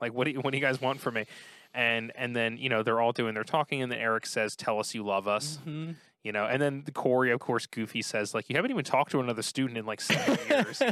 Like 0.01 0.13
what 0.13 0.25
do 0.25 0.31
you, 0.33 0.41
what 0.41 0.51
do 0.53 0.59
you 0.59 0.65
guys 0.65 0.81
want 0.81 1.01
from 1.01 1.15
me?" 1.15 1.27
And 1.75 2.13
and 2.15 2.35
then 2.35 2.57
you 2.57 2.69
know 2.69 2.83
they're 2.83 3.01
all 3.01 3.13
doing 3.13 3.35
their 3.35 3.45
talking, 3.45 3.83
and 3.83 3.91
then 3.93 3.99
Eric 3.99 4.27
says, 4.27 4.57
"Tell 4.57 4.79
us 4.79 4.95
you 4.95 5.05
love 5.05 5.29
us." 5.29 5.59
Mhm. 5.67 5.97
You 6.25 6.33
know, 6.33 6.47
and 6.47 6.61
then 6.61 6.83
Cory, 6.95 7.31
of 7.31 7.39
course, 7.41 7.67
Goofy 7.67 8.03
says 8.03 8.35
like, 8.35 8.49
"You 8.51 8.57
haven't 8.57 8.71
even 8.73 8.85
talked 8.85 9.13
to 9.13 9.21
another 9.21 9.43
student 9.43 9.79
in 9.79 9.87
like 9.87 10.01
seven 10.01 10.39
years." 10.51 10.83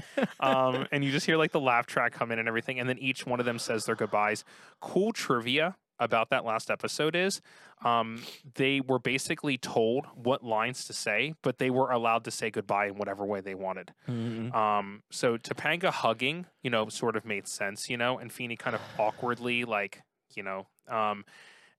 um, 0.41 0.87
and 0.93 1.05
you 1.05 1.11
just 1.11 1.27
hear 1.27 1.37
like 1.37 1.53
the 1.53 1.61
laugh 1.61 1.87
track 1.87 2.13
come 2.13 2.31
in 2.31 2.39
and 2.39 2.47
everything, 2.49 2.79
and 2.79 2.89
then 2.89 2.99
each 2.99 3.27
one 3.27 3.41
of 3.41 3.47
them 3.47 3.59
says 3.59 3.87
their 3.87 3.97
goodbyes. 3.97 4.45
Cool 4.81 5.13
trivia 5.13 5.77
about 5.99 6.31
that 6.31 6.45
last 6.45 6.71
episode 6.71 7.15
is 7.17 7.41
um, 7.85 8.23
they 8.55 8.81
were 8.81 8.99
basically 8.99 9.59
told 9.59 10.07
what 10.15 10.43
lines 10.45 10.85
to 10.87 10.93
say, 10.93 11.35
but 11.43 11.59
they 11.59 11.71
were 11.71 11.91
allowed 11.91 12.25
to 12.25 12.31
say 12.31 12.51
goodbye 12.51 12.87
in 12.87 12.97
whatever 12.97 13.25
way 13.25 13.41
they 13.41 13.55
wanted. 13.55 13.93
Mhm. 14.09 14.55
Um, 14.55 15.03
so 15.11 15.37
Topanga 15.37 15.91
hugging, 15.91 16.47
you 16.63 16.71
know, 16.71 16.89
sort 16.89 17.17
of 17.17 17.25
made 17.25 17.47
sense, 17.49 17.89
you 17.91 17.97
know, 17.97 18.19
and 18.19 18.33
Feeney 18.33 18.57
kind 18.57 18.75
of 18.77 18.83
awkwardly, 18.99 19.65
like, 19.65 20.03
you 20.35 20.43
know, 20.43 20.67
um, 20.89 21.25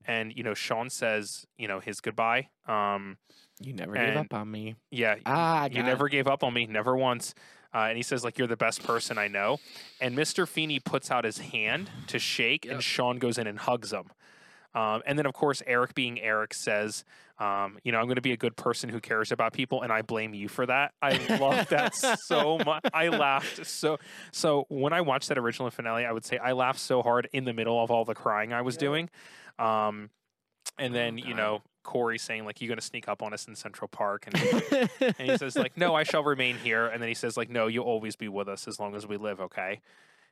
and 0.06 0.32
you 0.36 0.44
know, 0.44 0.54
Shawn 0.54 0.90
says, 0.90 1.46
you 1.58 1.68
know, 1.68 1.80
his 1.80 2.00
goodbye. 2.02 2.50
Um, 2.68 3.18
You 3.60 3.74
never 3.74 3.94
gave 3.94 4.16
up 4.18 4.34
on 4.34 4.50
me. 4.52 4.76
yeah, 4.92 5.16
Ah, 5.26 5.64
you 5.66 5.70
got 5.72 5.80
it. 5.80 5.84
never 5.84 6.08
gave 6.10 6.28
up 6.28 6.44
on 6.44 6.54
me, 6.54 6.66
never 6.68 6.96
once. 6.96 7.34
Uh, 7.78 7.90
and 7.90 7.98
he 7.98 8.02
says, 8.02 8.24
like, 8.24 8.40
you're 8.40 8.48
the 8.48 8.58
best 8.58 8.82
person 8.84 9.20
I 9.20 9.28
know. 9.28 9.60
And 10.02 10.18
Mr. 10.18 10.48
Feeney 10.48 10.80
puts 10.80 11.12
out 11.12 11.26
his 11.26 11.38
hand 11.38 11.92
to 12.08 12.18
shake, 12.18 12.66
and 12.66 12.82
Shawn 12.82 13.20
goes 13.20 13.38
in 13.38 13.46
and 13.46 13.60
hugs 13.60 13.94
him. 13.94 14.06
Um, 14.74 15.02
and 15.06 15.18
then, 15.18 15.26
of 15.28 15.34
course, 15.34 15.62
Eric, 15.68 15.94
being 15.94 16.20
Eric, 16.20 16.54
says, 16.56 17.04
um, 17.40 17.78
you 17.84 17.92
know, 17.92 18.00
I'm 18.00 18.06
going 18.06 18.16
to 18.16 18.22
be 18.22 18.32
a 18.32 18.38
good 18.38 18.56
person 18.56 18.90
who 18.90 19.00
cares 19.00 19.32
about 19.32 19.54
people, 19.54 19.84
and 19.84 19.92
I 19.94 20.02
blame 20.02 20.34
you 20.34 20.48
for 20.48 20.66
that. 20.66 20.92
I 21.04 21.38
love 21.40 21.68
that 21.70 21.94
so 22.26 22.58
much. 22.66 22.84
I 22.94 23.10
laughed 23.10 23.66
so. 23.68 23.98
So 24.32 24.66
when 24.70 24.94
I 24.94 25.02
watched 25.02 25.30
that 25.30 25.38
original 25.38 25.70
finale, 25.70 26.04
I 26.06 26.12
would 26.12 26.26
say 26.26 26.38
I 26.38 26.54
laughed 26.54 26.80
so 26.80 27.04
hard 27.04 27.30
in 27.32 27.46
the 27.46 27.54
middle 27.54 27.82
of 27.84 27.92
all 27.92 28.06
the 28.06 28.16
crying 28.16 28.54
I 28.54 28.62
was 28.62 28.76
Yeah. 28.76 28.80
doing. 28.80 29.10
Um, 29.60 30.10
and 30.80 30.94
Oh, 30.94 30.98
then, 30.98 31.18
you 31.18 31.34
know, 31.36 31.62
Cory 31.88 32.20
saying, 32.20 32.46
like, 32.46 32.62
you're 32.62 32.68
going 32.68 32.78
to 32.78 32.86
sneak 32.86 33.08
up 33.08 33.24
on 33.24 33.34
us 33.34 33.48
in 33.48 33.56
Central 33.56 33.88
Park. 33.88 34.28
And 34.28 34.92
and 35.18 35.32
he 35.32 35.38
says 35.38 35.56
like 35.56 35.78
no 35.78 35.96
i 35.96 36.04
shall 36.04 36.24
remain 36.24 36.58
here. 36.58 36.86
And 36.86 37.02
then 37.02 37.08
he 37.08 37.16
says 37.16 37.38
like 37.38 37.50
no 37.50 37.66
you'll 37.66 37.86
always 37.86 38.16
be 38.16 38.28
with 38.28 38.48
us 38.48 38.68
as 38.68 38.80
long 38.80 38.94
as 38.94 39.08
we 39.08 39.18
live 39.18 39.40
okay? 39.40 39.82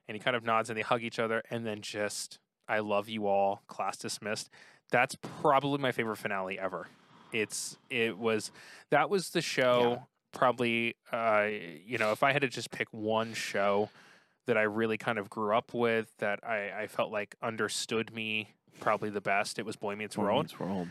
And 0.07 0.15
he 0.15 0.21
kind 0.21 0.35
of 0.35 0.43
nods 0.43 0.69
and 0.69 0.77
they 0.77 0.83
hug 0.83 1.01
each 1.01 1.17
other. 1.17 1.41
And 1.49 1.65
then 1.65 1.81
just 1.81 2.37
i 2.67 2.79
love 2.79 3.09
you 3.09 3.25
all 3.25 3.63
class 3.67 3.97
dismissed. 3.97 4.49
That's 4.91 5.15
probably 5.41 5.79
my 5.79 5.91
favorite 5.91 6.17
finale 6.17 6.59
ever. 6.59 6.87
It's 7.31 7.77
it 7.89 8.17
was 8.17 8.51
that 8.91 9.09
was 9.09 9.31
the 9.31 9.41
show 9.41 10.03
probably 10.33 10.97
uh 11.13 11.47
you 11.85 11.97
know 11.97 12.11
if 12.11 12.21
i 12.21 12.33
had 12.33 12.41
to 12.41 12.49
just 12.49 12.69
pick 12.69 12.89
one 12.91 13.33
show 13.33 13.89
that 14.47 14.57
i 14.57 14.63
really 14.63 14.97
kind 14.97 15.17
of 15.17 15.29
grew 15.29 15.55
up 15.55 15.73
with 15.73 16.11
that 16.17 16.41
i 16.43 16.71
i 16.81 16.87
felt 16.87 17.09
like 17.09 17.35
understood 17.41 18.13
me 18.13 18.53
probably 18.81 19.09
the 19.09 19.21
best 19.21 19.57
it 19.59 19.65
was 19.65 19.77
boy 19.77 19.95
meets 19.95 20.17
Boy 20.17 20.23
world. 20.23 20.43
Meets 20.43 20.59
World. 20.59 20.89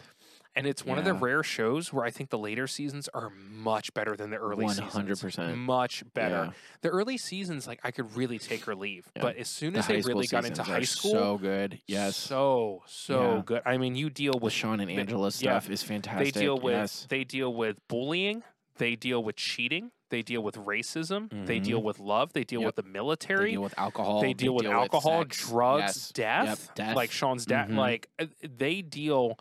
And 0.57 0.69
it's 0.69 0.85
one 0.87 0.99
of 0.99 1.05
the 1.05 1.15
rare 1.15 1.43
shows 1.43 1.93
where 1.93 2.05
I 2.05 2.11
think 2.11 2.31
the 2.31 2.39
later 2.39 2.69
seasons 2.69 3.09
are 3.13 3.29
much 3.31 3.93
better 3.93 4.15
than 4.17 4.31
the 4.31 4.37
early 4.37 4.65
One 4.65 4.75
seasons. 4.75 4.93
hundred 4.93 5.19
percent. 5.19 5.59
Much 5.59 6.05
better. 6.15 6.45
Yeah. 6.47 6.51
The 6.83 6.91
early 6.91 7.17
seasons, 7.19 7.67
like 7.67 7.81
I 7.83 7.91
could 7.91 8.15
really 8.17 8.39
take 8.39 8.69
or 8.69 8.77
leave. 8.77 9.11
Yeah. 9.17 9.23
But 9.23 9.37
as 9.37 9.49
soon 9.49 9.73
The 9.73 9.81
as 9.81 9.89
they 9.89 10.01
really 10.03 10.29
got 10.29 10.45
into 10.45 10.63
high 10.63 10.83
school, 10.83 11.11
so 11.13 11.39
good. 11.39 11.81
Yes, 11.89 12.17
so 12.17 12.83
so 12.87 13.37
Yeah. 13.37 13.43
good. 13.45 13.63
I 13.67 13.79
mean, 13.79 13.97
you 13.97 14.11
deal 14.11 14.35
the 14.35 14.39
with 14.39 14.53
Shawn 14.53 14.79
and 14.79 14.91
Angela 14.91 15.27
yeah. 15.27 15.59
stuff 15.59 15.69
is 15.71 15.83
fantastic. 15.83 16.35
they 16.35 16.41
deal 16.41 16.57
with 16.59 16.75
yes. 16.75 17.07
they 17.11 17.25
deal 17.25 17.53
with 17.53 17.77
bullying. 17.89 18.45
They 18.77 18.95
deal 18.97 19.23
with 19.25 19.37
cheating. 19.37 19.91
They 20.11 20.23
deal 20.23 20.43
with 20.43 20.55
racism. 20.57 21.47
They 21.47 21.59
deal 21.59 21.83
with 21.83 21.99
love. 21.99 22.33
They 22.33 22.45
deal 22.45 22.61
Yep. 22.61 22.67
with 22.67 22.77
the 22.77 22.83
military, 22.85 23.47
They 23.47 23.51
deal 23.53 23.63
with 23.63 23.75
alcohol. 23.79 24.21
they 24.21 24.33
deal 24.35 24.55
with 24.55 24.67
alcohol, 24.67 25.23
sex. 25.23 25.49
drugs, 25.49 25.81
Yes. 25.83 26.13
death, 26.13 26.47
Yep, 26.69 26.75
death. 26.77 26.97
like 26.97 27.11
Shawn's 27.11 27.45
dad. 27.47 27.71
Mhm. 27.71 27.77
Like 27.77 28.09
uh, 28.21 28.27
they 28.43 28.83
deal 28.83 29.37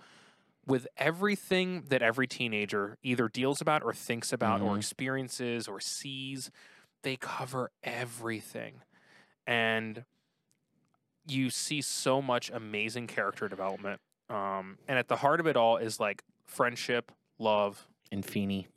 with 0.65 0.87
everything 0.97 1.83
that 1.89 2.01
every 2.01 2.27
teenager 2.27 2.97
either 3.03 3.27
deals 3.27 3.59
about 3.61 3.83
or 3.83 3.93
thinks 3.93 4.31
about 4.31 4.61
or 4.61 4.73
Mhm. 4.75 4.77
experiences 4.77 5.67
or 5.67 5.79
sees. 5.79 6.49
They 7.01 7.17
cover 7.17 7.71
everything, 7.83 8.81
and 9.45 10.05
you 11.25 11.49
see 11.49 11.81
so 11.81 12.21
much 12.21 12.49
amazing 12.49 13.07
character 13.07 13.47
development. 13.49 13.99
Um, 14.29 14.77
and 14.87 14.97
at 14.97 15.07
the 15.09 15.17
heart 15.17 15.39
of 15.39 15.47
it 15.47 15.55
all 15.57 15.77
is 15.77 15.99
like 15.99 16.23
friendship, 16.45 17.11
love, 17.39 17.87
and. 18.11 18.25
Feeney. 18.25 18.67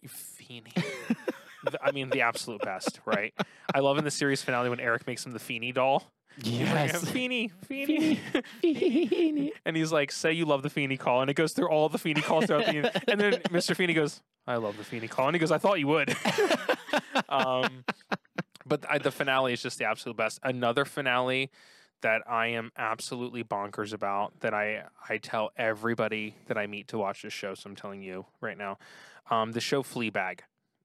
The- 1.65 1.83
I 1.83 1.91
mean, 1.93 2.11
the 2.11 2.21
absolute 2.23 2.61
best, 2.63 3.01
right? 3.05 3.35
I 3.75 3.81
love 3.81 3.99
in 3.99 4.05
the 4.05 4.11
series 4.11 4.43
finale 4.43 4.69
when 4.71 4.79
Eric 4.81 5.07
makes 5.07 5.27
him 5.27 5.33
the 5.33 5.39
Feeney 5.41 5.73
doll. 5.73 6.13
He's 6.43 6.61
like, 6.71 6.93
Yes. 6.93 7.09
Feeney, 7.11 7.51
Feeney. 7.67 8.21
Feeney. 8.61 9.53
and 9.65 9.77
he's 9.77 9.91
like, 9.93 10.13
say 10.13 10.33
you 10.33 10.45
love 10.45 10.63
the 10.63 10.71
Feeney 10.71 10.97
call. 10.97 11.21
And 11.23 11.31
it 11.31 11.35
goes 11.35 11.53
through 11.53 11.69
all 11.69 11.89
the 11.89 11.99
Feeney 11.99 12.21
calls 12.21 12.47
throughout 12.47 12.67
the 12.67 13.03
And 13.11 13.21
then 13.21 13.33
Mr. 13.51 13.75
Feeney 13.75 13.95
goes, 13.95 14.21
I 14.47 14.57
love 14.57 14.77
the 14.77 14.85
Feeney 14.85 15.09
call. 15.09 15.29
And 15.29 15.35
he 15.35 15.39
goes, 15.39 15.51
I 15.51 15.59
thought 15.59 15.79
you 15.81 15.87
would. 15.89 16.15
um, 17.29 17.85
but 18.67 18.85
I, 18.89 18.99
the 18.99 19.11
finale 19.11 19.53
is 19.53 19.63
just 19.63 19.79
the 19.79 19.85
absolute 19.85 20.17
best. 20.17 20.39
Another 20.43 20.85
finale 20.85 21.51
that 22.03 22.23
I 22.29 22.49
am 22.49 22.71
absolutely 22.77 23.43
bonkers 23.43 23.93
about 23.93 24.39
that 24.41 24.53
I, 24.53 24.85
I 25.09 25.17
tell 25.19 25.51
everybody 25.57 26.37
that 26.47 26.59
I 26.59 26.67
meet 26.67 26.89
to 26.89 26.99
watch 26.99 27.23
this 27.23 27.33
show. 27.33 27.55
So 27.55 27.71
I'm 27.71 27.77
telling 27.77 28.03
you 28.03 28.27
right 28.41 28.59
now. 28.59 28.79
Um, 29.31 29.53
the 29.53 29.61
show 29.61 29.83
Fleabag 29.83 30.41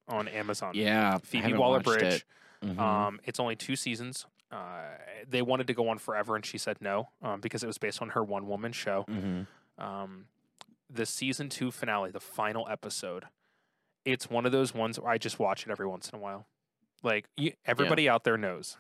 on 0.08 0.28
Amazon. 0.28 0.72
yeah, 0.76 1.18
Phoebe 1.20 1.54
Waller 1.54 1.80
Bridge. 1.82 2.02
it. 2.02 2.24
Mhm. 2.66 2.80
Um, 2.80 3.20
it's 3.26 3.40
only 3.40 3.56
two 3.56 3.76
seasons. 3.76 4.26
Uh, 4.52 4.82
they 5.30 5.42
wanted 5.42 5.68
to 5.68 5.74
go 5.74 5.88
on 5.90 5.98
forever, 5.98 6.36
and 6.36 6.46
she 6.46 6.58
said 6.58 6.78
no 6.82 7.10
um, 7.22 7.40
because 7.40 7.64
it 7.64 7.68
was 7.68 7.78
based 7.78 8.02
on 8.02 8.10
her 8.10 8.24
one 8.24 8.48
woman 8.48 8.72
show. 8.74 9.06
Mhm. 9.10 9.48
Um, 9.78 10.26
the 10.90 11.06
season 11.06 11.48
two 11.50 11.72
finale, 11.72 12.12
the 12.12 12.20
final 12.20 12.68
episode, 12.70 13.26
it's 14.04 14.30
one 14.30 14.46
of 14.46 14.52
those 14.52 14.74
ones 14.74 15.00
where 15.00 15.10
I 15.12 15.18
just 15.18 15.40
watch 15.40 15.66
it 15.66 15.72
every 15.72 15.88
once 15.88 16.10
in 16.10 16.20
a 16.20 16.22
while. 16.22 16.48
Like 17.02 17.26
you, 17.38 17.54
everybody 17.66 18.10
out 18.10 18.26
there 18.26 18.38
knows, 18.38 18.78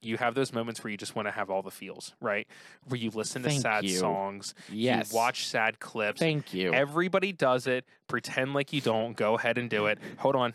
you 0.00 0.16
have 0.16 0.34
those 0.34 0.52
moments 0.54 0.82
where 0.82 0.90
you 0.90 0.96
just 0.96 1.14
want 1.14 1.28
to 1.28 1.32
have 1.32 1.50
all 1.50 1.60
the 1.62 1.70
feels, 1.70 2.14
right? 2.20 2.48
Where 2.88 2.98
you 2.98 3.10
listen 3.10 3.42
to 3.42 3.50
Thank 3.50 3.60
sad 3.60 3.84
you. 3.84 3.90
songs, 3.98 4.54
Yes. 4.70 5.12
you 5.12 5.16
watch 5.16 5.46
sad 5.46 5.78
clips. 5.80 6.18
Thank 6.18 6.54
you. 6.54 6.72
Everybody 6.72 7.32
does 7.32 7.66
it. 7.66 7.84
Pretend 8.08 8.54
like 8.54 8.72
you 8.72 8.80
don't. 8.80 9.14
Go 9.16 9.34
ahead 9.36 9.58
and 9.58 9.68
do 9.68 9.84
it. 9.86 9.98
Hold 10.18 10.34
on. 10.36 10.54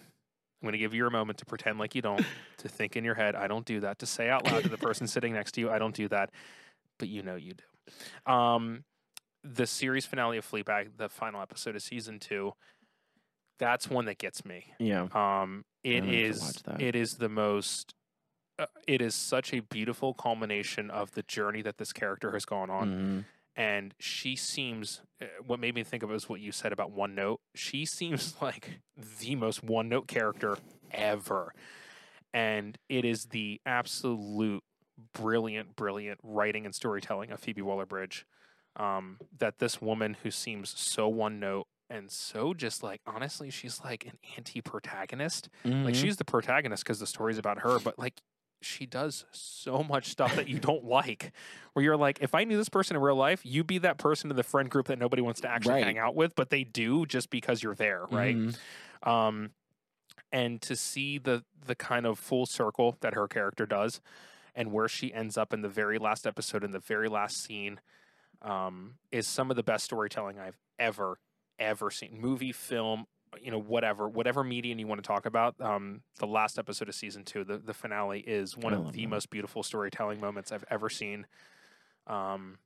I'm 0.66 0.72
going 0.72 0.80
to 0.80 0.80
give 0.80 0.96
you 0.96 1.06
a 1.06 1.12
moment 1.12 1.38
to 1.40 1.46
pretend 1.46 1.78
like 1.78 1.94
you 1.94 2.02
don't, 2.02 2.26
to 2.58 2.68
think 2.68 2.96
in 2.96 3.04
your 3.06 3.14
head, 3.14 3.36
I 3.36 3.48
don't 3.48 3.66
do 3.68 3.82
that, 3.82 4.00
to 4.00 4.08
say 4.08 4.30
out 4.30 4.46
loud 4.48 4.64
to 4.64 4.70
the 4.70 4.80
person 4.80 5.06
sitting 5.06 5.32
next 5.34 5.52
to 5.54 5.62
you, 5.62 5.70
I 5.70 5.78
don't 5.78 5.94
do 5.96 6.08
that. 6.08 6.32
But 6.98 7.08
you 7.08 7.22
know 7.22 7.36
you 7.36 7.54
do. 7.54 8.32
Um, 8.32 8.84
the 9.44 9.68
series 9.68 10.08
finale 10.08 10.38
of 10.40 10.50
Fleabag, 10.50 10.98
the 10.98 11.08
final 11.08 11.40
episode 11.40 11.76
of 11.76 11.84
season 11.84 12.20
two, 12.20 12.54
that's 13.60 13.88
one 13.90 14.06
that 14.06 14.18
gets 14.18 14.44
me. 14.44 14.74
yeah. 14.80 15.04
Um, 15.14 15.66
it 15.84 15.98
I'll 15.98 16.02
have 16.02 16.10
to 16.10 16.18
is 16.20 16.64
it 16.80 16.96
is 16.96 17.16
the 17.18 17.30
most 17.30 17.94
uh, 18.58 18.66
it 18.88 19.02
is 19.04 19.14
such 19.14 19.54
a 19.54 19.60
beautiful 19.60 20.16
culmination 20.16 20.90
of 20.90 21.12
the 21.12 21.22
journey 21.24 21.62
that 21.62 21.78
this 21.78 21.94
character 21.94 22.32
has 22.32 22.44
gone 22.44 22.72
on 22.72 22.90
Mhm. 22.90 23.26
And 23.56 23.94
she 24.00 24.36
seems 24.36 25.02
uh, 25.22 25.26
what 25.46 25.60
made 25.60 25.76
me 25.76 25.84
think 25.84 26.04
of 26.04 26.10
it 26.10 26.14
was 26.14 26.28
what 26.28 26.42
you 26.42 26.52
said 26.52 26.74
about 26.74 26.92
one 26.92 27.16
note 27.16 27.40
she 27.54 27.86
seems 27.86 28.36
like 28.42 28.80
the 29.20 29.36
most 29.36 29.64
one 29.64 29.90
note 29.90 30.08
character 30.08 30.58
ever. 30.92 31.54
And 32.34 32.78
it 32.90 33.06
is 33.06 33.28
the 33.28 33.62
absolute 33.66 34.64
brilliant 35.14 35.76
brilliant 35.76 36.20
writing 36.24 36.66
and 36.66 36.74
storytelling 36.74 37.32
of 37.32 37.40
phoebe 37.40 37.62
waller-bridge 37.62 38.26
um, 38.78 39.18
that 39.38 39.60
this 39.60 39.82
woman 39.82 40.16
who 40.24 40.32
seems 40.32 40.74
so 40.78 41.08
one 41.08 41.40
note 41.40 41.68
and 41.90 42.10
so 42.10 42.54
just 42.54 42.82
like 42.84 43.02
honestly, 43.06 43.50
she's 43.50 43.80
like 43.84 44.06
an 44.06 44.18
anti 44.38 44.60
protagonist. 44.62 45.50
Like 45.86 45.96
she's 45.96 46.18
the 46.18 46.26
protagonist 46.26 46.84
because 46.84 47.00
the 47.00 47.08
story's 47.08 47.38
about 47.38 47.60
her, 47.60 47.80
but 47.80 48.00
like 48.00 48.22
she 48.66 48.86
does 48.86 49.26
so 49.32 49.84
much 49.84 50.08
stuff 50.10 50.36
that 50.36 50.48
you 50.50 50.60
don't 50.60 50.84
like. 50.84 51.32
Where 51.74 51.84
you're 51.86 51.98
like, 51.98 52.20
if 52.22 52.34
I 52.34 52.44
knew 52.44 52.58
this 52.58 52.70
person 52.70 52.96
in 52.96 53.02
real 53.02 53.16
life, 53.16 53.42
you'd 53.46 53.68
be 53.68 53.78
that 53.80 53.98
person 53.98 54.30
in 54.30 54.36
the 54.36 54.44
friend 54.44 54.70
group 54.70 54.88
that 54.88 54.98
nobody 55.00 55.22
wants 55.22 55.42
to 55.42 55.50
actually 55.50 55.76
Right. 55.76 55.84
hang 55.86 55.98
out 55.98 56.16
with, 56.16 56.36
but 56.36 56.50
they 56.50 56.64
do 56.64 57.06
just 57.06 57.30
because 57.30 57.62
you're 57.64 57.76
there, 57.76 58.06
right? 58.10 58.36
Mhm. 58.36 58.58
um, 59.04 59.52
and 60.32 60.62
to 60.64 60.76
see 60.76 61.18
the 61.18 61.44
the 61.66 61.76
kind 61.76 62.06
of 62.06 62.20
full 62.20 62.46
circle 62.46 62.96
that 63.02 63.14
her 63.16 63.28
character 63.28 63.66
does, 63.66 64.00
and 64.54 64.72
where 64.72 64.88
she 64.88 65.12
ends 65.14 65.36
up 65.38 65.52
in 65.54 65.62
the 65.62 65.70
very 65.70 65.98
last 65.98 66.28
episode, 66.28 66.64
in 66.64 66.72
the 66.72 66.80
very 66.80 67.08
last 67.10 67.38
scene, 67.44 67.80
um, 68.42 68.96
is 69.12 69.28
some 69.28 69.50
of 69.50 69.56
the 69.56 69.64
best 69.64 69.86
storytelling 69.86 70.40
I've 70.40 70.60
ever 70.78 71.20
ever 71.58 71.90
seen. 71.90 72.20
Movie, 72.20 72.52
film, 72.52 73.08
you 73.42 73.52
know, 73.52 73.60
whatever, 73.60 74.08
whatever 74.08 74.44
medium 74.44 74.80
you 74.80 74.88
want 74.88 75.02
to 75.04 75.08
talk 75.08 75.26
about. 75.26 75.56
Um, 75.60 76.02
the 76.20 76.28
last 76.28 76.58
episode 76.60 76.90
of 76.90 76.96
season 76.96 77.24
two, 77.24 77.44
the 77.44 77.58
the 77.58 77.74
finale, 77.74 78.20
is 78.22 78.58
one 78.58 78.74
of 78.74 78.92
the 78.94 79.02
that. 79.04 79.08
most 79.10 79.30
beautiful 79.30 79.64
storytelling 79.64 80.20
moments 80.20 80.52
I've 80.52 80.66
ever 80.70 80.90
seen. 80.90 81.26
Um, 82.08 82.58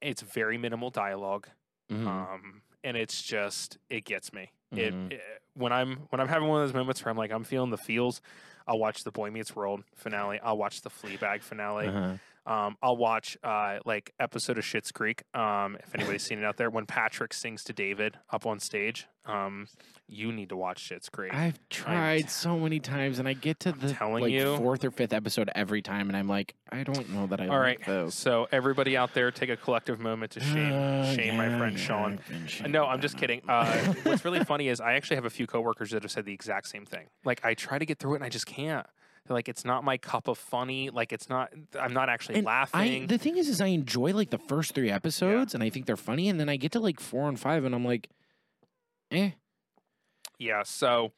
it's 0.00 0.22
very 0.22 0.58
minimal 0.58 0.90
dialogue 0.90 1.48
Mhm. 1.90 2.06
um, 2.06 2.62
and 2.82 2.96
it's 2.96 3.22
just 3.22 3.78
it 3.88 4.04
gets 4.04 4.32
me. 4.32 4.50
Mhm. 4.72 4.78
It, 5.10 5.12
it 5.14 5.22
when 5.54 5.72
I'm 5.72 5.96
when 6.10 6.20
I'm 6.20 6.28
having 6.28 6.48
one 6.48 6.60
of 6.62 6.68
those 6.68 6.74
moments 6.74 7.04
where 7.04 7.10
I'm 7.10 7.16
like 7.16 7.30
I'm 7.30 7.44
feeling 7.44 7.70
the 7.70 7.78
feels. 7.78 8.20
I'll 8.66 8.78
watch 8.78 9.04
the 9.04 9.10
Boy 9.12 9.30
Meets 9.30 9.54
World 9.54 9.84
finale. 9.94 10.40
I'll 10.42 10.56
watch 10.56 10.80
the 10.80 10.88
Fleabag 10.90 11.42
finale. 11.42 11.86
Uh-huh. 11.88 12.14
Um, 12.46 12.76
I'll 12.82 12.96
watch 12.96 13.38
uh, 13.42 13.78
like 13.86 14.12
episode 14.20 14.58
of 14.58 14.64
Schitt's 14.64 14.92
Creek. 14.92 15.22
Um, 15.32 15.76
if 15.82 15.94
anybody's 15.94 16.22
seen 16.22 16.38
it 16.38 16.44
out 16.44 16.56
there, 16.56 16.68
when 16.70 16.84
Patrick 16.86 17.32
sings 17.32 17.64
to 17.64 17.72
David 17.72 18.18
up 18.30 18.44
on 18.46 18.60
stage, 18.60 19.06
um, 19.24 19.66
you 20.06 20.30
need 20.30 20.50
to 20.50 20.56
watch 20.56 20.86
Schitt's 20.90 21.08
Creek. 21.08 21.32
I've 21.32 21.58
tried 21.70 22.28
so 22.28 22.58
many 22.58 22.80
times, 22.80 23.18
and 23.18 23.26
I 23.26 23.32
get 23.32 23.60
to 23.60 23.72
the 23.72 23.94
telling 23.94 24.24
like 24.24 24.32
you. 24.32 24.56
fourth 24.58 24.84
or 24.84 24.90
fifth 24.90 25.14
episode 25.14 25.48
every 25.54 25.80
time, 25.80 26.08
and 26.08 26.16
I'm 26.16 26.28
like, 26.28 26.54
I 26.70 26.82
don't 26.82 27.08
know 27.10 27.26
that 27.28 27.40
I 27.40 27.48
All 27.48 27.58
right, 27.58 27.78
like 27.78 27.86
those. 27.86 28.14
so 28.14 28.46
everybody 28.52 28.96
out 28.96 29.14
there, 29.14 29.30
take 29.30 29.48
a 29.48 29.56
collective 29.56 29.98
moment 29.98 30.32
to 30.32 30.40
shame 30.40 30.72
Uh, 30.72 31.14
shame 31.14 31.36
my 31.36 31.48
friend 31.56 31.78
yeah, 31.78 31.84
Sean. 31.84 32.20
Uh, 32.62 32.68
No, 32.68 32.84
I'm 32.84 33.00
just 33.00 33.16
kidding. 33.16 33.40
Uh, 33.48 33.94
what's 34.02 34.24
really 34.24 34.44
funny 34.44 34.68
is 34.68 34.80
I 34.80 34.94
actually 34.94 35.16
have 35.16 35.24
a 35.24 35.30
few 35.30 35.46
coworkers 35.46 35.92
that 35.92 36.02
have 36.02 36.12
said 36.12 36.26
the 36.26 36.34
exact 36.34 36.68
same 36.68 36.84
thing. 36.84 37.06
Like 37.24 37.42
I 37.44 37.54
try 37.54 37.78
to 37.78 37.86
get 37.86 37.98
through 37.98 38.14
it 38.14 38.16
and 38.16 38.24
I 38.24 38.28
just 38.28 38.46
can't. 38.46 38.86
Like 39.28 39.48
it's 39.48 39.64
not 39.64 39.84
my 39.84 39.96
cup 39.96 40.28
of 40.28 40.36
funny. 40.36 40.90
Like 40.90 41.12
it's 41.12 41.28
not. 41.28 41.50
I'm 41.80 41.94
not 41.94 42.08
actually 42.10 42.36
And 42.36 42.44
laughing. 42.44 43.04
I, 43.04 43.06
the 43.06 43.16
thing 43.18 43.36
is, 43.38 43.48
is 43.48 43.60
I 43.60 43.68
enjoy 43.68 44.12
like 44.12 44.30
the 44.30 44.38
first 44.38 44.74
three 44.74 44.90
episodes, 44.90 45.54
and 45.54 45.62
I 45.62 45.70
think 45.70 45.86
they're 45.86 45.96
funny, 45.96 46.28
and 46.28 46.38
then 46.38 46.48
I 46.48 46.56
get 46.56 46.72
to 46.72 46.80
like 46.80 47.00
four 47.00 47.28
and 47.28 47.40
five, 47.40 47.64
and 47.64 47.74
I'm 47.74 47.84
like, 47.84 48.10
eh. 49.10 49.30
yeah. 50.38 50.62
So 50.62 51.12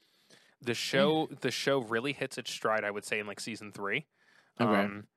the 0.62 0.74
show, 0.74 1.28
the 1.40 1.50
show 1.50 1.80
really 1.80 2.12
hits 2.12 2.38
its 2.38 2.50
stride. 2.52 2.84
I 2.84 2.92
would 2.92 3.04
say 3.04 3.18
in 3.18 3.26
like 3.26 3.40
season 3.40 3.72
three. 3.72 4.06
Okay. 4.60 4.72
Um, 4.72 5.08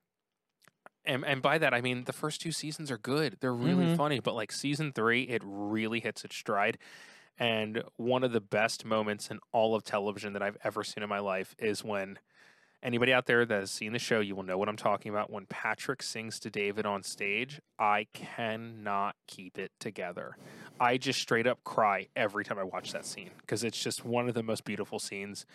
and 1.06 1.24
and 1.26 1.42
by 1.42 1.58
that 1.60 1.74
I 1.74 1.82
mean 1.82 2.04
the 2.06 2.14
first 2.14 2.42
two 2.42 2.52
seasons 2.52 2.90
are 2.90 2.98
good. 2.98 3.38
They're 3.40 3.54
really 3.54 3.86
Mhm. 3.86 3.98
funny, 3.98 4.20
but 4.20 4.34
like 4.34 4.52
season 4.52 4.92
three, 4.94 5.24
it 5.24 5.42
really 5.46 6.00
hits 6.00 6.26
its 6.26 6.36
stride. 6.36 6.78
And 7.38 7.84
one 7.98 8.24
of 8.24 8.34
the 8.34 8.42
best 8.42 8.84
moments 8.84 9.30
in 9.30 9.40
all 9.54 9.76
of 9.76 9.84
television 9.84 10.34
that 10.34 10.42
I've 10.42 10.58
ever 10.64 10.84
seen 10.84 11.04
in 11.04 11.10
my 11.10 11.20
life 11.20 11.56
is 11.58 11.84
when 11.86 12.20
anybody 12.82 13.12
out 13.14 13.26
there 13.26 13.46
that 13.46 13.60
has 13.60 13.72
seen 13.72 13.94
the 13.94 14.00
show, 14.00 14.20
you 14.20 14.36
will 14.36 14.44
know 14.44 14.58
what 14.58 14.70
I'm 14.70 14.78
talking 14.78 15.10
about. 15.12 15.30
When 15.30 15.46
Patrick 15.46 16.02
sings 16.02 16.40
to 16.42 16.50
David 16.50 16.86
on 16.86 17.04
stage, 17.04 17.60
I 17.78 18.08
cannot 18.14 19.16
keep 19.28 19.58
it 19.58 19.72
together. 19.80 20.38
I 20.80 20.98
just 20.98 21.20
straight 21.20 21.48
up 21.48 21.64
cry 21.64 22.08
every 22.16 22.44
time 22.46 22.58
I 22.58 22.64
watch 22.64 22.92
that 22.94 23.06
scene 23.06 23.32
because 23.42 23.64
it's 23.64 23.82
just 23.82 24.06
one 24.06 24.28
of 24.30 24.34
the 24.34 24.44
most 24.44 24.64
beautiful 24.64 25.00
scenes. 25.00 25.46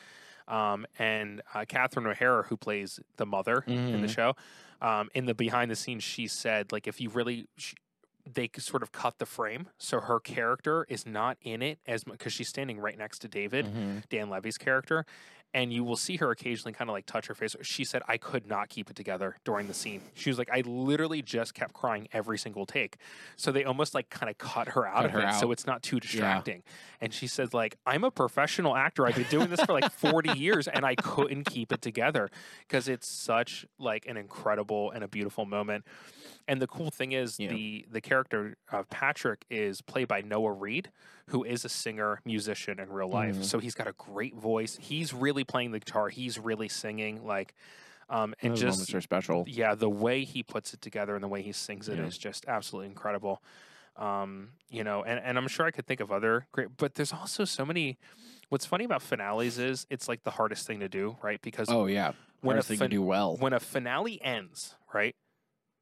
Um, 0.47 0.85
and 0.99 1.41
uh, 1.55 1.65
Catherine 1.67 2.07
O'Hara, 2.07 2.43
who 2.45 2.57
plays 2.59 3.01
the 3.17 3.25
mother 3.25 3.65
in 3.67 4.03
the 4.03 4.07
Mhm. 4.07 4.11
show, 4.15 4.37
um, 4.83 5.09
in 5.15 5.25
the 5.25 5.35
behind 5.35 5.71
the 5.71 5.77
scenes, 5.77 6.05
she 6.05 6.27
said, 6.29 6.71
like, 6.73 6.87
if 6.87 7.01
you 7.01 7.09
really, 7.09 7.47
sh 7.57 7.75
they 8.27 8.49
sort 8.57 8.83
of 8.83 8.91
cut 8.91 9.19
the 9.19 9.27
frame, 9.27 9.69
so 9.77 10.01
her 10.01 10.19
character 10.19 10.87
is 10.89 11.05
not 11.05 11.37
in 11.43 11.61
it 11.61 11.79
as 11.87 12.07
much 12.07 12.17
because 12.19 12.33
she's 12.33 12.49
standing 12.49 12.79
right 12.79 12.97
next 12.97 13.19
to 13.19 13.29
David, 13.29 13.67
Mhm. 13.67 14.09
Dan 14.09 14.31
Levy's 14.31 14.57
character, 14.57 15.05
and 15.55 15.73
you 15.73 15.85
will 15.85 15.97
see 15.97 16.17
her 16.17 16.33
occasionally 16.33 16.73
kind 16.73 16.91
of 16.91 16.95
like 16.95 17.07
touch 17.07 17.29
her 17.29 17.35
face. 17.35 17.55
She 17.63 17.85
said, 17.85 18.03
I 18.09 18.17
could 18.17 18.47
not 18.49 18.69
keep 18.69 18.91
it 18.91 18.97
together 18.97 19.37
during 19.45 19.69
the 19.69 19.75
scene. 19.75 20.03
She 20.15 20.29
was 20.29 20.37
like, 20.37 20.51
I 20.53 20.63
literally 20.67 21.23
just 21.23 21.55
kept 21.55 21.73
crying 21.73 22.09
every 22.13 22.37
single 22.37 22.67
take. 22.67 22.97
So 23.37 23.53
they 23.53 23.63
almost 23.63 23.95
like 23.95 24.11
kind 24.11 24.29
of 24.29 24.37
cut 24.37 24.71
her 24.71 24.85
out 24.85 24.97
Cut 24.97 25.05
of 25.07 25.11
her 25.13 25.21
it 25.29 25.35
so 25.35 25.53
it's 25.53 25.65
not 25.65 25.83
too 25.85 26.01
distracting. 26.01 26.65
And 27.01 27.15
she 27.15 27.29
says, 27.29 27.55
like, 27.55 27.77
I'm 27.87 28.03
a 28.03 28.11
professional 28.11 28.77
actor. 28.77 29.07
I've 29.07 29.15
been 29.15 29.27
doing 29.31 29.49
this 29.49 29.61
for 29.61 29.73
like 29.73 29.93
40 29.93 30.37
years 30.37 30.67
and 30.67 30.85
I 30.85 30.97
couldn't 30.97 31.45
keep 31.45 31.73
it 31.73 31.81
together 31.81 32.31
because 32.67 32.89
it's 32.89 33.07
such 33.07 33.65
like 33.79 34.07
an 34.07 34.17
incredible 34.17 34.91
and 34.91 35.05
a 35.05 35.09
beautiful 35.09 35.47
moment. 35.47 35.85
And 36.47 36.61
the 36.61 36.67
cool 36.67 36.91
thing 36.91 37.13
is 37.13 37.39
Yeah. 37.41 37.49
the 37.49 37.87
the 37.91 38.01
character 38.01 38.57
of 38.71 38.89
Patrick 38.91 39.45
is 39.49 39.81
played 39.81 40.09
by 40.09 40.21
Noah 40.21 40.53
Reid, 40.53 40.91
who 41.29 41.43
is 41.45 41.65
a 41.65 41.69
singer 41.71 42.21
musician 42.25 42.79
in 42.79 42.91
real 42.93 43.09
life. 43.09 43.37
Mhm. 43.37 43.45
So 43.45 43.59
he's 43.59 43.75
got 43.75 43.87
a 43.87 43.93
great 43.95 44.35
voice. 44.35 44.77
He's 44.81 45.15
really 45.15 45.45
playing 45.45 45.71
the 45.73 45.79
guitar. 45.79 46.11
He's 46.11 46.39
really 46.39 46.69
singing. 46.69 47.25
Like, 47.25 47.55
um, 48.11 48.35
and 48.43 48.53
Those 48.53 48.61
just 48.61 48.79
moments 48.79 48.95
are 48.95 49.01
special. 49.01 49.45
yeah, 49.47 49.75
the 49.75 49.89
way 49.89 50.25
he 50.25 50.43
puts 50.43 50.75
it 50.75 50.83
together 50.83 51.15
and 51.15 51.25
the 51.25 51.29
way 51.29 51.41
he 51.41 51.53
sings 51.53 51.89
it 51.89 51.99
is 51.99 52.17
Yeah. 52.17 52.21
just 52.31 52.45
absolutely 52.47 52.89
incredible. 52.89 53.43
Um, 53.97 54.51
you 54.69 54.83
know, 54.85 55.03
and, 55.05 55.21
and 55.21 55.39
I'm 55.39 55.49
sure 55.49 55.65
I 55.67 55.71
could 55.71 55.87
think 55.87 56.01
of 56.01 56.11
other 56.13 56.47
great, 56.53 56.77
but 56.77 56.95
there's 56.97 57.13
also 57.13 57.45
so 57.45 57.65
many. 57.65 57.97
What's 58.51 58.67
funny 58.67 58.85
about 58.85 59.01
finales 59.03 59.59
is 59.59 59.87
it's 59.89 60.09
like 60.09 60.25
the 60.25 60.33
hardest 60.33 60.67
thing 60.67 60.81
to 60.81 60.89
do, 60.89 61.17
right? 61.23 61.41
Because 61.41 61.69
Oh 61.71 61.87
yeah, 61.87 62.13
when 62.43 62.57
a 62.57 62.59
hardest 62.59 62.69
thing 62.69 62.79
to 62.79 62.85
fin- 62.85 62.91
do 62.91 63.03
well. 63.03 63.37
when 63.37 63.53
a 63.55 63.61
finale 63.61 64.21
ends, 64.21 64.75
right, 64.93 65.15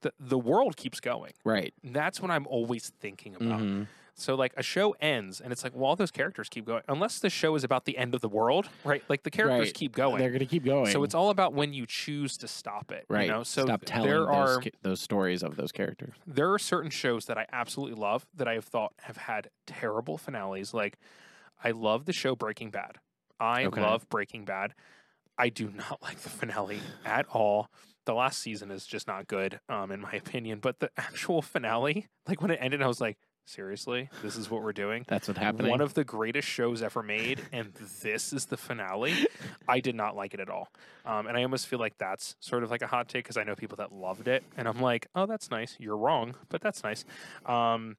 the 0.03 0.12
the 0.20 0.38
world 0.38 0.76
keeps 0.76 1.00
going. 1.00 1.32
right. 1.44 1.72
And 1.82 1.94
that's 1.94 2.20
what 2.20 2.30
I'm 2.30 2.46
always 2.46 2.90
thinking 3.00 3.34
about. 3.34 3.61
Mhm. 3.61 3.86
So 4.14 4.34
like 4.34 4.53
a 4.59 4.62
show 4.62 4.94
ends, 5.00 5.40
and 5.40 5.50
it's 5.53 5.64
like, 5.64 5.74
well, 5.74 5.86
all 5.86 5.96
those 5.96 6.11
characters 6.11 6.50
keep 6.50 6.66
going, 6.66 6.82
unless 6.86 7.18
the 7.18 7.30
show 7.30 7.55
is 7.55 7.64
about 7.64 7.86
the 7.86 7.96
end 7.96 8.14
of 8.14 8.20
the 8.20 8.28
world, 8.28 8.68
right? 8.84 9.03
Like 9.09 9.22
the 9.22 9.30
characters 9.30 9.68
Right. 9.68 9.74
keep 9.74 9.92
going. 9.92 10.18
They're 10.18 10.30
gonna 10.30 10.44
keep 10.44 10.64
going. 10.66 10.92
So 10.92 11.03
it's 11.03 11.14
all 11.14 11.30
about 11.30 11.55
when 11.55 11.72
you 11.72 11.86
choose 11.86 12.36
to 12.38 12.46
stop 12.46 12.92
it, 12.92 13.07
right. 13.09 13.22
You 13.26 13.32
know? 13.32 13.42
So 13.42 13.64
Stop 13.64 13.84
telling 13.86 14.11
there 14.11 14.18
those, 14.26 14.28
are 14.28 14.61
ki- 14.61 14.72
those 14.82 15.00
stories 15.00 15.42
of 15.42 15.57
those 15.57 15.72
characters. 15.72 16.12
there 16.26 16.53
are 16.53 16.59
certain 16.59 16.90
shows 16.90 17.24
that 17.24 17.38
I 17.38 17.46
absolutely 17.53 17.98
love 17.98 18.26
that 18.34 18.46
I 18.46 18.53
have 18.53 18.66
thought 18.66 18.92
have 19.03 19.16
had 19.16 19.48
terrible 19.66 20.18
finales. 20.18 20.74
Like 20.74 20.98
I 21.64 21.70
love 21.70 22.05
the 22.05 22.12
show 22.12 22.36
Breaking 22.36 22.70
Bad. 22.70 22.98
I 23.40 23.64
Okay. 23.64 23.80
love 23.80 24.07
Breaking 24.11 24.44
Bad. 24.44 24.74
I 25.38 25.48
do 25.48 25.70
not 25.70 26.03
like 26.03 26.18
the 26.18 26.28
finale 26.28 26.80
at 27.07 27.24
all. 27.30 27.70
The 28.05 28.14
last 28.14 28.40
season 28.40 28.70
is 28.70 28.86
just 28.86 29.07
not 29.07 29.26
good, 29.26 29.61
um, 29.68 29.90
in 29.92 30.00
my 30.00 30.12
opinion. 30.12 30.59
But 30.61 30.80
the 30.80 30.90
actual 30.96 31.42
finale, 31.42 32.09
like 32.26 32.42
when 32.42 32.50
it 32.50 32.59
ended, 32.61 32.82
I 32.82 32.86
was 32.86 33.00
like, 33.00 33.18
seriously, 33.46 34.09
this 34.22 34.36
is 34.36 34.50
what 34.50 34.62
we're 34.62 34.72
doing. 34.72 35.05
That's 35.09 35.28
what 35.28 35.36
happened. 35.38 35.68
One 35.68 35.80
of 35.80 35.94
the 35.94 36.05
greatest 36.05 36.48
shows 36.48 36.82
ever 36.82 37.03
made, 37.03 37.40
and 37.53 37.72
this 38.03 38.32
is 38.32 38.46
the 38.46 38.57
finale. 38.57 39.14
I 39.68 39.80
did 39.80 39.94
not 39.94 40.16
like 40.16 40.34
it 40.34 40.40
at 40.40 40.48
all, 40.48 40.68
um, 41.05 41.26
and 41.26 41.36
I 41.36 41.42
almost 41.42 41.66
feel 41.66 41.78
like 41.78 41.98
that's 41.98 42.36
sort 42.40 42.62
of 42.62 42.70
like 42.70 42.82
a 42.82 42.86
hot 42.86 43.09
take 43.09 43.24
because 43.24 43.36
I 43.36 43.44
know 43.44 43.55
people 43.55 43.76
that 43.76 43.92
loved 43.92 44.28
it, 44.28 44.44
and 44.57 44.68
I'm 44.68 44.80
like, 44.80 45.07
oh, 45.14 45.26
that's 45.26 45.50
nice. 45.50 45.76
You're 45.78 45.96
wrong, 45.96 46.34
but 46.48 46.61
that's 46.61 46.82
nice. 46.82 47.05
Um, 47.46 47.96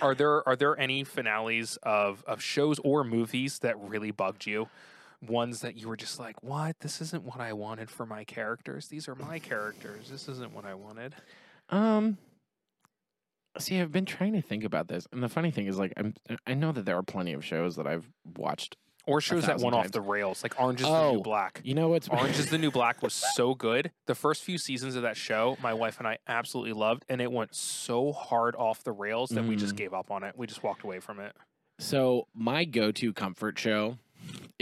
are 0.00 0.14
there 0.14 0.46
are 0.48 0.56
there 0.56 0.78
any 0.78 1.04
finales 1.04 1.78
of 1.82 2.24
of 2.26 2.42
shows 2.42 2.78
or 2.80 3.04
movies 3.04 3.60
that 3.60 3.78
really 3.78 4.10
bugged 4.10 4.46
you? 4.46 4.68
Ones 5.26 5.60
that 5.60 5.76
you 5.76 5.88
were 5.88 5.96
just 5.96 6.18
like, 6.18 6.42
what? 6.42 6.76
This 6.80 7.00
isn't 7.00 7.22
what 7.24 7.38
I 7.40 7.52
wanted 7.52 7.90
for 7.90 8.04
my 8.04 8.24
characters. 8.24 8.88
These 8.88 9.08
are 9.08 9.14
my 9.14 9.38
characters. 9.38 10.10
This 10.10 10.28
isn't 10.28 10.52
what 10.52 10.64
I 10.64 10.74
wanted. 10.74 11.14
Um. 11.68 12.18
See, 13.58 13.78
I've 13.78 13.92
been 13.92 14.06
trying 14.06 14.32
to 14.32 14.40
think 14.40 14.64
about 14.64 14.88
this, 14.88 15.06
and 15.12 15.22
the 15.22 15.28
funny 15.28 15.50
thing 15.50 15.66
is, 15.66 15.78
like, 15.78 15.92
I'm 15.98 16.14
I 16.46 16.54
know 16.54 16.72
that 16.72 16.86
there 16.86 16.96
are 16.96 17.02
plenty 17.02 17.34
of 17.34 17.44
shows 17.44 17.76
that 17.76 17.86
I've 17.86 18.08
watched. 18.36 18.76
Or 19.04 19.20
shows 19.20 19.46
that 19.46 19.58
went 19.58 19.74
off 19.74 19.90
the 19.90 20.00
rails, 20.00 20.44
like 20.44 20.60
Orange 20.60 20.80
is 20.80 20.86
the 20.86 21.10
New 21.12 21.18
Oh, 21.18 21.22
Black. 21.22 21.60
You 21.64 21.74
know 21.74 21.88
what's 21.88 22.08
Orange 22.08 22.38
is 22.38 22.50
the 22.50 22.56
New 22.56 22.70
Black 22.70 23.02
was 23.02 23.12
so 23.34 23.52
good. 23.54 23.90
The 24.06 24.14
first 24.14 24.42
few 24.44 24.58
seasons 24.58 24.94
of 24.94 25.02
that 25.02 25.16
show, 25.16 25.56
my 25.60 25.74
wife 25.74 25.98
and 25.98 26.06
I 26.06 26.18
absolutely 26.28 26.72
loved, 26.72 27.04
and 27.08 27.20
it 27.20 27.30
went 27.32 27.52
so 27.54 28.12
hard 28.12 28.54
off 28.56 28.84
the 28.84 28.92
rails 28.92 29.30
that 29.30 29.44
we 29.44 29.56
just 29.56 29.74
Mm. 29.74 29.78
gave 29.78 29.92
up 29.92 30.10
on 30.12 30.22
it. 30.22 30.34
We 30.38 30.46
just 30.46 30.62
walked 30.62 30.82
away 30.84 31.00
from 31.00 31.18
it. 31.20 31.34
so 31.80 32.28
my 32.32 32.64
go-to 32.64 33.12
comfort 33.12 33.58
show 33.58 33.98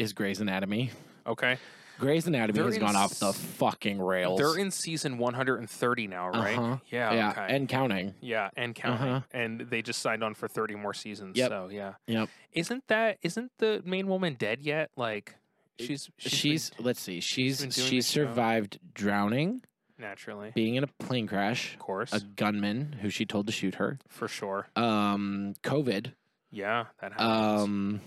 is 0.00 0.12
Grey's 0.12 0.40
Anatomy. 0.40 0.90
Okay, 1.26 1.58
Grey's 1.98 2.26
Anatomy 2.26 2.56
They're 2.56 2.64
has 2.66 2.76
in 2.76 2.80
gone 2.80 2.96
off 2.96 3.18
the 3.18 3.32
fucking 3.32 4.00
rails. 4.00 4.38
they're 4.38 4.58
in 4.58 4.70
season 4.70 5.18
130 5.18 6.06
now, 6.06 6.28
right? 6.30 6.58
Uh-huh. 6.58 6.76
Yeah, 6.90 7.12
yeah, 7.12 7.30
okay. 7.30 7.46
and 7.54 7.68
counting. 7.68 8.14
yeah, 8.20 8.48
and 8.56 8.74
counting. 8.74 9.08
Uh-huh. 9.08 9.20
And 9.32 9.60
they 9.60 9.82
just 9.82 10.00
signed 10.00 10.24
on 10.24 10.34
for 10.34 10.48
30 10.48 10.76
more 10.76 10.94
seasons. 10.94 11.36
Yep. 11.36 11.48
So 11.50 11.68
yeah. 11.70 11.94
Yep. 12.06 12.28
Isn't 12.52 12.84
that 12.88 13.18
isn't 13.22 13.52
the 13.58 13.82
main 13.84 14.06
woman 14.08 14.34
dead 14.38 14.62
yet? 14.62 14.90
Like 14.96 15.36
she's 15.78 16.10
She's, 16.18 16.70
been- 16.70 16.86
let's 16.86 17.00
see, 17.00 17.20
she's 17.20 17.60
been 17.60 17.70
doing 17.70 17.88
she 17.88 17.96
show. 18.00 18.24
survived 18.24 18.78
drowning. 18.94 19.62
Naturally. 19.98 20.50
being 20.54 20.76
in 20.76 20.84
a 20.84 20.86
plane 20.86 21.26
crash, 21.26 21.74
Of 21.74 21.80
course. 21.80 22.14
a 22.14 22.20
gunman 22.20 22.96
who 23.02 23.10
she 23.10 23.26
told 23.26 23.46
to 23.48 23.52
shoot 23.52 23.74
her, 23.74 23.98
for 24.08 24.28
sure. 24.28 24.66
um, 24.74 25.52
COVID. 25.62 26.14
Yeah, 26.50 26.86
that 27.02 27.12
happens. 27.12 27.60
Um, 27.62 28.00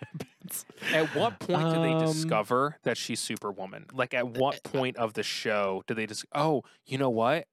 at 0.92 1.14
what 1.14 1.38
point 1.38 1.74
do 1.74 1.80
they 1.80 1.92
um, 1.92 2.00
discover 2.06 2.78
that 2.82 2.96
she's 2.96 3.20
Superwoman? 3.20 3.86
Like, 3.92 4.14
at 4.14 4.28
what 4.38 4.62
point 4.62 4.96
of 4.96 5.14
the 5.14 5.22
show 5.22 5.82
do 5.86 5.94
they 5.94 6.06
just, 6.06 6.24
oh, 6.34 6.62
you 6.86 6.98
know 6.98 7.10
what? 7.10 7.46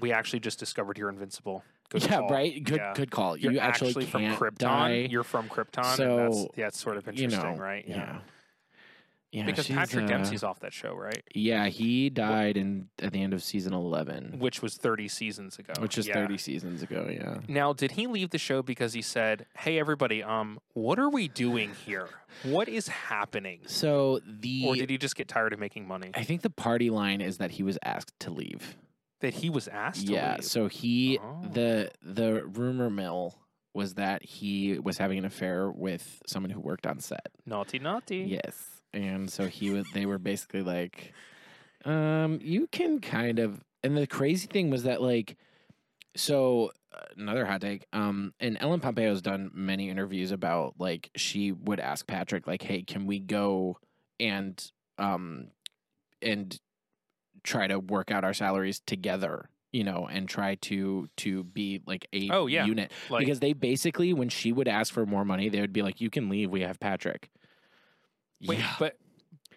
We 0.00 0.12
actually 0.12 0.40
just 0.40 0.58
discovered 0.58 0.98
you're 0.98 1.10
invincible. 1.10 1.62
Good 1.88 2.02
yeah, 2.04 2.18
call. 2.18 2.28
right. 2.30 2.64
Good, 2.64 2.76
Yeah. 2.78 2.92
good 2.94 3.10
call. 3.10 3.36
You're 3.36 3.52
you 3.52 3.58
actually, 3.60 4.06
from 4.06 4.22
can't 4.22 4.38
Krypton. 4.40 4.58
die. 4.58 5.06
You're 5.10 5.22
from 5.22 5.48
Krypton. 5.48 5.84
and 5.84 5.96
So, 5.96 6.16
that's, 6.16 6.58
yeah, 6.58 6.66
it's 6.68 6.80
sort 6.80 6.96
of 6.96 7.06
you 7.06 7.24
interesting, 7.24 7.56
know, 7.56 7.62
right? 7.62 7.84
Yeah. 7.86 7.96
Yeah, 7.96 8.18
Because 9.32 9.68
Patrick 9.68 10.04
uh, 10.04 10.08
Dempsey's 10.08 10.42
off 10.42 10.60
that 10.60 10.72
show, 10.72 10.94
right? 10.94 11.22
Yeah, 11.34 11.66
he 11.66 12.08
died 12.08 12.56
in 12.56 12.88
at 13.02 13.12
the 13.12 13.22
end 13.22 13.34
of 13.34 13.42
season 13.42 13.74
eleven, 13.74 14.38
Which 14.38 14.62
was 14.62 14.76
30 14.76 15.08
seasons 15.08 15.58
ago. 15.58 15.74
which 15.78 15.98
is 15.98 16.06
Yeah. 16.08 16.14
thirty 16.14 16.38
seasons 16.38 16.82
ago. 16.82 17.08
Yeah. 17.12 17.38
Now, 17.48 17.72
did 17.72 17.92
he 17.92 18.06
leave 18.06 18.30
the 18.30 18.38
show 18.38 18.62
because 18.62 18.94
he 18.94 19.02
said, 19.02 19.46
"Hey, 19.58 19.78
everybody, 19.78 20.22
um, 20.22 20.58
what 20.72 20.98
are 20.98 21.10
we 21.10 21.28
doing 21.28 21.72
here? 21.84 22.08
What 22.44 22.68
is 22.68 22.88
happening?" 22.88 23.60
So 23.66 24.20
the 24.26 24.64
Or 24.66 24.74
did 24.76 24.88
he 24.90 24.96
just 24.96 25.16
get 25.16 25.28
tired 25.28 25.52
of 25.52 25.58
making 25.58 25.86
money? 25.86 26.10
I 26.14 26.22
think 26.22 26.40
the 26.42 26.50
party 26.50 26.88
line 26.88 27.20
is 27.20 27.38
that 27.38 27.50
he 27.52 27.62
was 27.62 27.78
asked 27.84 28.18
to 28.20 28.30
leave. 28.30 28.76
That 29.20 29.34
he 29.34 29.50
was 29.50 29.66
asked 29.68 30.06
to 30.06 30.12
yeah. 30.12 30.40
So 30.40 30.68
he 30.68 31.18
Oh. 31.18 31.42
the 31.52 31.90
the 32.02 32.44
rumor 32.46 32.88
mill 32.90 33.34
was 33.74 33.94
that 33.94 34.22
he 34.24 34.78
was 34.78 34.96
having 34.96 35.18
an 35.18 35.26
affair 35.26 35.70
with 35.70 36.22
someone 36.26 36.50
who 36.50 36.60
worked 36.60 36.86
on 36.86 37.00
set. 37.00 37.26
Naughty, 37.44 37.78
naughty. 37.78 38.18
Yes. 38.18 38.75
And 38.96 39.30
so 39.30 39.46
he 39.46 39.70
was 39.70 39.84
they 39.92 40.06
were 40.06 40.18
basically 40.18 40.62
like 40.62 41.12
um 41.84 42.40
you 42.42 42.66
can 42.72 42.98
kind 43.00 43.38
of 43.38 43.62
and 43.84 43.96
the 43.96 44.06
crazy 44.06 44.46
thing 44.46 44.70
was 44.70 44.84
that 44.84 45.02
like 45.02 45.36
so 46.16 46.72
uh, 46.94 47.04
another 47.16 47.44
hot 47.44 47.60
take 47.60 47.84
um 47.92 48.32
and 48.40 48.56
Ellen 48.58 48.80
Pompeo's 48.80 49.20
done 49.20 49.50
many 49.52 49.90
interviews 49.90 50.32
about 50.32 50.74
like 50.78 51.10
she 51.14 51.52
would 51.52 51.78
ask 51.78 52.06
Patrick 52.06 52.46
like 52.46 52.62
hey 52.62 52.82
can 52.82 53.06
we 53.06 53.18
go 53.20 53.78
and 54.18 54.72
um 54.98 55.48
and 56.22 56.58
try 57.44 57.66
to 57.66 57.78
work 57.78 58.10
out 58.10 58.24
our 58.24 58.32
salaries 58.32 58.80
together 58.86 59.50
you 59.72 59.84
know 59.84 60.08
and 60.10 60.26
try 60.26 60.54
to 60.54 61.06
to 61.18 61.44
be 61.44 61.82
like 61.86 62.08
a 62.14 62.30
Oh, 62.32 62.46
yeah. 62.46 62.64
unit 62.64 62.90
Like, 63.10 63.20
because 63.20 63.40
they 63.40 63.52
basically 63.52 64.14
when 64.14 64.30
she 64.30 64.52
would 64.52 64.68
ask 64.68 64.92
for 64.92 65.04
more 65.04 65.24
money 65.24 65.50
they 65.50 65.60
would 65.60 65.74
be 65.74 65.82
like 65.82 66.00
you 66.00 66.08
can 66.08 66.30
leave 66.30 66.50
we 66.50 66.62
have 66.62 66.80
Patrick 66.80 67.28
wait, 68.44 68.58
yeah. 68.58 68.74
but 68.78 68.96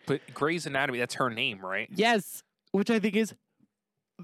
but 0.06 0.22
Grey's 0.34 0.66
Anatomy, 0.66 1.00
that's 1.00 1.16
her 1.16 1.30
name, 1.30 1.60
right? 1.66 1.88
Yes, 1.94 2.44
which 2.72 2.90
I 2.90 3.00
think 3.00 3.16
is 3.16 3.34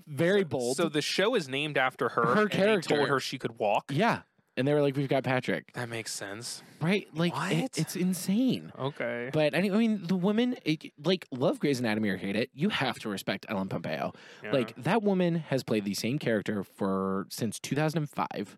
very 0.08 0.43
bold. 0.43 0.78
So 0.78 0.89
the 0.89 1.01
show 1.01 1.36
is 1.36 1.47
named 1.47 1.78
after 1.78 2.10
her. 2.10 2.36
Her 2.36 2.47
character. 2.47 2.95
told 2.95 3.08
her 3.10 3.20
she 3.20 3.38
could 3.38 3.58
walk. 3.60 3.91
yeah, 3.93 4.22
and 4.58 4.68
they 4.68 4.74
were 4.74 4.82
like, 4.82 4.95
"We've 4.95 5.08
got 5.10 5.24
Patrick." 5.24 5.72
That 5.74 5.89
makes 5.89 6.14
sense. 6.14 6.64
Right? 6.82 7.08
Like 7.14 7.34
it- 7.51 7.78
it's 7.78 7.95
insane. 7.95 8.72
Okay. 8.78 9.30
But 9.32 9.56
I 9.56 9.62
mean, 9.62 10.06
the 10.08 10.16
women 10.16 10.58
it, 10.66 10.91
like 11.03 11.28
love 11.32 11.60
Grey's 11.60 11.80
Anatomy 11.80 12.10
or 12.10 12.18
hate 12.18 12.36
it. 12.36 12.49
You 12.53 12.70
have 12.70 12.99
to 12.99 13.10
respect 13.10 13.45
Ellen 13.49 13.70
Pompeo. 13.70 14.14
Yeah. 14.43 14.51
Like 14.51 14.76
that 14.78 15.01
woman 15.03 15.36
has 15.36 15.64
played 15.64 15.86
the 15.86 15.93
same 15.93 16.20
character 16.20 16.64
for 16.64 17.26
since 17.30 17.60
2005. 17.60 18.58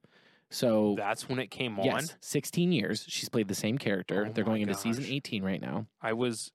So 0.49 0.95
that's 0.97 1.27
when 1.27 1.39
it 1.39 1.51
came 1.51 1.77
on. 1.79 1.85
yes, 1.85 2.15
16 2.21 2.71
years 2.71 3.05
she's 3.07 3.29
played 3.29 3.47
the 3.47 3.55
same 3.55 3.77
character. 3.77 4.25
Oh 4.27 4.31
They're 4.31 4.43
going 4.45 4.61
into 4.61 4.75
season 4.75 5.05
18 5.05 5.43
right 5.43 5.61
now. 5.61 5.87
I 6.01 6.13
was 6.13 6.51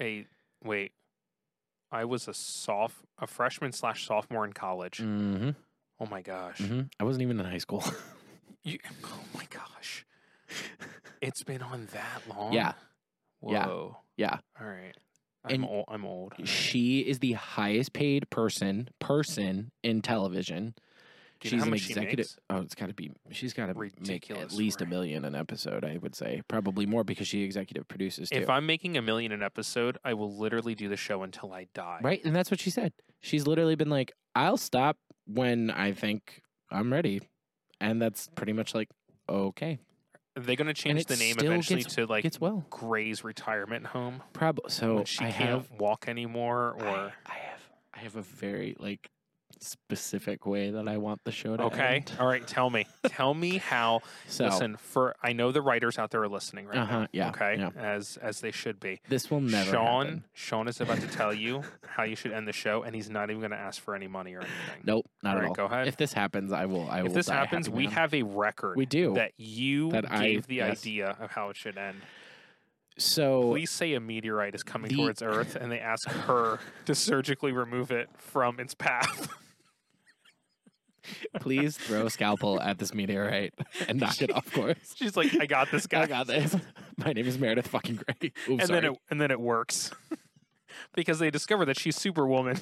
a 0.00 0.26
wait. 0.62 0.92
I 1.90 2.04
was 2.04 2.28
a 2.28 2.34
soph 2.34 3.02
a 3.18 3.26
freshman 3.26 3.72
slash 3.72 4.06
sophomore 4.06 4.44
in 4.44 4.52
college. 4.52 4.98
Mm-hmm, 4.98 5.50
Oh 6.00 6.06
my 6.06 6.22
gosh. 6.22 6.58
mm-hmm. 6.58 6.82
I 6.98 7.04
wasn't 7.04 7.22
even 7.22 7.38
in 7.38 7.46
high 7.46 7.58
school. 7.58 7.84
You, 8.64 8.78
oh 9.04 9.18
my 9.34 9.44
gosh. 9.50 10.06
It's 11.20 11.42
been 11.42 11.62
on 11.62 11.88
that 11.92 12.22
long. 12.28 12.52
Yeah. 12.52 12.74
Yeah. 13.44 13.66
Whoa. 13.66 13.96
yeah. 14.16 14.38
All 14.60 14.66
right. 14.68 14.94
I'm 15.44 15.54
And 15.54 15.64
old. 15.64 15.84
I'm 15.88 16.04
old. 16.04 16.34
She 16.44 17.00
is 17.00 17.18
the 17.18 17.32
highest 17.32 17.92
paid 17.92 18.30
person 18.30 18.88
person 19.00 19.72
in 19.82 20.00
television. 20.00 20.74
Do 21.42 21.48
she's 21.50 21.62
an 21.62 21.76
she 21.76 21.90
executive. 21.90 22.18
makes? 22.18 22.36
oh, 22.50 22.58
it's 22.60 22.74
got 22.74 22.88
to 22.88 22.94
be. 22.94 23.10
She's 23.30 23.52
got 23.52 23.66
to 23.66 23.74
make 24.06 24.30
at 24.30 24.52
least 24.52 24.80
a 24.80 24.86
million 24.86 25.24
an 25.24 25.34
episode. 25.34 25.84
I 25.84 25.98
would 25.98 26.14
say 26.14 26.42
probably 26.48 26.86
more 26.86 27.04
because 27.04 27.28
she 27.28 27.42
executive 27.42 27.86
produces 27.88 28.30
too. 28.30 28.38
If 28.38 28.48
I'm 28.50 28.66
making 28.66 28.96
a 28.96 29.02
million 29.02 29.32
an 29.32 29.42
episode, 29.42 29.98
I 30.04 30.14
will 30.14 30.36
literally 30.36 30.74
do 30.74 30.88
the 30.88 30.96
show 30.96 31.22
until 31.22 31.52
I 31.52 31.66
die. 31.74 32.00
right, 32.02 32.24
and 32.24 32.34
that's 32.34 32.50
what 32.50 32.60
she 32.60 32.70
said. 32.70 32.92
She's 33.20 33.46
literally 33.46 33.74
been 33.76 33.90
like, 33.90 34.12
"I'll 34.34 34.56
stop 34.56 34.96
when 35.26 35.70
I 35.70 35.92
think 35.92 36.42
I'm 36.70 36.92
ready," 36.92 37.20
and 37.80 38.00
that's 38.02 38.28
pretty 38.34 38.52
much 38.52 38.74
like, 38.74 38.88
okay, 39.28 39.78
Are 40.36 40.42
they 40.42 40.56
going 40.56 40.66
to 40.66 40.74
change 40.74 41.04
the 41.06 41.16
name 41.16 41.36
eventually 41.38 41.82
gets- 41.82 41.94
to 41.96 42.06
like 42.06 42.22
gets 42.24 42.40
well. 42.40 42.64
Grey's 42.70 43.22
retirement 43.22 43.86
home? 43.86 44.22
Probably. 44.32 44.70
So 44.70 45.04
she 45.04 45.24
I 45.24 45.30
can't 45.30 45.50
have, 45.50 45.70
walk 45.78 46.06
anymore, 46.08 46.74
I, 46.80 46.82
or 46.84 47.12
I 47.26 47.34
have, 47.34 47.60
I 47.94 47.98
have 48.00 48.16
a 48.16 48.22
very 48.22 48.74
like 48.80 49.10
specific 49.62 50.44
way 50.46 50.70
that 50.70 50.88
I 50.88 50.96
want 50.98 51.22
the 51.24 51.32
show 51.32 51.56
to 51.56 51.64
okay, 51.64 51.96
end. 51.96 52.12
all 52.20 52.26
right. 52.26 52.46
Tell 52.46 52.68
me, 52.70 52.86
tell 53.06 53.32
me 53.34 53.58
how. 53.58 54.00
So 54.28 54.44
Listen, 54.46 54.76
for 54.76 55.14
I 55.22 55.32
know 55.32 55.52
the 55.52 55.62
writers 55.62 55.98
out 55.98 56.10
there 56.10 56.22
are 56.22 56.28
listening 56.28 56.66
right 56.66 56.78
Uh-huh, 56.78 57.00
now. 57.00 57.06
yeah, 57.12 57.28
Okay, 57.30 57.56
yeah. 57.58 57.70
as 57.76 58.16
as 58.20 58.40
they 58.40 58.50
should 58.50 58.80
be. 58.80 59.00
this 59.08 59.30
will 59.30 59.40
never 59.40 59.70
Sean, 59.70 60.04
happen. 60.06 60.24
Sean 60.34 60.68
is 60.68 60.80
about 60.80 61.00
to 61.00 61.06
tell 61.18 61.32
you 61.32 61.62
how 61.86 62.02
you 62.02 62.16
should 62.16 62.32
end 62.32 62.46
the 62.48 62.52
show, 62.52 62.82
and 62.82 62.94
he's 62.94 63.08
not 63.10 63.30
even 63.30 63.40
going 63.40 63.50
to 63.52 63.56
ask 63.56 63.80
for 63.80 63.94
any 63.94 64.08
money 64.08 64.34
or 64.34 64.40
anything. 64.40 64.82
Nope, 64.84 65.06
not 65.22 65.32
All 65.32 65.38
at 65.38 65.40
right, 65.42 65.48
all. 65.48 65.54
go 65.54 65.64
ahead. 65.66 65.88
If 65.88 65.96
this 65.96 66.12
happens, 66.12 66.52
I 66.52 66.66
will. 66.66 66.88
I 66.90 67.02
will. 67.02 67.08
if 67.08 67.14
this 67.14 67.28
happens, 67.28 67.70
we 67.70 67.84
man. 67.84 67.92
have 67.92 68.14
a 68.14 68.22
record. 68.22 68.76
We 68.76 68.86
do. 68.86 69.14
that 69.14 69.32
you 69.36 69.90
That 69.92 70.10
I- 70.10 70.26
gave 70.26 70.46
the 70.46 70.56
yes. 70.56 70.80
idea 70.80 71.16
of 71.20 71.30
how 71.30 71.50
it 71.50 71.56
should 71.56 71.78
end. 71.78 71.98
So 72.98 73.50
Please 73.50 73.70
say 73.70 73.94
a 73.94 74.00
meteorite 74.00 74.54
is 74.54 74.62
coming 74.62 74.90
The- 74.90 74.96
towards 74.96 75.22
Earth, 75.22 75.56
and 75.56 75.72
they 75.72 75.80
ask 75.80 76.06
her 76.08 76.58
to 76.84 76.94
surgically 76.94 77.50
remove 77.50 77.90
it 77.90 78.10
from 78.18 78.60
its 78.60 78.74
path. 78.74 79.28
please 81.40 81.76
throw 81.76 82.06
a 82.06 82.10
scalpel 82.10 82.60
at 82.60 82.78
this 82.78 82.94
meteorite 82.94 83.54
and 83.88 84.00
knock 84.00 84.20
it 84.22 84.32
off 84.32 84.52
course. 84.52 84.76
She's 84.96 85.16
like, 85.16 85.34
"I 85.40 85.46
got 85.46 85.70
this 85.70 85.86
guy." 85.86 86.02
I 86.02 86.06
got 86.06 86.26
this. 86.26 86.56
My 86.96 87.12
name 87.12 87.26
is 87.26 87.38
Meredith 87.38 87.68
fucking 87.68 87.96
Grey. 87.96 88.32
Oops, 88.48 88.48
and 88.48 88.62
sorry. 88.62 88.80
then 88.80 88.92
it 88.92 88.98
and 89.10 89.20
then 89.20 89.30
it 89.30 89.40
works 89.40 89.90
because 90.94 91.18
they 91.18 91.30
discover 91.30 91.64
that 91.66 91.78
she's 91.78 91.96
Superwoman. 91.96 92.58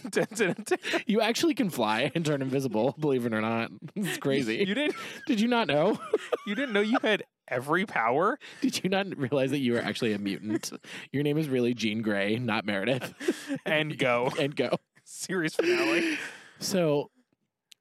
You 1.06 1.20
actually 1.20 1.54
can 1.54 1.70
fly 1.70 2.10
and 2.14 2.24
turn 2.26 2.42
invisible. 2.42 2.94
Believe 2.98 3.24
it 3.24 3.32
or 3.32 3.40
not, 3.40 3.70
it's 3.94 4.18
crazy. 4.18 4.56
You 4.56 4.74
didn't 4.74 4.96
Did 5.26 5.40
you 5.40 5.48
not 5.48 5.68
know? 5.68 5.98
you 6.46 6.54
didn't 6.54 6.72
know 6.72 6.80
you 6.80 6.98
had 7.02 7.22
every 7.48 7.86
power. 7.86 8.38
Did 8.60 8.82
you 8.82 8.90
not 8.90 9.16
realize 9.16 9.50
that 9.50 9.58
you 9.58 9.72
were 9.74 9.80
actually 9.80 10.12
a 10.12 10.18
mutant? 10.18 10.72
Your 11.12 11.22
name 11.22 11.38
is 11.38 11.48
really 11.48 11.72
Jean 11.74 12.02
Grey, 12.02 12.36
not 12.36 12.64
Meredith. 12.64 13.14
And 13.64 13.96
go 13.96 14.32
and 14.38 14.54
go. 14.54 14.70
series 15.04 15.54
finale. 15.54 16.18
So, 16.58 17.10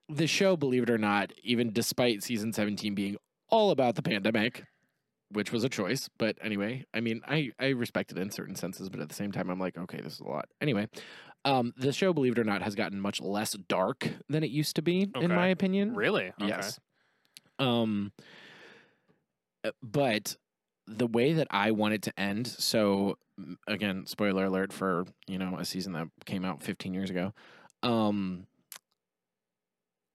the 0.09 0.27
show, 0.27 0.57
believe 0.57 0.83
it 0.83 0.89
or 0.89 0.97
not, 0.97 1.31
even 1.43 1.71
despite 1.71 2.23
season 2.23 2.51
17 2.51 2.95
being 2.95 3.15
all 3.49 3.71
about 3.71 3.95
the 3.95 4.01
pandemic, 4.01 4.63
which 5.31 5.51
was 5.51 5.63
a 5.63 5.69
choice, 5.69 6.09
but 6.17 6.37
anyway, 6.41 6.85
I 6.93 6.99
mean, 7.01 7.21
I, 7.27 7.51
I 7.59 7.67
respect 7.69 8.11
it 8.11 8.17
in 8.17 8.31
certain 8.31 8.55
senses, 8.55 8.89
but 8.89 8.99
at 8.99 9.09
the 9.09 9.15
same 9.15 9.31
time, 9.31 9.49
I'm 9.49 9.59
like, 9.59 9.77
okay, 9.77 10.01
this 10.01 10.13
is 10.13 10.19
a 10.19 10.27
lot. 10.27 10.49
Anyway, 10.59 10.87
um, 11.45 11.73
the 11.77 11.93
show, 11.93 12.11
believe 12.13 12.33
it 12.33 12.39
or 12.39 12.43
not, 12.43 12.61
has 12.63 12.75
gotten 12.75 12.99
much 12.99 13.21
less 13.21 13.53
dark 13.53 14.07
than 14.27 14.43
it 14.43 14.49
used 14.49 14.75
to 14.77 14.81
be, 14.81 15.09
Okay. 15.15 15.25
in 15.25 15.33
my 15.33 15.47
opinion. 15.47 15.93
Really? 15.95 16.25
Okay. 16.41 16.47
Yes. 16.47 16.79
Um, 17.59 18.11
but 19.83 20.35
the 20.87 21.07
way 21.07 21.33
that 21.33 21.47
I 21.51 21.71
want 21.71 21.93
it 21.93 22.01
to 22.03 22.19
end, 22.19 22.47
so 22.47 23.17
again, 23.67 24.05
spoiler 24.05 24.45
alert 24.45 24.73
for 24.73 25.05
you 25.27 25.37
know 25.37 25.57
a 25.57 25.65
season 25.65 25.93
that 25.93 26.07
came 26.25 26.43
out 26.45 26.63
15 26.63 26.93
years 26.93 27.09
ago. 27.09 27.33
Um, 27.83 28.47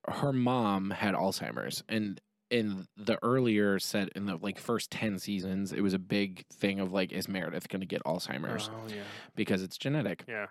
her 0.08 0.32
mom 0.32 0.90
had 0.90 1.14
Alzheimer's, 1.14 1.82
and 1.88 2.20
in 2.50 2.86
the 2.96 3.18
earlier 3.22 3.78
set 3.78 4.10
in 4.10 4.26
the 4.26 4.36
like 4.36 4.58
first 4.58 4.90
10 4.90 5.18
seasons, 5.18 5.72
it 5.72 5.80
was 5.80 5.94
a 5.94 5.98
big 5.98 6.44
thing 6.52 6.78
of 6.80 6.92
like, 6.92 7.10
is 7.12 7.28
Meredith 7.28 7.68
going 7.68 7.80
to 7.80 7.86
get 7.86 8.02
Alzheimer's 8.04 8.70
Oh 8.72 8.86
yeah. 8.88 9.02
because 9.34 9.62
it's 9.62 9.76
genetic 9.78 10.24
Yeah. 10.28 10.46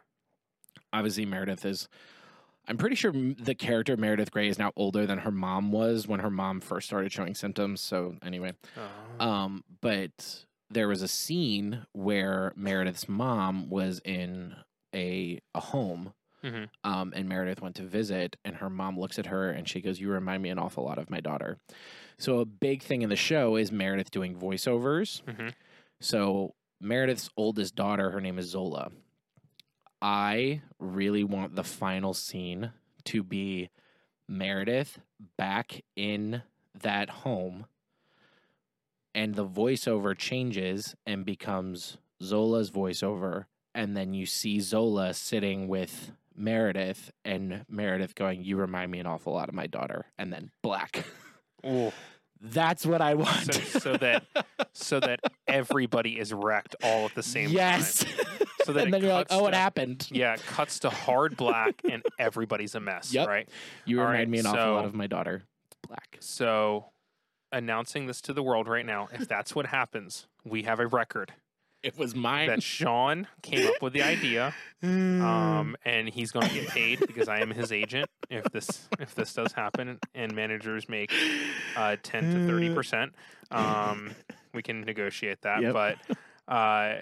obviously 0.91 1.25
Meredith 1.25 1.65
is. 1.65 1.87
I'm 2.67 2.77
pretty 2.77 2.95
sure 2.95 3.11
the 3.11 3.55
character 3.55 3.97
Meredith 3.97 4.31
Grey 4.31 4.47
is 4.47 4.57
now 4.57 4.71
older 4.77 5.05
than 5.05 5.19
her 5.19 5.31
mom 5.31 5.71
was 5.73 6.07
when 6.07 6.21
her 6.21 6.29
mom 6.29 6.61
first 6.61 6.87
started 6.87 7.11
showing 7.11 7.35
symptoms. 7.35 7.81
So 7.81 8.15
anyway, 8.23 8.53
Oh. 9.19 9.25
um, 9.25 9.63
but 9.81 10.45
there 10.69 10.87
was 10.87 11.01
a 11.01 11.07
scene 11.09 11.85
where 11.91 12.53
Meredith's 12.55 13.09
mom 13.09 13.69
was 13.69 13.99
in 14.05 14.55
a 14.95 15.39
a 15.53 15.59
home, 15.59 16.13
Mhm. 16.43 16.69
um, 16.83 17.13
and 17.15 17.27
Meredith 17.29 17.61
went 17.61 17.75
to 17.77 17.83
visit, 17.83 18.35
and 18.43 18.57
her 18.57 18.69
mom 18.69 18.99
looks 18.99 19.17
at 19.17 19.27
her 19.27 19.49
and 19.49 19.67
she 19.67 19.81
goes, 19.81 19.99
"You 19.99 20.09
remind 20.11 20.43
me 20.43 20.49
an 20.49 20.59
awful 20.59 20.83
lot 20.83 20.97
of 20.99 21.09
my 21.09 21.19
daughter." 21.21 21.59
So 22.17 22.39
a 22.39 22.45
big 22.45 22.81
thing 22.83 23.01
in 23.01 23.09
the 23.09 23.15
show 23.15 23.55
is 23.55 23.71
Meredith 23.71 24.11
doing 24.11 24.35
voiceovers. 24.37 25.23
Mhm. 25.23 25.53
So 25.99 26.55
Meredith's 26.81 27.29
oldest 27.37 27.75
daughter, 27.75 28.11
her 28.11 28.19
name 28.21 28.37
is 28.37 28.47
Zola. 28.49 28.91
I 30.01 30.61
really 30.79 31.23
want 31.23 31.55
the 31.55 31.63
final 31.63 32.13
scene 32.13 32.73
to 33.05 33.23
be 33.23 33.69
Meredith 34.27 34.99
back 35.37 35.83
in 35.95 36.43
that 36.73 37.09
home 37.09 37.65
and 39.15 39.35
the 39.35 39.47
voiceover 39.47 40.17
changes 40.17 40.95
and 41.05 41.25
becomes 41.25 41.97
Zola's 42.21 42.71
voiceover 42.71 43.45
and 43.75 43.95
then 43.95 44.13
you 44.13 44.25
see 44.25 44.59
Zola 44.59 45.13
sitting 45.13 45.67
with 45.67 46.11
Meredith 46.35 47.11
and 47.25 47.65
Meredith 47.69 48.15
going 48.15 48.43
you 48.43 48.57
remind 48.57 48.91
me 48.91 48.99
an 48.99 49.05
awful 49.07 49.33
lot 49.33 49.49
of 49.49 49.55
my 49.55 49.67
daughter 49.67 50.05
and 50.17 50.31
then 50.31 50.51
black. 50.61 51.05
Ooh. 51.65 51.91
That's 52.45 52.85
what 52.85 53.01
I 53.01 53.13
want. 53.13 53.53
So, 53.53 53.79
so 53.79 53.97
that 53.97 54.25
so 54.73 54.99
that 54.99 55.21
everybody 55.47 56.19
is 56.19 56.33
wrecked 56.33 56.75
all 56.83 57.05
at 57.05 57.15
the 57.15 57.23
same 57.23 57.49
yes. 57.49 58.03
time. 58.03 58.13
Yes. 58.17 58.47
So 58.65 58.73
that 58.73 58.83
and 58.85 58.93
then 58.93 59.01
you're 59.01 59.13
like, 59.13 59.27
"Oh, 59.29 59.43
what 59.43 59.53
happened?" 59.53 60.09
Yeah, 60.11 60.33
it 60.33 60.45
cuts 60.45 60.79
to 60.79 60.89
hard 60.89 61.37
black 61.37 61.81
and 61.89 62.03
everybody's 62.19 62.75
a 62.75 62.81
mess, 62.81 63.13
Yep. 63.13 63.27
right? 63.29 63.49
You 63.85 64.01
All 64.01 64.07
remind 64.07 64.19
right, 64.19 64.29
me 64.29 64.39
an 64.39 64.45
awful 64.47 64.73
lot 64.73 64.85
of 64.85 64.93
my 64.93 65.07
daughter. 65.07 65.43
Black. 65.87 66.17
So 66.19 66.87
announcing 67.53 68.07
this 68.07 68.19
to 68.21 68.33
the 68.33 68.43
world 68.43 68.67
right 68.67 68.85
now, 68.85 69.07
if 69.13 69.27
that's 69.27 69.55
what 69.55 69.67
happens, 69.67 70.27
we 70.43 70.63
have 70.63 70.81
a 70.81 70.87
record 70.87 71.33
It 71.83 71.97
was 71.97 72.15
mine. 72.15 72.47
that 72.47 72.63
Sean 72.63 73.27
came 73.41 73.67
up 73.67 73.81
with 73.81 73.93
the 73.93 74.01
idea. 74.03 74.53
Um, 74.81 75.75
and 75.85 76.09
he's 76.09 76.31
going 76.31 76.47
to 76.47 76.53
get 76.53 76.67
paid 76.69 76.99
because 77.05 77.27
I 77.27 77.39
am 77.39 77.51
his 77.51 77.71
agent 77.71 78.09
if 78.29 78.43
this 78.45 78.87
if 78.99 79.13
this 79.15 79.33
does 79.33 79.51
happen 79.53 79.99
and 80.15 80.33
managers 80.35 80.89
make 80.89 81.13
uh, 81.77 81.95
10 82.01 82.33
to 82.33 82.47
30 82.51 82.73
percent 82.73 83.13
um, 83.51 84.11
we 84.53 84.61
can 84.61 84.81
negotiate 84.81 85.41
that 85.43 85.61
Yep. 85.61 85.73
but 85.73 85.97
uh, 86.47 86.95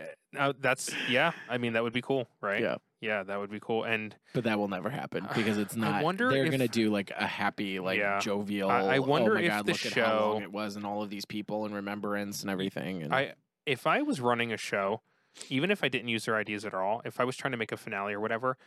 that's 0.59 0.91
yeah 1.09 1.31
I 1.49 1.57
mean 1.57 1.73
that 1.73 1.83
would 1.83 1.93
be 1.93 2.01
cool 2.01 2.27
right 2.41 2.61
Yeah. 2.61 2.75
yeah 3.01 3.23
that 3.23 3.39
would 3.39 3.49
be 3.49 3.59
cool 3.59 3.83
and 3.83 4.15
But 4.33 4.43
that 4.43 4.59
will 4.59 4.67
never 4.67 4.89
happen 4.89 5.27
because 5.35 5.57
it's 5.57 5.75
I 5.75 5.79
not. 5.79 6.03
wonder 6.03 6.29
they're 6.29 6.45
if- 6.45 6.51
gonna 6.51 6.67
do 6.67 6.89
like 6.91 7.11
a 7.17 7.25
happy, 7.25 7.79
like 7.79 7.97
Yeah. 7.99 8.19
jovial. 8.19 8.69
I- 8.69 8.95
I 8.95 8.99
wonder 8.99 9.31
oh 9.31 9.35
my 9.35 9.41
if 9.41 9.47
God, 9.49 9.65
the 9.65 9.71
look 9.71 9.85
at 9.87 9.93
how 9.93 10.19
long 10.19 10.39
show- 10.39 10.43
it 10.43 10.51
was 10.51 10.75
and 10.75 10.85
all 10.85 11.01
of 11.01 11.09
these 11.09 11.25
people 11.25 11.65
and 11.65 11.73
remembrance 11.73 12.41
and 12.41 12.49
everything. 12.51 13.01
And 13.03 13.13
I 13.13 13.33
if 13.65 13.85
I 13.87 14.01
was 14.01 14.21
running 14.21 14.51
a 14.51 14.57
show 14.57 15.01
even 15.49 15.71
if 15.71 15.83
I 15.83 15.87
didn't 15.87 16.09
use 16.09 16.25
their 16.25 16.35
ideas 16.35 16.65
at 16.65 16.73
all 16.73 17.01
if 17.05 17.19
I 17.19 17.23
was 17.23 17.35
trying 17.35 17.51
to 17.51 17.57
make 17.57 17.71
a 17.71 17.77
finale 17.77 18.13
or 18.13 18.19
whatever 18.19 18.57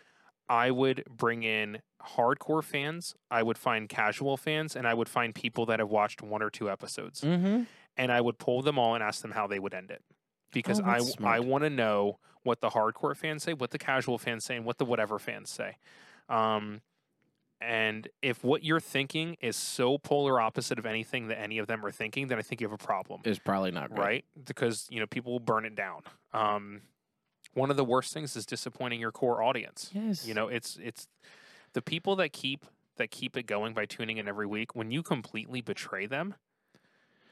I 0.48 0.70
would 0.70 1.04
bring 1.08 1.42
in 1.42 1.78
hardcore 2.16 2.62
fans 2.62 3.14
I 3.30 3.42
would 3.42 3.58
find 3.58 3.88
casual 3.88 4.36
fans 4.36 4.76
and 4.76 4.86
I 4.86 4.94
would 4.94 5.08
find 5.08 5.34
people 5.34 5.66
that 5.66 5.78
have 5.78 5.88
watched 5.88 6.22
one 6.22 6.42
or 6.42 6.50
two 6.50 6.70
episodes 6.70 7.20
mm-hmm. 7.20 7.62
and 7.96 8.12
I 8.12 8.20
would 8.20 8.38
pull 8.38 8.62
them 8.62 8.78
all 8.78 8.94
and 8.94 9.02
ask 9.02 9.22
them 9.22 9.32
how 9.32 9.46
they 9.46 9.58
would 9.58 9.74
end 9.74 9.90
it. 9.90 10.02
Because 10.52 10.80
Oh, 10.80 10.84
I 10.84 11.00
I 11.24 11.40
want 11.40 11.64
to 11.64 11.70
know 11.70 12.18
what 12.44 12.60
the 12.60 12.70
hardcore 12.70 13.16
fans 13.16 13.42
say, 13.42 13.54
what 13.54 13.70
the 13.70 13.78
casual 13.78 14.18
fans 14.18 14.44
say, 14.44 14.56
and 14.56 14.64
what 14.64 14.78
the 14.78 14.84
whatever 14.84 15.18
fans 15.18 15.50
say. 15.50 15.76
Um, 16.28 16.82
and 17.64 18.08
if 18.22 18.44
what 18.44 18.62
you're 18.62 18.80
thinking 18.80 19.36
is 19.40 19.56
so 19.56 19.98
polar 19.98 20.40
opposite 20.40 20.78
of 20.78 20.86
anything 20.86 21.28
that 21.28 21.40
any 21.40 21.58
of 21.58 21.66
them 21.66 21.84
are 21.84 21.90
thinking, 21.90 22.28
then 22.28 22.38
I 22.38 22.42
think 22.42 22.60
you 22.60 22.66
have 22.68 22.78
a 22.78 22.84
problem, 22.84 23.20
it's 23.24 23.38
probably 23.38 23.70
not 23.70 23.90
good. 23.90 23.98
right? 23.98 24.24
Because 24.44 24.86
you 24.90 25.00
know 25.00 25.06
people 25.06 25.32
will 25.32 25.40
burn 25.40 25.64
it 25.64 25.74
down. 25.74 26.02
Um, 26.32 26.82
one 27.54 27.70
of 27.70 27.76
the 27.76 27.84
worst 27.84 28.12
things 28.12 28.36
is 28.36 28.46
disappointing 28.46 29.00
your 29.00 29.12
core 29.12 29.42
audience. 29.42 29.90
Yes. 29.92 30.26
You 30.26 30.34
know, 30.34 30.48
it's 30.48 30.78
it's 30.82 31.06
the 31.72 31.82
people 31.82 32.16
that 32.16 32.32
keep 32.32 32.64
that 32.96 33.10
keep 33.10 33.36
it 33.36 33.46
going 33.46 33.74
by 33.74 33.86
tuning 33.86 34.18
in 34.18 34.28
every 34.28 34.46
week. 34.46 34.74
When 34.74 34.90
you 34.90 35.02
completely 35.02 35.60
betray 35.60 36.06
them, 36.06 36.34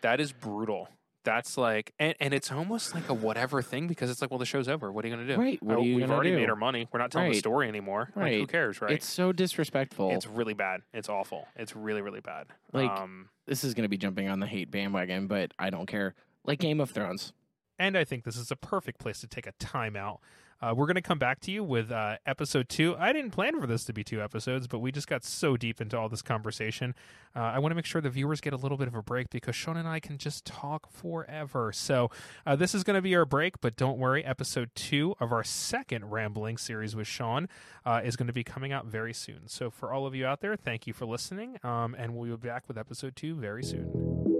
that 0.00 0.20
is 0.20 0.32
brutal. 0.32 0.88
That's 1.24 1.56
like, 1.56 1.92
and, 1.98 2.14
and 2.20 2.34
it's 2.34 2.50
almost 2.50 2.94
like 2.94 3.08
a 3.08 3.14
whatever 3.14 3.62
thing 3.62 3.86
because 3.86 4.10
it's 4.10 4.20
like, 4.20 4.30
well, 4.30 4.38
the 4.38 4.44
show's 4.46 4.66
over. 4.68 4.90
What 4.90 5.04
are 5.04 5.08
you 5.08 5.14
going 5.14 5.26
to 5.26 5.34
do? 5.36 5.40
Right. 5.40 5.62
What 5.62 5.76
Oh, 5.76 5.80
are 5.80 5.84
you 5.84 5.96
we've 5.96 6.10
already 6.10 6.30
do? 6.30 6.36
made 6.36 6.50
our 6.50 6.56
money. 6.56 6.88
We're 6.92 6.98
not 6.98 7.10
telling 7.12 7.30
the 7.30 7.38
story 7.38 7.68
anymore. 7.68 8.10
Like, 8.16 8.32
who 8.32 8.46
cares, 8.46 8.80
right? 8.80 8.90
It's 8.92 9.06
so 9.06 9.30
disrespectful. 9.32 10.10
It's 10.10 10.26
really 10.26 10.54
bad. 10.54 10.80
It's 10.92 11.08
awful. 11.08 11.46
It's 11.56 11.76
really, 11.76 12.02
really 12.02 12.20
bad. 12.20 12.46
Like- 12.72 12.90
um, 12.90 13.28
this 13.46 13.62
is 13.64 13.74
gonna 13.74 13.88
be 13.88 13.98
jumping 13.98 14.28
on 14.28 14.40
the 14.40 14.46
hate 14.46 14.70
bandwagon, 14.70 15.26
but 15.26 15.52
I 15.58 15.70
don't 15.70 15.86
care. 15.86 16.14
Like 16.44 16.58
Game 16.58 16.80
of 16.80 16.90
Thrones. 16.90 17.32
And 17.78 17.96
I 17.96 18.04
think 18.04 18.24
this 18.24 18.36
is 18.36 18.50
a 18.50 18.56
perfect 18.56 18.98
place 19.00 19.20
to 19.20 19.26
take 19.26 19.46
a 19.46 19.52
timeout. 19.52 20.18
Uh, 20.62 20.72
we're 20.74 20.86
going 20.86 20.94
to 20.94 21.02
come 21.02 21.18
back 21.18 21.40
to 21.40 21.50
you 21.50 21.64
with 21.64 21.90
uh, 21.90 22.16
episode 22.24 22.68
two. 22.68 22.94
I 22.96 23.12
didn't 23.12 23.32
plan 23.32 23.60
for 23.60 23.66
this 23.66 23.84
to 23.86 23.92
be 23.92 24.04
two 24.04 24.22
episodes, 24.22 24.68
but 24.68 24.78
we 24.78 24.92
just 24.92 25.08
got 25.08 25.24
so 25.24 25.56
deep 25.56 25.80
into 25.80 25.98
all 25.98 26.08
this 26.08 26.22
conversation. 26.22 26.94
Uh, 27.34 27.40
I 27.40 27.58
want 27.58 27.72
to 27.72 27.74
make 27.74 27.84
sure 27.84 28.00
the 28.00 28.10
viewers 28.10 28.40
get 28.40 28.52
a 28.52 28.56
little 28.56 28.78
bit 28.78 28.86
of 28.86 28.94
a 28.94 29.02
break 29.02 29.30
because 29.30 29.56
Sean 29.56 29.76
and 29.76 29.88
I 29.88 29.98
can 29.98 30.18
just 30.18 30.44
talk 30.44 30.88
forever. 30.88 31.72
So 31.72 32.10
uh, 32.46 32.54
this 32.54 32.74
is 32.74 32.84
going 32.84 32.94
to 32.94 33.02
be 33.02 33.16
our 33.16 33.24
break, 33.24 33.60
but 33.60 33.76
don't 33.76 33.98
worry. 33.98 34.24
Episode 34.24 34.70
two 34.76 35.16
of 35.18 35.32
our 35.32 35.42
second 35.42 36.10
rambling 36.12 36.58
series 36.58 36.94
with 36.94 37.08
Sean 37.08 37.48
uh, 37.84 38.00
is 38.04 38.14
going 38.14 38.28
to 38.28 38.32
be 38.32 38.44
coming 38.44 38.72
out 38.72 38.86
very 38.86 39.12
soon. 39.12 39.48
So 39.48 39.68
for 39.68 39.92
all 39.92 40.06
of 40.06 40.14
you 40.14 40.26
out 40.26 40.40
there, 40.40 40.54
thank 40.54 40.86
you 40.86 40.92
for 40.92 41.06
listening, 41.06 41.58
um, 41.64 41.96
and 41.98 42.14
we'll 42.14 42.36
be 42.36 42.48
back 42.48 42.68
with 42.68 42.78
episode 42.78 43.16
two 43.16 43.34
very 43.34 43.64
soon. 43.64 44.31